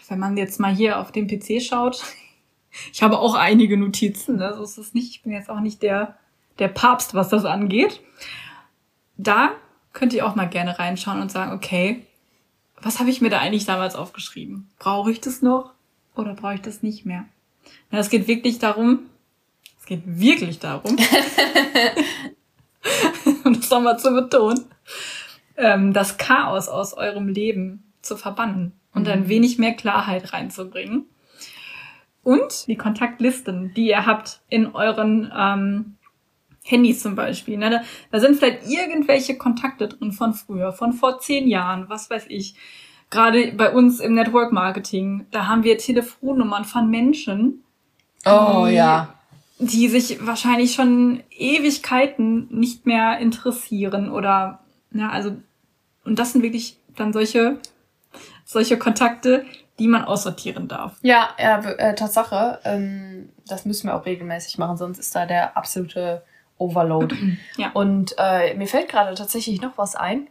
wenn 0.10 0.20
man 0.20 0.36
jetzt 0.38 0.60
mal 0.60 0.76
hier 0.76 1.00
auf 1.00 1.12
den 1.12 1.28
PC 1.28 1.62
schaut, 1.62 2.04
ich 2.94 3.02
habe 3.02 3.20
auch 3.20 3.34
einige 3.34 3.78
Notizen, 3.78 4.38
ne? 4.38 4.54
so 4.56 4.64
ist 4.64 4.78
es 4.78 4.94
nicht. 4.94 5.12
Ich 5.12 5.24
bin 5.24 5.32
jetzt 5.32 5.50
auch 5.50 5.62
nicht 5.62 5.82
der, 5.82 6.18
der 6.60 6.68
Papst, 6.68 7.14
was 7.14 7.30
das 7.30 7.46
angeht. 7.46 8.02
Da 9.16 9.52
könnt 9.94 10.14
ihr 10.14 10.28
auch 10.28 10.36
mal 10.36 10.50
gerne 10.50 10.78
reinschauen 10.78 11.22
und 11.22 11.32
sagen, 11.32 11.54
okay, 11.54 12.06
was 12.82 13.00
habe 13.00 13.10
ich 13.10 13.22
mir 13.22 13.30
da 13.30 13.40
eigentlich 13.40 13.66
damals 13.66 13.96
aufgeschrieben? 13.96 14.70
Brauche 14.78 15.12
ich 15.12 15.22
das 15.22 15.42
noch 15.42 15.72
oder 16.16 16.34
brauche 16.36 16.56
ich 16.56 16.62
das 16.62 16.84
nicht 16.84 17.06
mehr? 17.06 17.26
Es 17.90 18.10
geht 18.10 18.28
wirklich 18.28 18.60
darum, 18.60 19.00
geht 19.88 20.04
wirklich 20.06 20.60
darum, 20.60 20.96
um 23.44 23.54
das 23.54 23.70
nochmal 23.70 23.98
zu 23.98 24.12
betonen, 24.12 24.66
ähm, 25.56 25.94
das 25.94 26.18
Chaos 26.18 26.68
aus 26.68 26.94
eurem 26.94 27.28
Leben 27.28 27.92
zu 28.02 28.16
verbannen 28.18 28.74
und 28.94 29.08
ein 29.08 29.28
wenig 29.28 29.58
mehr 29.58 29.74
Klarheit 29.74 30.34
reinzubringen. 30.34 31.06
Und 32.24 32.68
die 32.68 32.76
Kontaktlisten, 32.76 33.74
die 33.74 33.88
ihr 33.88 34.06
habt 34.06 34.42
in 34.50 34.76
euren 34.76 35.32
ähm, 35.36 35.96
Handys 36.66 37.02
zum 37.02 37.16
Beispiel. 37.16 37.58
Ne? 37.58 37.70
Da, 37.70 37.82
da 38.12 38.20
sind 38.20 38.36
vielleicht 38.36 38.68
irgendwelche 38.70 39.38
Kontakte 39.38 39.88
drin 39.88 40.12
von 40.12 40.34
früher, 40.34 40.74
von 40.74 40.92
vor 40.92 41.20
zehn 41.20 41.48
Jahren, 41.48 41.86
was 41.88 42.10
weiß 42.10 42.26
ich. 42.28 42.56
Gerade 43.10 43.54
bei 43.54 43.72
uns 43.72 44.02
im 44.02 44.16
Network 44.16 44.52
Marketing, 44.52 45.28
da 45.32 45.48
haben 45.48 45.64
wir 45.64 45.78
Telefonnummern 45.78 46.66
von 46.66 46.90
Menschen, 46.90 47.64
Oh 48.26 48.68
ja. 48.68 49.17
Die 49.60 49.88
sich 49.88 50.26
wahrscheinlich 50.26 50.74
schon 50.74 51.24
Ewigkeiten 51.32 52.48
nicht 52.50 52.86
mehr 52.86 53.18
interessieren 53.20 54.10
oder, 54.12 54.60
ja, 54.92 55.10
also, 55.10 55.36
und 56.04 56.20
das 56.20 56.34
sind 56.34 56.44
wirklich 56.44 56.78
dann 56.96 57.14
solche, 57.14 57.58
solche 58.46 58.78
Kontakte, 58.78 59.46
die 59.80 59.88
man 59.88 60.06
aussortieren 60.06 60.68
darf. 60.68 60.98
Ja, 61.02 61.30
ja, 61.40 61.60
äh, 61.60 61.96
Tatsache. 61.96 62.60
Ähm, 62.64 63.30
das 63.48 63.66
müssen 63.66 63.88
wir 63.88 63.96
auch 63.96 64.06
regelmäßig 64.06 64.58
machen, 64.58 64.78
sonst 64.78 65.00
ist 65.00 65.16
da 65.16 65.26
der 65.26 65.58
absolute 65.58 66.24
Overload. 66.58 67.16
Ja. 67.58 67.72
Und 67.74 68.14
äh, 68.20 68.54
mir 68.54 68.68
fällt 68.68 68.90
gerade 68.90 69.16
tatsächlich 69.16 69.62
noch 69.62 69.78
was 69.78 69.96
ein. 69.96 70.28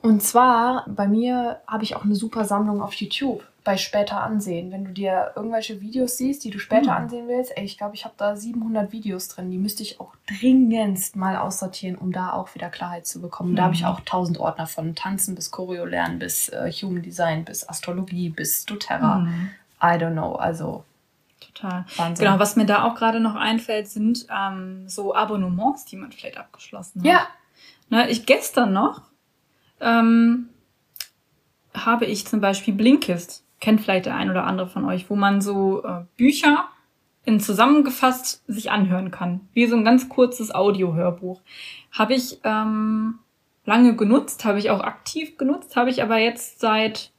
Und 0.00 0.22
zwar, 0.22 0.86
bei 0.88 1.06
mir 1.06 1.60
habe 1.66 1.84
ich 1.84 1.94
auch 1.94 2.04
eine 2.04 2.14
super 2.14 2.44
Sammlung 2.44 2.82
auf 2.82 2.94
YouTube 2.94 3.44
bei 3.64 3.76
später 3.76 4.20
ansehen. 4.22 4.72
Wenn 4.72 4.84
du 4.84 4.90
dir 4.92 5.32
irgendwelche 5.36 5.80
Videos 5.80 6.16
siehst, 6.16 6.42
die 6.44 6.50
du 6.50 6.58
später 6.58 6.90
Mhm. 6.92 7.04
ansehen 7.04 7.28
willst, 7.28 7.56
ey, 7.56 7.64
ich 7.64 7.78
glaube, 7.78 7.94
ich 7.94 8.04
habe 8.04 8.14
da 8.16 8.34
700 8.36 8.90
Videos 8.92 9.28
drin. 9.28 9.50
Die 9.50 9.58
müsste 9.58 9.82
ich 9.82 10.00
auch 10.00 10.14
dringendst 10.40 11.14
mal 11.16 11.36
aussortieren, 11.36 11.96
um 11.96 12.10
da 12.12 12.32
auch 12.32 12.54
wieder 12.54 12.68
Klarheit 12.70 13.06
zu 13.06 13.20
bekommen. 13.20 13.54
Da 13.54 13.64
habe 13.64 13.74
ich 13.74 13.82
Mhm. 13.82 13.86
auch 13.88 14.00
1000 14.00 14.38
Ordner 14.38 14.66
von 14.66 14.94
Tanzen 14.94 15.34
bis 15.34 15.50
Choreo 15.50 15.84
lernen, 15.84 16.18
bis 16.18 16.48
äh, 16.48 16.70
Human 16.72 17.02
Design, 17.02 17.44
bis 17.44 17.68
Astrologie, 17.68 18.30
bis 18.30 18.64
doTERRA. 18.66 19.18
Mhm. 19.20 19.50
I 19.80 19.86
don't 19.96 20.12
know. 20.12 20.34
Also 20.34 20.84
Total. 21.40 21.84
Wahnsinn. 21.96 22.24
Genau, 22.24 22.38
was 22.38 22.56
mir 22.56 22.66
da 22.66 22.84
auch 22.84 22.94
gerade 22.94 23.20
noch 23.20 23.34
einfällt, 23.34 23.88
sind 23.88 24.26
ähm, 24.30 24.88
so 24.88 25.14
Abonnements, 25.14 25.84
die 25.84 25.96
man 25.96 26.10
vielleicht 26.12 26.38
abgeschlossen 26.38 27.00
hat. 27.00 27.06
Ja. 27.06 27.26
Ne, 27.90 28.08
ich 28.08 28.24
gestern 28.26 28.72
noch 28.72 29.02
ähm, 29.80 30.48
habe 31.74 32.06
ich 32.06 32.26
zum 32.26 32.40
Beispiel 32.40 32.74
Blinkist, 32.74 33.44
kennt 33.62 33.80
vielleicht 33.80 34.06
der 34.06 34.16
ein 34.16 34.28
oder 34.28 34.44
andere 34.44 34.66
von 34.66 34.84
euch, 34.84 35.08
wo 35.08 35.14
man 35.14 35.40
so 35.40 35.84
äh, 35.84 36.04
Bücher 36.16 36.68
in 37.24 37.38
zusammengefasst 37.38 38.42
sich 38.48 38.72
anhören 38.72 39.12
kann, 39.12 39.48
wie 39.54 39.66
so 39.66 39.76
ein 39.76 39.84
ganz 39.84 40.08
kurzes 40.08 40.52
Audiohörbuch. 40.52 41.40
Habe 41.92 42.14
ich 42.14 42.40
ähm, 42.42 43.20
lange 43.64 43.94
genutzt, 43.94 44.44
habe 44.44 44.58
ich 44.58 44.70
auch 44.70 44.80
aktiv 44.80 45.38
genutzt, 45.38 45.76
habe 45.76 45.90
ich 45.90 46.02
aber 46.02 46.18
jetzt 46.18 46.58
seit 46.58 47.12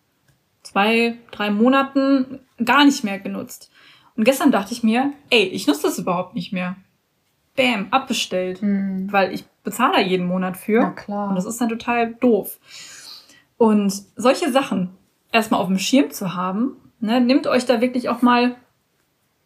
zwei, 0.64 1.18
drei 1.32 1.50
Monaten 1.50 2.42
gar 2.64 2.84
nicht 2.84 3.06
mehr 3.06 3.20
genutzt. 3.20 3.72
Und 4.18 4.26
gestern 4.26 4.52
dachte 4.52 4.74
ich 4.74 4.84
mir, 4.84 5.14
ey, 5.30 5.46
ich 5.46 5.66
nutze 5.66 5.84
das 5.84 5.98
überhaupt 5.98 6.36
nicht 6.36 6.52
mehr. 6.52 6.76
Bam, 7.56 7.88
abbestellt. 7.92 8.62
Hm. 8.62 9.08
Weil 9.12 9.34
ich 9.34 9.46
bezahle 9.64 9.94
da 9.94 10.00
jeden 10.02 10.28
Monat 10.28 10.58
für. 10.58 10.82
Na 10.82 10.90
klar. 10.90 11.30
Und 11.30 11.36
das 11.36 11.46
ist 11.46 11.62
dann 11.62 11.70
total 11.70 12.14
doof. 12.16 12.60
Und 13.58 13.94
solche 14.18 14.52
Sachen 14.52 14.90
erstmal 15.34 15.60
auf 15.60 15.68
dem 15.68 15.80
Schirm 15.80 16.12
zu 16.12 16.34
haben, 16.36 16.78
ne, 17.02 17.20
nimmt 17.20 17.48
euch 17.48 17.66
da 17.66 17.82
wirklich 17.82 18.08
auch 18.08 18.22
mal, 18.22 18.56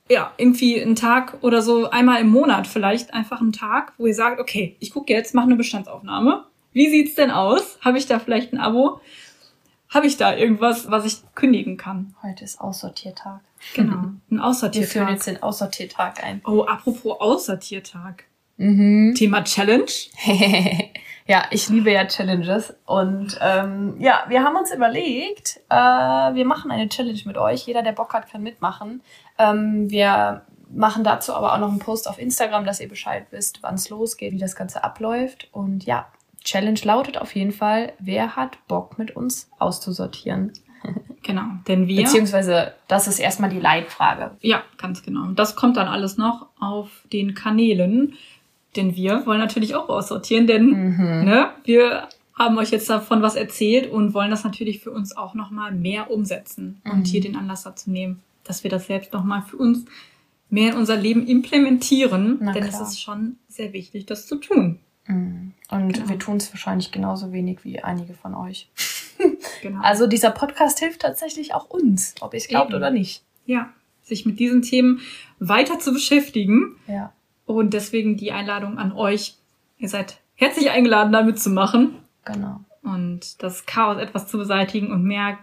ja, 0.09 0.31
irgendwie 0.37 0.79
einen 0.81 0.95
Tag 0.95 1.37
oder 1.41 1.61
so, 1.61 1.89
einmal 1.89 2.21
im 2.21 2.29
Monat 2.29 2.67
vielleicht 2.67 3.13
einfach 3.13 3.41
einen 3.41 3.53
Tag, 3.53 3.93
wo 3.97 4.05
ihr 4.05 4.13
sagt, 4.13 4.39
okay, 4.39 4.75
ich 4.79 4.91
gucke 4.91 5.11
jetzt, 5.11 5.33
mache 5.33 5.47
eine 5.47 5.55
Bestandsaufnahme. 5.55 6.45
Wie 6.73 6.89
sieht's 6.89 7.15
denn 7.15 7.31
aus? 7.31 7.79
Habe 7.81 7.97
ich 7.97 8.05
da 8.05 8.19
vielleicht 8.19 8.53
ein 8.53 8.59
Abo? 8.59 9.01
Habe 9.89 10.05
ich 10.05 10.17
da 10.17 10.35
irgendwas, 10.35 10.91
was 10.91 11.05
ich 11.05 11.17
kündigen 11.33 11.77
kann? 11.77 12.13
Heute 12.21 12.43
ist 12.43 12.59
Aussortiertag. 12.59 13.39
Genau. 13.73 13.93
Ein 13.95 14.19
Wir 14.29 14.37
führen 14.37 14.41
Aussortiertag. 14.41 15.09
jetzt 15.09 15.27
den 15.27 15.41
Aussortiertag 15.41 16.23
ein. 16.23 16.41
Oh, 16.45 16.63
apropos 16.63 17.19
Aussortiertag. 17.19 18.25
Mhm. 18.57 19.15
Thema 19.15 19.43
Challenge. 19.43 19.85
ja, 21.27 21.45
ich 21.51 21.67
liebe 21.69 21.91
ja 21.91 22.05
Challenges. 22.05 22.73
Und 22.85 23.37
ähm, 23.41 23.95
ja, 23.99 24.23
wir 24.29 24.43
haben 24.43 24.55
uns 24.55 24.73
überlegt, 24.73 25.59
äh, 25.69 25.75
wir 25.75 26.45
machen 26.45 26.71
eine 26.71 26.87
Challenge 26.87 27.21
mit 27.25 27.37
euch. 27.37 27.67
Jeder, 27.67 27.83
der 27.83 27.91
Bock 27.91 28.13
hat, 28.13 28.31
kann 28.31 28.43
mitmachen. 28.43 29.01
Ähm, 29.37 29.89
wir 29.89 30.43
machen 30.69 31.03
dazu 31.03 31.33
aber 31.33 31.53
auch 31.53 31.59
noch 31.59 31.69
einen 31.69 31.79
Post 31.79 32.07
auf 32.07 32.19
Instagram, 32.19 32.65
dass 32.65 32.79
ihr 32.79 32.89
Bescheid 32.89 33.27
wisst, 33.31 33.61
wann 33.61 33.75
es 33.75 33.89
losgeht, 33.89 34.33
wie 34.33 34.39
das 34.39 34.55
Ganze 34.55 34.83
abläuft. 34.83 35.49
Und 35.51 35.85
ja, 35.85 36.07
Challenge 36.43 36.79
lautet 36.83 37.17
auf 37.17 37.35
jeden 37.35 37.51
Fall, 37.51 37.93
wer 37.99 38.37
hat 38.37 38.65
Bock 38.67 38.97
mit 38.97 39.15
uns 39.15 39.49
auszusortieren? 39.59 40.53
Genau. 41.23 41.41
Denn 41.67 41.87
wir. 41.87 42.03
Beziehungsweise, 42.03 42.73
das 42.87 43.09
ist 43.09 43.19
erstmal 43.19 43.49
die 43.49 43.59
Leitfrage. 43.59 44.37
Ja, 44.39 44.63
ganz 44.77 45.03
genau. 45.03 45.25
Das 45.31 45.57
kommt 45.57 45.75
dann 45.75 45.89
alles 45.89 46.15
noch 46.15 46.47
auf 46.57 47.03
den 47.11 47.33
Kanälen. 47.33 48.13
Denn 48.77 48.95
wir 48.95 49.25
wollen 49.25 49.39
natürlich 49.39 49.75
auch 49.75 49.89
aussortieren, 49.89 50.47
denn 50.47 50.65
Mhm. 50.69 51.25
ne, 51.25 51.49
wir 51.65 52.07
haben 52.33 52.57
euch 52.59 52.69
jetzt 52.71 52.89
davon 52.89 53.21
was 53.23 53.35
erzählt 53.35 53.91
und 53.91 54.13
wollen 54.13 54.29
das 54.29 54.43
natürlich 54.43 54.79
für 54.79 54.91
uns 54.91 55.17
auch 55.17 55.33
nochmal 55.33 55.71
mehr 55.71 56.11
umsetzen 56.11 56.79
Mhm. 56.85 56.91
und 56.91 57.07
hier 57.07 57.19
den 57.21 57.35
Anlass 57.35 57.63
dazu 57.63 57.89
nehmen, 57.89 58.21
dass 58.43 58.63
wir 58.63 58.69
das 58.71 58.85
selbst 58.87 59.11
nochmal 59.13 59.41
für 59.41 59.57
uns 59.57 59.85
mehr 60.49 60.71
in 60.73 60.77
unser 60.77 60.95
Leben 60.95 61.25
implementieren. 61.27 62.37
Na 62.39 62.53
denn 62.53 62.67
klar. 62.69 62.81
es 62.81 62.89
ist 62.89 63.01
schon 63.01 63.37
sehr 63.49 63.73
wichtig, 63.73 64.05
das 64.05 64.27
zu 64.27 64.35
tun. 64.37 64.79
Mhm. 65.07 65.53
Und 65.69 65.93
Genau. 65.93 66.09
wir 66.09 66.19
tun 66.19 66.37
es 66.37 66.51
wahrscheinlich 66.53 66.91
genauso 66.91 67.31
wenig 67.33 67.59
wie 67.63 67.79
einige 67.79 68.13
von 68.13 68.33
euch. 68.35 68.69
Genau. 69.63 69.81
Also 69.81 70.05
dieser 70.05 70.29
Podcast 70.29 70.77
hilft 70.77 71.01
tatsächlich 71.01 71.55
auch 71.55 71.67
uns, 71.71 72.13
ob 72.21 72.33
ihr 72.35 72.37
es 72.37 72.47
glaubt 72.47 72.69
Eben. 72.69 72.77
oder 72.77 72.91
nicht. 72.91 73.23
ja, 73.47 73.73
sich 74.03 74.25
mit 74.27 74.39
diesen 74.39 74.61
Themen 74.61 74.99
weiter 75.39 75.79
zu 75.79 75.91
beschäftigen. 75.91 76.75
Ja. 76.87 77.11
Und 77.47 77.73
deswegen 77.73 78.15
die 78.17 78.31
Einladung 78.31 78.77
an 78.77 78.91
euch. 78.91 79.35
Ihr 79.79 79.89
seid 79.89 80.19
herzlich 80.35 80.69
eingeladen, 80.69 81.11
da 81.11 81.23
mitzumachen 81.23 81.95
Genau. 82.25 82.59
und 82.83 83.41
das 83.41 83.65
Chaos 83.65 83.97
etwas 83.99 84.27
zu 84.27 84.37
beseitigen 84.37 84.91
und 84.91 85.03
mehr 85.03 85.39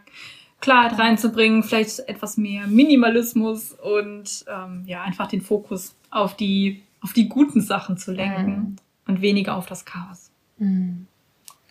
Klarheit 0.60 0.98
reinzubringen, 0.98 1.62
vielleicht 1.62 1.98
etwas 2.00 2.36
mehr 2.36 2.66
Minimalismus 2.68 3.72
und 3.72 4.44
ähm, 4.48 4.82
ja, 4.86 5.02
einfach 5.02 5.26
den 5.28 5.40
Fokus 5.42 5.94
auf 6.10 6.36
die, 6.36 6.82
auf 7.00 7.12
die 7.12 7.28
guten 7.28 7.60
Sachen 7.60 7.96
zu 7.98 8.12
lenken 8.12 8.50
Mhm. 8.52 8.76
und 9.08 9.20
weniger 9.20 9.56
auf 9.56 9.66
das 9.66 9.84
Chaos. 9.84 10.30
Mhm. 10.58 11.06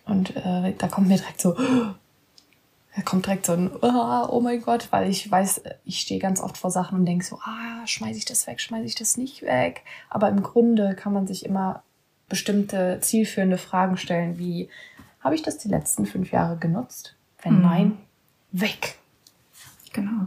Und 0.04 0.36
äh, 0.36 0.74
da 0.76 0.86
kommt 0.88 1.08
mir 1.08 1.16
direkt 1.16 1.40
so, 1.40 1.56
da 2.96 3.02
kommt 3.02 3.26
direkt 3.26 3.46
so 3.46 3.52
ein, 3.54 3.70
ah, 3.82 4.28
oh 4.30 4.40
mein 4.40 4.62
Gott, 4.62 4.88
weil 4.90 5.10
ich 5.10 5.28
weiß, 5.30 5.62
ich 5.84 6.00
stehe 6.00 6.20
ganz 6.20 6.40
oft 6.40 6.56
vor 6.56 6.70
Sachen 6.70 6.98
und 7.00 7.06
denke 7.06 7.24
so, 7.24 7.38
ah, 7.44 7.86
schmeiße 7.86 8.18
ich 8.18 8.24
das 8.24 8.46
weg, 8.46 8.60
schmeiße 8.60 8.84
ich 8.86 8.94
das 8.94 9.16
nicht 9.16 9.42
weg. 9.42 9.82
Aber 10.10 10.28
im 10.28 10.42
Grunde 10.42 10.94
kann 10.94 11.12
man 11.12 11.26
sich 11.26 11.44
immer 11.44 11.82
bestimmte 12.28 12.98
zielführende 13.00 13.58
Fragen 13.58 13.96
stellen, 13.96 14.38
wie, 14.38 14.68
habe 15.20 15.34
ich 15.34 15.42
das 15.42 15.58
die 15.58 15.68
letzten 15.68 16.06
fünf 16.06 16.30
Jahre 16.32 16.56
genutzt? 16.56 17.16
Wenn 17.42 17.56
Mhm. 17.56 17.62
nein, 17.62 17.98
weg. 18.52 18.96
Genau. 19.92 20.26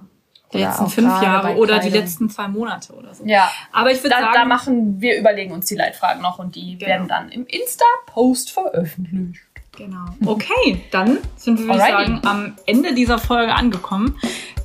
Die 0.53 0.59
letzten 0.59 0.87
fünf 0.89 1.21
Jahre 1.21 1.57
oder 1.57 1.79
die 1.79 1.89
letzten 1.89 2.29
zwei 2.29 2.47
Monate 2.47 2.93
oder 2.93 3.13
so. 3.13 3.25
Ja, 3.25 3.51
Aber 3.73 3.91
ich 3.91 4.01
würde 4.01 4.15
sagen, 4.15 4.27
da 4.33 4.45
machen 4.45 5.01
wir, 5.01 5.19
überlegen 5.19 5.51
uns 5.51 5.65
die 5.65 5.75
Leitfragen 5.75 6.21
noch 6.21 6.39
und 6.39 6.55
die 6.55 6.77
Genau. 6.77 6.89
werden 6.89 7.07
dann 7.09 7.29
im 7.29 7.45
Insta-Post 7.45 8.51
veröffentlicht. 8.51 9.41
Genau. 9.77 10.05
Okay, 10.25 10.83
dann 10.89 11.19
sind 11.35 11.59
wir, 11.59 11.67
würde 11.67 11.79
ich 11.79 11.87
sagen, 11.87 12.21
am 12.25 12.55
Ende 12.65 12.95
dieser 12.95 13.19
Folge 13.19 13.53
angekommen. 13.53 14.17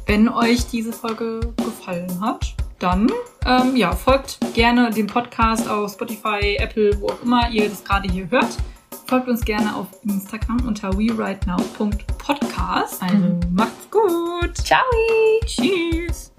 Wenn 0.07 0.29
euch 0.29 0.67
diese 0.67 0.93
Folge 0.93 1.41
gefallen 1.59 2.21
hat, 2.21 2.55
dann 2.79 3.09
ähm, 3.47 3.77
ja, 3.77 3.93
folgt 3.93 4.39
gerne 4.55 4.91
dem 4.91 5.07
Podcast 5.07 5.69
auf 5.69 5.93
Spotify, 5.93 6.57
Apple, 6.59 6.99
wo 7.01 7.09
auch 7.09 7.23
immer 7.23 7.51
ihr 7.51 7.69
das 7.69 7.85
gerade 7.85 8.11
hier 8.11 8.29
hört. 8.31 8.57
Folgt 9.07 9.29
uns 9.29 9.45
gerne 9.45 9.77
auf 9.77 9.89
Instagram 10.05 10.67
unter 10.67 10.97
werightnow.podcast. 10.97 13.03
Also 13.03 13.41
macht's 13.51 13.91
gut. 13.91 14.57
Ciao! 14.57 14.81
Tschüss. 15.45 16.33